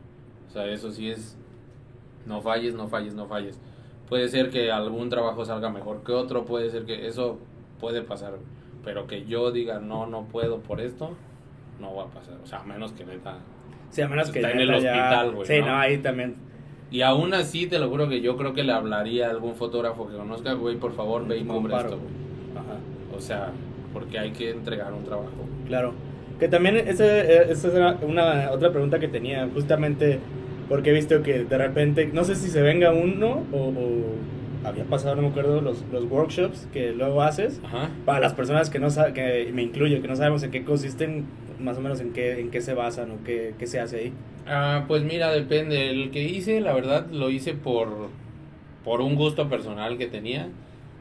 [0.47, 1.37] O sea, eso sí es
[2.25, 3.59] No falles, no falles, no falles.
[4.11, 7.39] Puede ser que algún trabajo salga mejor que otro, puede ser que eso
[7.79, 8.33] puede pasar,
[8.83, 11.11] pero que yo diga no, no puedo por esto,
[11.79, 12.33] no va a pasar.
[12.43, 13.37] O sea, a menos que neta.
[13.89, 15.67] Sí, a menos que Está en el hospital, güey, Sí, ¿no?
[15.67, 16.35] no, ahí también.
[16.91, 20.09] Y aún así, te lo juro que yo creo que le hablaría a algún fotógrafo
[20.09, 21.67] que conozca, güey, por favor, ve y paro.
[21.77, 22.11] esto, güey.
[22.57, 23.15] Ajá.
[23.15, 23.53] O sea,
[23.93, 25.31] porque hay que entregar un trabajo.
[25.67, 25.93] Claro.
[26.37, 30.19] Que también esa, esa era una otra pregunta que tenía, justamente
[30.71, 34.85] porque he visto que de repente, no sé si se venga uno o, o había
[34.85, 37.59] pasado, no me acuerdo, los, los workshops que luego haces.
[37.61, 37.89] Ajá.
[38.05, 41.25] Para las personas que no saben, que me incluyo, que no sabemos en qué consisten,
[41.59, 44.13] más o menos en qué, en qué se basan o qué, qué se hace ahí.
[44.47, 45.89] Ah, pues mira, depende.
[45.89, 47.89] El que hice, la verdad, lo hice por,
[48.85, 50.47] por un gusto personal que tenía.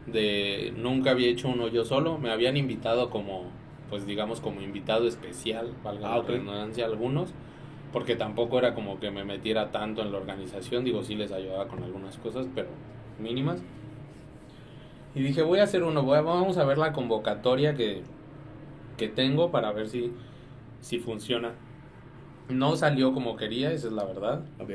[0.09, 2.18] De nunca había hecho uno yo solo.
[2.18, 3.44] Me habían invitado como,
[3.88, 6.28] pues digamos, como invitado especial, valga Ah, la ok.
[6.28, 7.32] redundancia, algunos.
[7.93, 10.85] Porque tampoco era como que me metiera tanto en la organización.
[10.85, 12.69] Digo, sí les ayudaba con algunas cosas, pero
[13.19, 13.62] mínimas.
[15.15, 16.03] Y dije, voy a hacer uno.
[16.03, 18.03] Voy a- vamos a ver la convocatoria que,
[18.97, 20.12] que tengo para ver si,
[20.81, 21.53] si funciona.
[22.49, 24.43] No salió como quería, esa es la verdad.
[24.61, 24.71] Ok.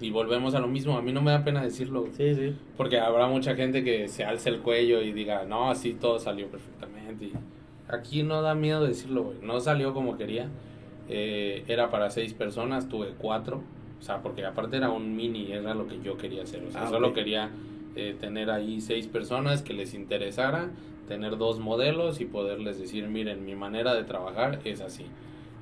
[0.00, 2.56] Y volvemos a lo mismo, a mí no me da pena decirlo, Sí, sí.
[2.76, 6.46] porque habrá mucha gente que se alce el cuello y diga, no, así todo salió
[6.46, 7.24] perfectamente.
[7.26, 7.32] Y
[7.88, 10.48] aquí no da miedo decirlo, güey, no salió como quería.
[11.08, 13.62] Eh, era para seis personas, tuve cuatro,
[13.98, 16.84] o sea, porque aparte era un mini, era lo que yo quería hacer, o sea,
[16.84, 17.50] Ah, solo quería
[17.96, 20.70] eh, tener ahí seis personas que les interesara,
[21.08, 25.06] tener dos modelos y poderles decir, miren, mi manera de trabajar es así.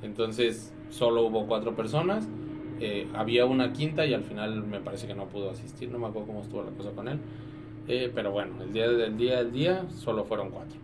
[0.02, 2.28] Entonces, solo hubo cuatro personas.
[2.78, 5.88] eh, había una quinta y al final me parece que no pudo asistir.
[5.88, 7.18] No me acuerdo cómo estuvo la cosa con él.
[7.88, 10.78] Eh, pero bueno, el día del día del día solo fueron cuatro.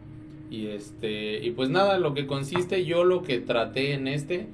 [0.52, 4.48] Y este y pues nada, lo que consiste, yo lo que traté en este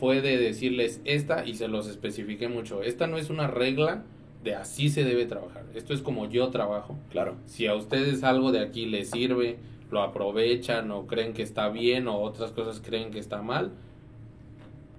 [0.00, 2.82] fue de decirles esta y se los especifiqué mucho.
[2.82, 4.02] Esta no es una regla
[4.42, 5.66] de así se debe trabajar.
[5.74, 6.96] Esto es como yo trabajo.
[7.10, 7.36] Claro.
[7.44, 9.58] Si a ustedes algo de aquí les sirve,
[9.90, 13.72] lo aprovechan o creen que está bien o otras cosas creen que está mal,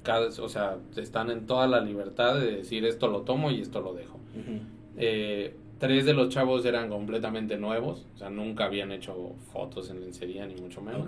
[0.04, 3.82] cada, o sea, están en toda la libertad de decir esto lo tomo y esto
[3.82, 4.20] lo dejo.
[4.98, 10.00] Eh, tres de los chavos eran completamente nuevos, o sea, nunca habían hecho fotos en
[10.00, 11.06] lencería ni mucho menos.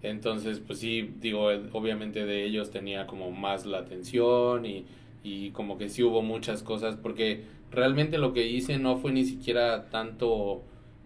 [0.00, 4.86] Entonces, pues sí, digo, eh, obviamente de ellos tenía como más la atención y,
[5.22, 9.26] y como que sí hubo muchas cosas, porque realmente lo que hice no fue ni
[9.26, 10.62] siquiera tanto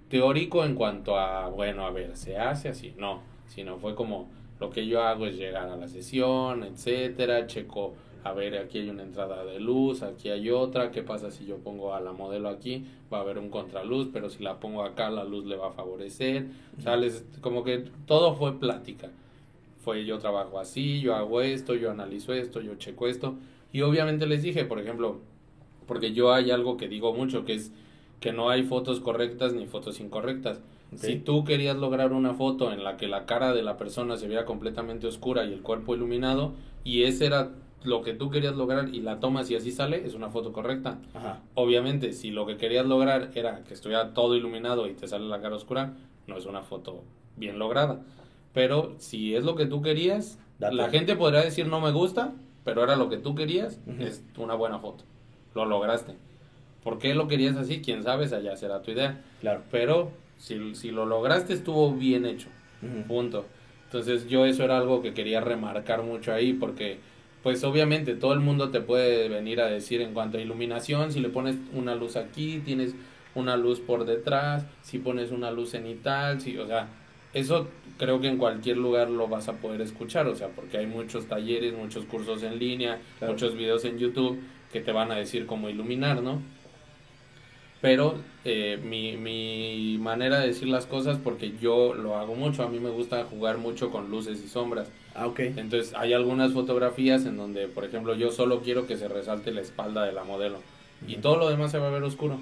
[0.08, 4.28] teórico en cuanto a, bueno, a ver, se hace así, no, sino fue como
[4.60, 7.94] lo que yo hago es llegar a la sesión, etcétera, checo,
[8.24, 11.59] a ver, aquí hay una entrada de luz, aquí hay otra, ¿qué pasa si yo
[11.59, 12.84] pongo a la modelo aquí?
[13.12, 15.72] Va a haber un contraluz, pero si la pongo acá, la luz le va a
[15.72, 16.46] favorecer,
[16.78, 19.10] o sea, les- como que todo fue plática.
[19.84, 23.34] Fue yo trabajo así, yo hago esto, yo analizo esto, yo checo esto.
[23.72, 25.18] Y obviamente les dije, por ejemplo,
[25.86, 27.72] porque yo hay algo que digo mucho, que es
[28.20, 30.62] que no hay fotos correctas ni fotos incorrectas.
[30.96, 34.28] Si tú querías lograr una foto en la que la cara de la persona se
[34.28, 36.52] viera completamente oscura y el cuerpo iluminado,
[36.84, 37.51] y ese era
[37.85, 40.98] lo que tú querías lograr y la tomas y así sale, es una foto correcta.
[41.15, 41.40] Ajá.
[41.55, 45.40] Obviamente, si lo que querías lograr era que estuviera todo iluminado y te sale la
[45.40, 45.93] cara oscura,
[46.27, 47.05] no es una foto
[47.36, 48.01] bien lograda.
[48.52, 50.74] Pero si es lo que tú querías, Date.
[50.74, 52.32] la gente podrá decir no me gusta,
[52.65, 55.05] pero era lo que tú querías, es una buena foto.
[55.55, 56.15] Lo lograste.
[56.82, 57.82] ¿Por qué lo querías así?
[57.82, 59.23] Quién sabe, ya será tu idea.
[59.40, 59.62] Claro.
[59.70, 62.48] Pero si, si lo lograste, estuvo bien hecho.
[63.09, 63.44] Punto.
[63.86, 66.98] Entonces yo eso era algo que quería remarcar mucho ahí porque
[67.44, 71.20] pues obviamente todo el mundo te puede venir a decir en cuanto a iluminación, si
[71.20, 72.96] le pones una luz aquí, tienes
[73.36, 76.88] una luz por detrás, si pones una luz cenital, si, o sea,
[77.34, 77.68] eso
[77.98, 81.26] creo que en cualquier lugar lo vas a poder escuchar, o sea, porque hay muchos
[81.26, 83.34] talleres, muchos cursos en línea, Claro.
[83.34, 84.40] muchos videos en YouTube
[84.72, 86.40] que te van a decir cómo iluminar, ¿no?
[87.80, 88.14] Pero
[88.44, 92.80] eh, mi, mi manera de decir las cosas, porque yo lo hago mucho, a mí
[92.80, 94.90] me gusta jugar mucho con luces y sombras.
[95.15, 95.41] Ah, ok.
[95.41, 99.61] Entonces hay algunas fotografías en donde, por ejemplo, yo solo quiero que se resalte la
[99.61, 100.59] espalda de la modelo
[101.07, 101.23] y Ujú.
[101.23, 102.41] todo lo demás se va a ver oscuro.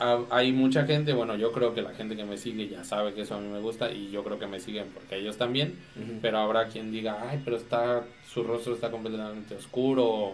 [0.00, 3.14] Ha- Hay mucha gente, bueno, yo creo que la gente que me sigue ya sabe
[3.14, 5.78] que eso a mí me gusta y yo creo que me siguen porque ellos también,
[5.96, 6.18] Ujú.
[6.22, 10.32] pero habrá quien diga, ay, pero está, su rostro está completamente oscuro.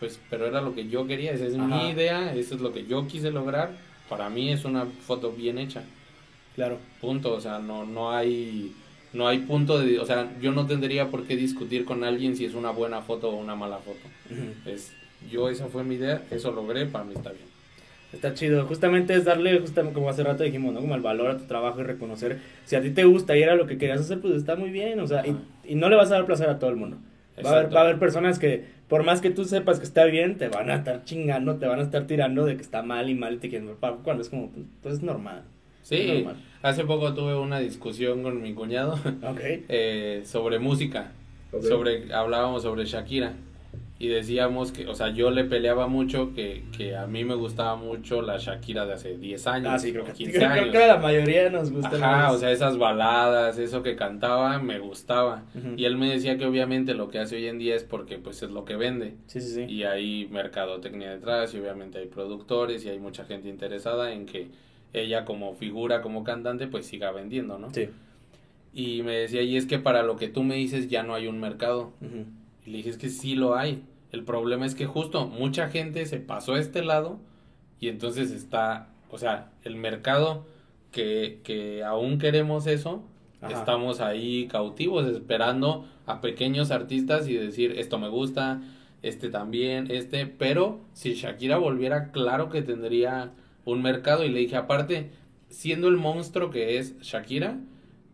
[0.00, 1.64] Pues, pero era lo que yo quería, esa es Ajá.
[1.66, 3.70] mi idea, eso es lo que yo quise lograr.
[4.08, 5.82] Para mí es una foto bien hecha.
[6.54, 6.78] Claro.
[7.00, 8.72] Punto, o sea, no, no hay
[9.12, 12.44] no hay punto de, o sea, yo no tendría por qué discutir con alguien si
[12.44, 13.98] es una buena foto o una mala foto.
[14.66, 14.92] Es
[15.30, 17.48] yo esa fue mi idea, eso logré, para mí está bien.
[18.12, 18.64] Está chido.
[18.64, 20.80] Justamente es darle, justamente como hace rato dijimos, ¿no?
[20.80, 23.54] Como el valor a tu trabajo y reconocer si a ti te gusta y era
[23.54, 25.00] lo que querías hacer, pues está muy bien.
[25.00, 26.96] O sea, y, no le vas a dar placer a todo el mundo.
[27.44, 30.06] Va a, haber, va a haber personas que, por más que tú sepas que está
[30.06, 33.10] bien, te van a estar chingando, te van a estar tirando de que está mal
[33.10, 34.50] y mal y te quieren ver cuando es como,
[34.82, 35.42] pues es normal.
[35.82, 36.26] Sí,
[36.62, 39.64] hace poco tuve una discusión con mi cuñado okay.
[39.68, 41.12] eh, sobre música,
[41.62, 43.34] sobre hablábamos sobre Shakira
[44.00, 47.74] y decíamos que, o sea, yo le peleaba mucho que, que a mí me gustaba
[47.74, 49.72] mucho la Shakira de hace 10 años.
[49.72, 50.68] Ah, sí, creo que, 15 años.
[50.68, 51.96] creo que la mayoría nos gusta.
[51.96, 55.42] Ajá, o sea, esas baladas, eso que cantaba, me gustaba.
[55.76, 58.40] Y él me decía que obviamente lo que hace hoy en día es porque pues
[58.44, 59.14] es lo que vende.
[59.26, 59.62] Sí, sí, sí.
[59.64, 64.46] Y hay mercadotecnia detrás y obviamente hay productores y hay mucha gente interesada en que
[64.92, 67.72] ella como figura, como cantante, pues siga vendiendo, ¿no?
[67.72, 67.88] Sí.
[68.72, 71.26] Y me decía, y es que para lo que tú me dices ya no hay
[71.26, 71.92] un mercado.
[72.64, 73.82] Y le dije, es que sí lo hay.
[74.12, 77.18] El problema es que justo mucha gente se pasó a este lado
[77.80, 80.46] y entonces está, o sea, el mercado
[80.92, 83.02] que, que aún queremos eso,
[83.48, 88.62] estamos ahí cautivos esperando a pequeños artistas y decir, esto me gusta,
[89.02, 93.30] este también, este, pero si Shakira volviera, claro que tendría
[93.72, 95.10] un mercado y le dije, aparte,
[95.48, 97.60] siendo el monstruo que es Shakira,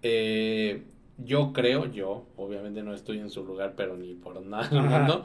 [0.02, 0.82] eh,
[1.18, 5.24] yo creo, yo, obviamente no estoy en su lugar, pero ni por nada del mundo,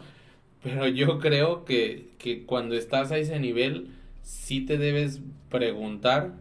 [0.63, 3.89] pero yo creo que, que cuando estás a ese nivel,
[4.21, 6.33] sí te debes preguntar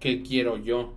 [0.00, 0.94] qué quiero yo.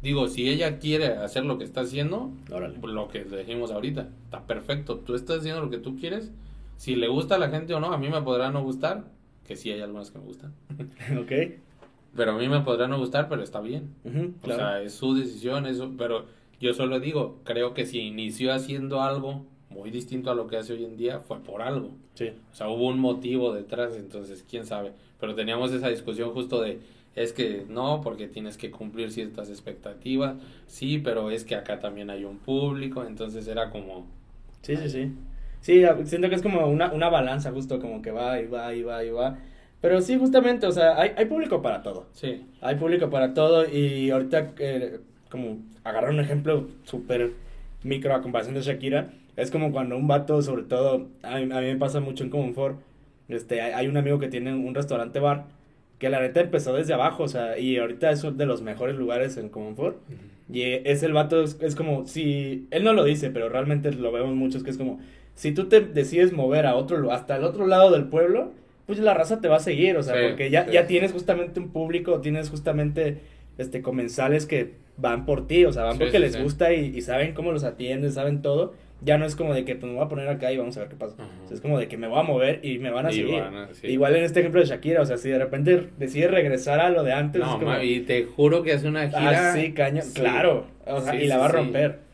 [0.00, 4.98] Digo, si ella quiere hacer lo que está haciendo, lo que dijimos ahorita, está perfecto.
[4.98, 6.30] Tú estás haciendo lo que tú quieres.
[6.76, 9.06] Si le gusta a la gente o no, a mí me podrá no gustar,
[9.48, 10.52] que sí hay algunas que me gustan.
[11.18, 11.32] ok.
[12.14, 13.94] Pero a mí me podrá no gustar, pero está bien.
[14.42, 16.26] O sea, es su decisión, eso, pero
[16.60, 20.74] yo solo digo, creo que si inició haciendo algo muy distinto a lo que hace
[20.74, 21.90] hoy en día, fue por algo.
[22.14, 22.32] Sí.
[22.52, 24.92] O sea, hubo un motivo detrás, entonces, quién sabe.
[25.18, 26.80] Pero teníamos esa discusión justo de,
[27.14, 32.10] es que no, porque tienes que cumplir ciertas expectativas, sí, pero es que acá también
[32.10, 34.06] hay un público, entonces era como...
[34.62, 35.12] Sí, sí, sí.
[35.60, 38.82] Sí, siento que es como una, una balanza justo, como que va y va y
[38.82, 39.38] va y va.
[39.80, 42.06] Pero sí, justamente, o sea, hay, hay público para todo.
[42.12, 42.44] Sí.
[42.60, 47.32] Hay público para todo y ahorita, eh, como agarrar un ejemplo súper
[47.82, 51.60] micro a comparación de Shakira, es como cuando un vato, sobre todo, a mí, a
[51.60, 52.78] mí me pasa mucho en Comunfort,
[53.28, 55.44] este, hay, un amigo que tiene un restaurante bar,
[55.98, 58.96] que la neta empezó desde abajo, o sea, y ahorita es uno de los mejores
[58.96, 59.98] lugares en Comunfort.
[60.50, 64.34] Y es el vato, es, como, si, él no lo dice, pero realmente lo vemos
[64.34, 64.98] muchos, que es como,
[65.38, 68.50] si tú te decides mover a otro, hasta el otro lado del pueblo,
[68.86, 71.68] pues la raza te va a seguir, o sea, porque ya, ya tienes justamente un
[71.68, 73.20] público, tienes justamente
[73.56, 77.52] este comensales que van por ti, o sea, van porque les gusta y, saben cómo
[77.52, 78.74] los atienden, saben todo.
[79.00, 80.80] Ya no es como de que pues, me voy a poner acá y vamos a
[80.80, 81.14] ver qué pasa.
[81.52, 83.40] es como de que me voy a mover y me van a seguir.
[83.84, 87.04] Igual en este ejemplo de Shakira, o sea, si de repente decide regresar a lo
[87.04, 87.40] de antes.
[87.40, 89.52] No, y te juro que hace una gira.
[89.52, 90.66] Ah, sí, caño, claro.
[90.84, 92.07] O sea, y la va a romper.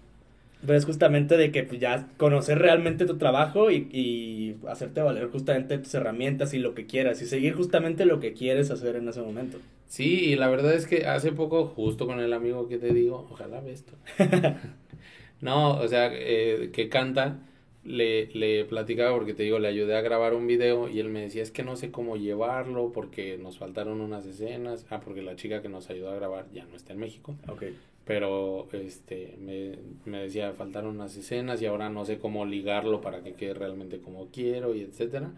[0.66, 5.28] Pero es justamente de que pues, ya conocer realmente tu trabajo y, y, hacerte valer
[5.28, 9.08] justamente tus herramientas y lo que quieras y seguir justamente lo que quieres hacer en
[9.08, 9.58] ese momento.
[9.86, 13.28] Sí, y la verdad es que hace poco, justo con el amigo que te digo,
[13.30, 13.92] ojalá ve esto.
[15.40, 17.38] no, o sea, eh, que canta,
[17.84, 21.20] le, le platicaba porque te digo, le ayudé a grabar un video y él me
[21.20, 24.86] decía, es que no sé cómo llevarlo porque nos faltaron unas escenas.
[24.90, 27.34] Ah, porque la chica que nos ayudó a grabar ya no está en México.
[27.48, 27.64] Ok
[28.04, 33.22] pero este me, me, decía faltaron unas escenas y ahora no sé cómo ligarlo para
[33.22, 35.32] que quede realmente como quiero y etcétera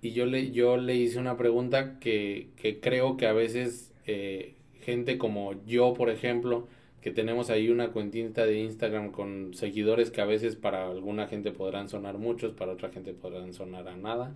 [0.00, 4.54] y yo le yo le hice una pregunta que, que creo que a veces eh,
[4.80, 6.66] gente como yo por ejemplo
[7.00, 11.52] que tenemos ahí una cuentita de Instagram con seguidores que a veces para alguna gente
[11.52, 14.34] podrán sonar muchos para otra gente podrán sonar a nada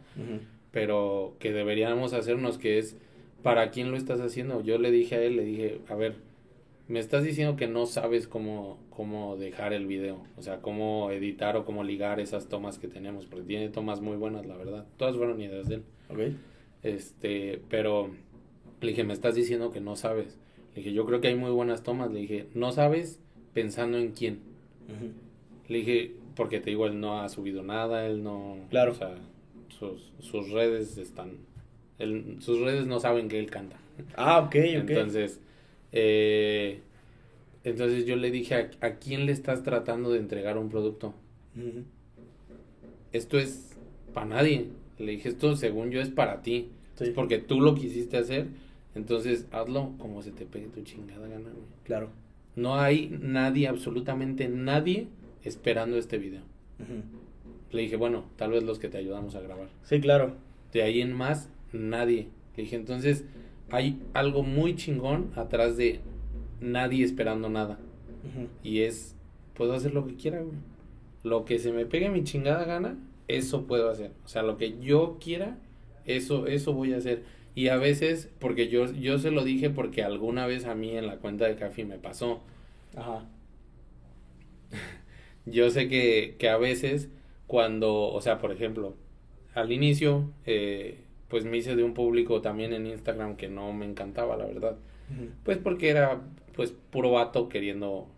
[0.70, 2.97] pero que deberíamos hacernos que es
[3.43, 6.15] para quién lo estás haciendo yo le dije a él le dije a ver
[6.86, 11.57] me estás diciendo que no sabes cómo, cómo dejar el video, o sea, cómo editar
[11.57, 14.86] o cómo ligar esas tomas que tenemos, porque tiene tomas muy buenas, la verdad.
[14.99, 15.82] Todas fueron ideas de él.
[16.11, 16.36] Okay.
[16.82, 18.11] Este, pero
[18.81, 20.39] le dije, me estás diciendo que no sabes.
[20.75, 22.11] Le dije, yo creo que hay muy buenas tomas.
[22.11, 23.21] Le dije, no sabes
[23.53, 24.41] pensando en quién.
[25.69, 28.57] Le dije, porque te digo, él no ha subido nada, él no...
[28.71, 28.93] Claro.
[28.93, 29.15] O sea,
[29.69, 31.33] sus, sus redes están...
[31.99, 33.77] Él, sus redes no saben que él canta.
[34.17, 34.91] Ah, ok, ok.
[34.91, 35.41] Entonces
[35.97, 36.81] eh,
[37.63, 41.15] entonces yo le dije, ¿a, quién le estás tratando de entregar un producto?
[43.13, 43.77] Esto es
[44.13, 44.67] para nadie.
[44.99, 46.69] Le dije, esto según yo es para ti.
[46.99, 48.49] Es porque tú lo quisiste hacer.
[48.95, 51.51] Entonces hazlo como se te pegue tu chingada gana.
[51.85, 52.11] Claro.
[52.57, 55.09] No hay nadie, absolutamente nadie,
[55.43, 56.43] esperando este video.
[57.73, 59.69] Le dije, bueno, tal vez los que te ayudamos a grabar.
[59.83, 60.35] Sí, claro.
[60.73, 62.29] De ahí en más, nadie.
[62.57, 63.25] Le dije, entonces,
[63.71, 66.01] hay algo muy chingón atrás de
[66.61, 67.79] nadie esperando nada.
[68.62, 69.16] Y es,
[69.55, 70.57] puedo hacer lo que quiera, güey.
[71.25, 72.97] lo que se me pegue mi chingada gana,
[73.29, 74.12] eso puedo hacer.
[74.25, 75.59] O sea, lo que yo quiera,
[76.05, 77.25] eso, eso voy a hacer.
[77.55, 81.07] Y a veces, porque yo, yo se lo dije porque alguna vez a mí en
[81.07, 82.43] la cuenta de Café me pasó.
[82.97, 83.27] Ajá.
[85.47, 87.11] yo sé que, que a veces
[87.47, 88.97] cuando, o sea, por ejemplo,
[89.55, 90.99] al inicio, eh,
[91.29, 94.77] pues me hice de un público también en Instagram que no me encantaba, la verdad.
[95.45, 96.23] Pues porque era,
[96.55, 98.09] pues, puro vato queriendo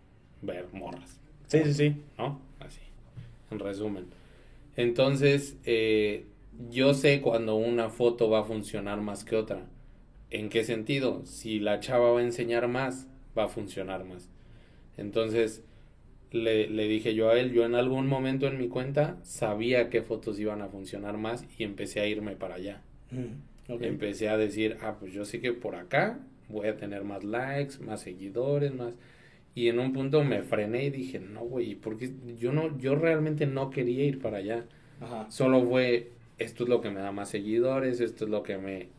[0.41, 1.19] ver morras.
[1.47, 2.01] Sí, sí, sí.
[2.17, 2.39] ¿No?
[2.59, 2.81] Así,
[3.51, 4.05] en resumen.
[4.75, 6.25] Entonces, eh,
[6.69, 9.65] yo sé cuando una foto va a funcionar más que otra.
[10.29, 11.25] ¿En qué sentido?
[11.25, 13.07] Si la chava va a enseñar más,
[13.37, 14.29] va a funcionar más.
[14.97, 15.63] Entonces,
[16.31, 20.01] le, le, dije yo a él, yo en algún momento en mi cuenta sabía qué
[20.01, 22.81] fotos iban a funcionar más y empecé a irme para allá.
[23.11, 26.19] Mm, empecé a decir, ah, pues yo sé que por acá
[26.49, 28.93] voy a tener más likes, más seguidores, más...
[29.55, 33.47] Y en un punto me frené y dije, no, güey, porque yo no, yo realmente
[33.47, 34.65] no quería ir para allá.
[35.01, 35.31] Ajá.
[35.31, 38.89] Solo fue, esto es lo que me da más seguidores, esto es lo que me...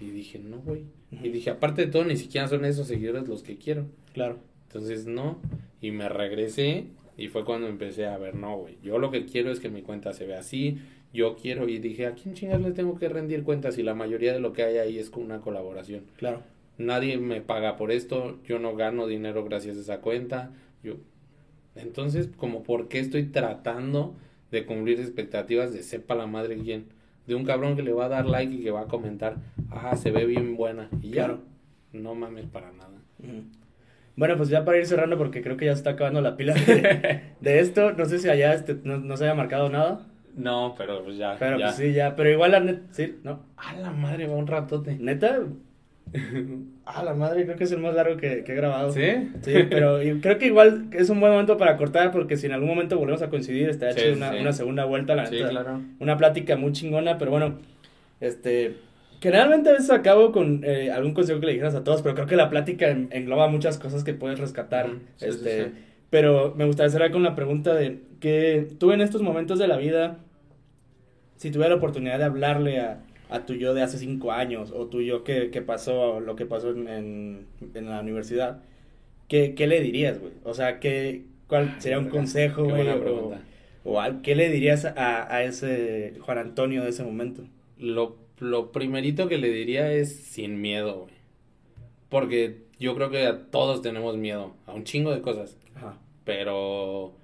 [0.00, 0.84] Y dije, no, güey.
[1.10, 3.86] Y dije, aparte de todo, ni siquiera son esos seguidores los que quiero.
[4.12, 4.38] Claro.
[4.68, 5.38] Entonces, no.
[5.80, 8.78] Y me regresé y fue cuando empecé a ver, no, güey.
[8.82, 10.78] Yo lo que quiero es que mi cuenta se vea así.
[11.12, 14.32] Yo quiero, y dije, ¿a quién chingas le tengo que rendir cuentas si la mayoría
[14.32, 16.04] de lo que hay ahí es con una colaboración?
[16.16, 16.42] Claro.
[16.76, 20.52] Nadie me paga por esto, yo no gano dinero gracias a esa cuenta.
[20.84, 20.94] Yo.
[21.74, 24.14] Entonces, como, ¿por qué estoy tratando
[24.50, 26.86] de cumplir expectativas de sepa la madre quién?
[27.26, 29.36] De un cabrón que le va a dar like y que va a comentar,
[29.70, 30.88] ah, se ve bien buena.
[31.02, 31.36] Y ya,
[31.92, 32.98] no mames para nada.
[34.16, 36.54] Bueno, pues ya para ir cerrando, porque creo que ya se está acabando la pila
[36.54, 37.92] de, esto.
[37.92, 40.06] No sé si allá este, no, se haya marcado nada.
[40.34, 41.36] No, pero pues ya.
[41.38, 42.16] Pero pues sí, ya.
[42.16, 43.44] Pero igual la neta, sí, ¿no?
[43.56, 44.96] A la madre, va un ratote.
[44.98, 45.40] ¿Neta?
[46.84, 48.92] A la madre, creo que es el más largo que, he grabado.
[48.92, 49.30] ¿Sí?
[49.42, 52.68] Sí, pero creo que igual es un buen momento para cortar, porque si en algún
[52.68, 55.80] momento volvemos a coincidir, está hecho una, una, segunda vuelta, la sí, claro.
[55.98, 57.58] Una plática muy chingona, pero bueno,
[58.20, 58.88] este
[59.20, 62.26] Generalmente a veces acabo con eh, algún consejo que le dijeras a todos, pero creo
[62.28, 64.90] que la plática engloba muchas cosas que puedes rescatar.
[65.20, 65.72] este,
[66.08, 69.76] Pero me gustaría cerrar con la pregunta de que tú en estos momentos de la
[69.76, 70.18] vida,
[71.36, 74.86] si tuviera la oportunidad de hablarle a, a tu yo de hace cinco años o
[74.86, 78.62] tu yo que, que pasó, lo que pasó en, en, la universidad,
[79.28, 80.32] ¿qué, ¿qué, le dirías, güey?
[80.44, 82.88] O sea, ¿qué, ¿cuál sería un consejo, güey?
[82.88, 83.34] O,
[83.84, 87.44] o, ¿qué le dirías a, a ese Juan Antonio de ese momento?
[87.78, 91.14] Lo lo primerito que le diría es sin miedo, güey.
[92.08, 95.58] Porque yo creo que a todos tenemos miedo, a un chingo de cosas.
[95.74, 95.98] Ajá.
[96.24, 97.14] Pero,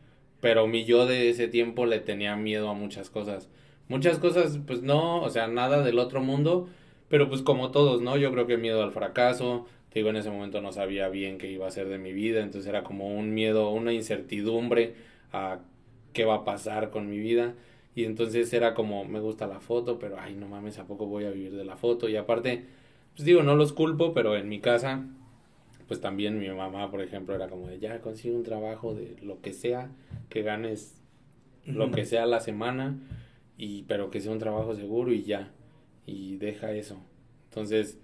[0.41, 3.49] pero mi yo de ese tiempo le tenía miedo a muchas cosas.
[3.89, 6.69] Muchas cosas, pues no, o sea, nada del otro mundo,
[7.09, 8.17] pero pues como todos, ¿no?
[8.17, 11.51] Yo creo que miedo al fracaso, te digo, en ese momento no sabía bien qué
[11.51, 14.95] iba a ser de mi vida, entonces era como un miedo, una incertidumbre
[15.33, 15.59] a
[16.13, 17.55] qué va a pasar con mi vida.
[17.95, 21.25] Y entonces era como, me gusta la foto, pero ay, no mames, ¿a poco voy
[21.27, 22.09] a vivir de la foto?
[22.09, 22.65] Y aparte,
[23.15, 25.05] pues digo, no los culpo, pero en mi casa,
[25.87, 29.41] pues también mi mamá, por ejemplo, era como de, ya consigue un trabajo de lo
[29.41, 29.91] que sea,
[30.29, 31.01] que ganes
[31.67, 32.99] lo que sea la semana,
[33.57, 35.53] y pero que sea un trabajo seguro y ya,
[36.07, 36.99] y deja eso.
[37.51, 37.99] Entonces,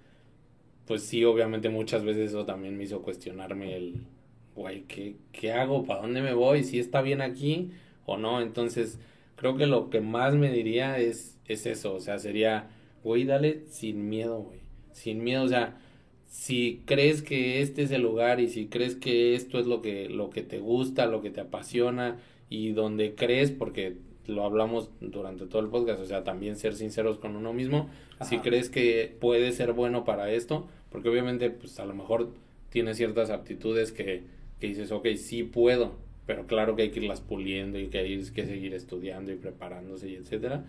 [0.87, 4.07] pues sí, obviamente muchas veces eso también me hizo cuestionarme el,
[4.55, 5.85] güey, ¿qué, ¿qué hago?
[5.85, 6.65] ¿Para dónde me voy?
[6.65, 7.71] ¿Si está bien aquí
[8.07, 8.41] o no?
[8.41, 8.99] Entonces,
[9.37, 12.71] creo que lo que más me diría es, es eso, o sea, sería,
[13.05, 14.61] güey, dale sin miedo, güey,
[14.93, 15.79] sin miedo, o sea,
[16.27, 20.09] si crees que este es el lugar y si crees que esto es lo que,
[20.09, 22.19] lo que te gusta, lo que te apasiona
[22.49, 23.97] y donde crees, porque
[24.31, 27.91] lo hablamos durante todo el podcast, o sea, también ser sinceros con uno mismo,
[28.23, 32.31] si crees que puede ser bueno para esto, porque obviamente, pues a lo mejor
[32.71, 34.23] tienes ciertas aptitudes que,
[34.61, 35.93] que dices, ok, sí puedo,
[36.27, 40.09] pero claro que hay que irlas puliendo y que hay que seguir estudiando y preparándose
[40.09, 40.65] y etcétera.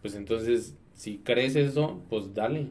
[0.00, 2.68] Pues entonces, si crees eso, pues dale.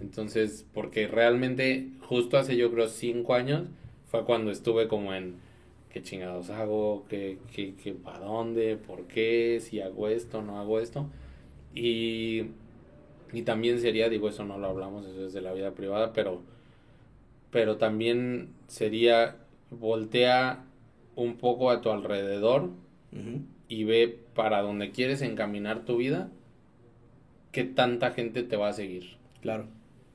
[0.00, 3.68] Entonces, porque realmente justo hace yo creo cinco años
[4.10, 5.36] fue cuando estuve como en
[5.92, 10.80] qué chingados hago, qué, qué, qué para dónde, por qué, si hago esto, no hago
[10.80, 11.06] esto.
[11.74, 12.46] Y,
[13.32, 16.42] y también sería, digo, eso no lo hablamos, eso es de la vida privada, pero,
[17.50, 19.36] pero también sería
[19.70, 20.64] voltea
[21.16, 22.70] un poco a tu alrededor
[23.68, 26.30] y ve para donde quieres encaminar tu vida,
[27.52, 29.16] qué tanta gente te va a seguir.
[29.42, 29.66] Claro.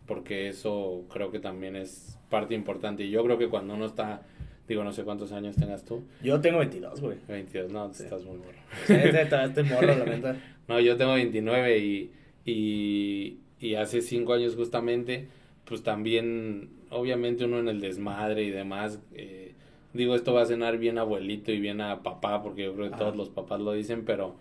[0.07, 3.03] Porque eso creo que también es parte importante.
[3.03, 4.23] Y yo creo que cuando uno está,
[4.68, 6.03] digo, no sé cuántos años tengas tú.
[6.22, 7.18] Yo tengo 22, güey.
[7.27, 8.57] 22, no, estás muy morro.
[8.85, 10.35] Sí, estoy morro, la
[10.68, 12.11] No, yo tengo 29 y,
[12.45, 15.27] y, y hace 5 años justamente,
[15.65, 19.53] pues también, obviamente uno en el desmadre y demás, eh,
[19.94, 22.98] digo, esto va a cenar bien abuelito y bien a papá, porque yo creo que
[22.98, 24.35] todos los papás lo dicen, pero,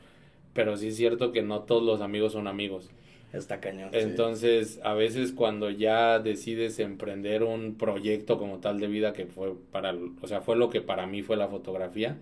[0.52, 2.90] pero sí es cierto que no todos los amigos son amigos.
[3.32, 3.90] Está cañón.
[3.92, 9.54] Entonces, a veces cuando ya decides emprender un proyecto como tal de vida que fue
[9.72, 12.18] para, o sea, fue lo que para mí fue la fotografía,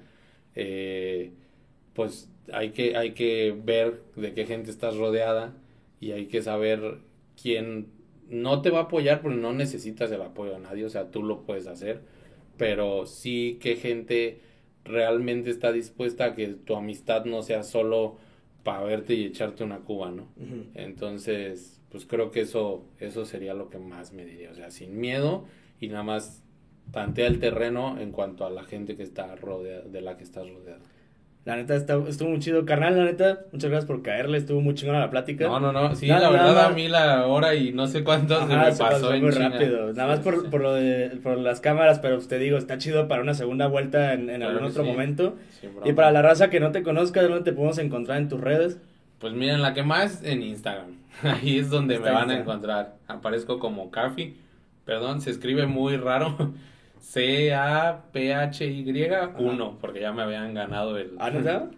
[0.55, 1.33] eh,
[1.93, 5.55] pues hay que, hay que ver de qué gente estás rodeada
[6.01, 6.99] y hay que saber
[7.41, 7.89] quién
[8.29, 11.23] no te va a apoyar porque no necesitas el apoyo de nadie, o sea, tú
[11.23, 12.01] lo puedes hacer,
[12.57, 14.41] pero sí qué gente
[14.85, 18.17] realmente está dispuesta a que tu amistad no sea solo
[18.65, 20.29] para verte y echarte una cuba, ¿no?
[20.75, 24.99] Entonces, pues creo que eso, eso sería lo que más me diría, o sea, sin
[24.99, 25.45] miedo
[25.81, 26.43] y nada más
[26.91, 30.49] tantea el terreno en cuanto a la gente que está rodeada, de la que estás
[30.49, 30.83] rodeado.
[31.45, 32.65] La neta estuvo muy chido.
[32.65, 34.39] Carnal, la neta, muchas gracias por caerle.
[34.39, 35.47] Estuvo muy chingona la plática.
[35.47, 35.95] No, no, no.
[35.95, 39.31] Sí, la verdad, a mí la hora y no sé cuánto se me pasó, muy
[39.31, 39.93] rápido.
[39.93, 43.21] Nada más por, por, lo de, por las cámaras, pero te digo, está chido para
[43.21, 45.37] una segunda vuelta en, en algún otro momento.
[45.85, 48.79] y para la raza que no te conozca, ¿dónde te podemos encontrar en tus redes?
[49.19, 50.97] Pues miren, la que más en Instagram.
[51.23, 52.95] Ahí es donde me van a encontrar.
[53.07, 54.37] Aparezco como Cafi.
[54.85, 56.53] Perdón, se escribe muy raro.
[57.05, 61.11] C-A-P-H-Y-1, porque ya me habían ganado el...
[61.19, 61.71] ¿Ah, no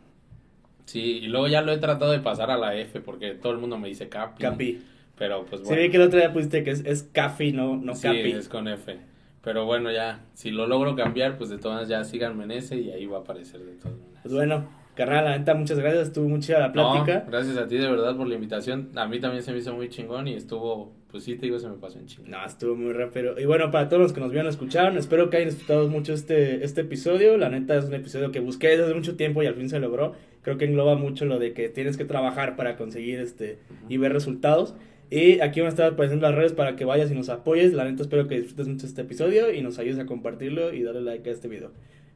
[0.85, 3.59] Sí, y luego ya lo he tratado de pasar a la F, porque todo el
[3.59, 4.41] mundo me dice Capi.
[4.41, 4.85] Capi.
[5.19, 5.77] Pero pues bueno.
[5.77, 8.49] Sí, vi que el otro día pusiste que es, es Cafi, no, no sí, es
[8.49, 8.97] con F.
[9.43, 12.93] Pero bueno, ya, si lo logro cambiar, pues de todas ya síganme en ese y
[12.93, 14.21] ahí va a aparecer de todas maneras.
[14.23, 17.25] Pues bueno, Carnal, la neta, muchas gracias, estuvo muy chida la plática.
[17.29, 18.91] gracias a ti de verdad por la invitación.
[18.95, 21.69] A mí también se me hizo muy chingón y estuvo, pues sí te digo, se
[21.69, 22.31] me pasó en chingón.
[22.31, 23.39] No, estuvo muy rápido.
[23.39, 26.65] Y bueno, para todos los que nos vieron, escucharon, espero que hayan disfrutado mucho este,
[26.65, 27.37] este episodio.
[27.37, 29.79] La neta es un episodio que busqué desde hace mucho tiempo y al fin se
[29.79, 30.15] logró.
[30.43, 33.59] Creo que engloba mucho lo de que tienes que trabajar para conseguir este
[33.89, 34.75] y ver resultados.
[35.11, 37.73] Y aquí van a estar apareciendo las redes para que vayas y nos apoyes.
[37.73, 41.03] La neta espero que disfrutes mucho este episodio y nos ayudes a compartirlo y darle
[41.03, 41.71] like a este video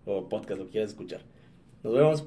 [0.04, 1.20] o podcast, lo que quieras escuchar.
[1.82, 2.26] Nos vemos.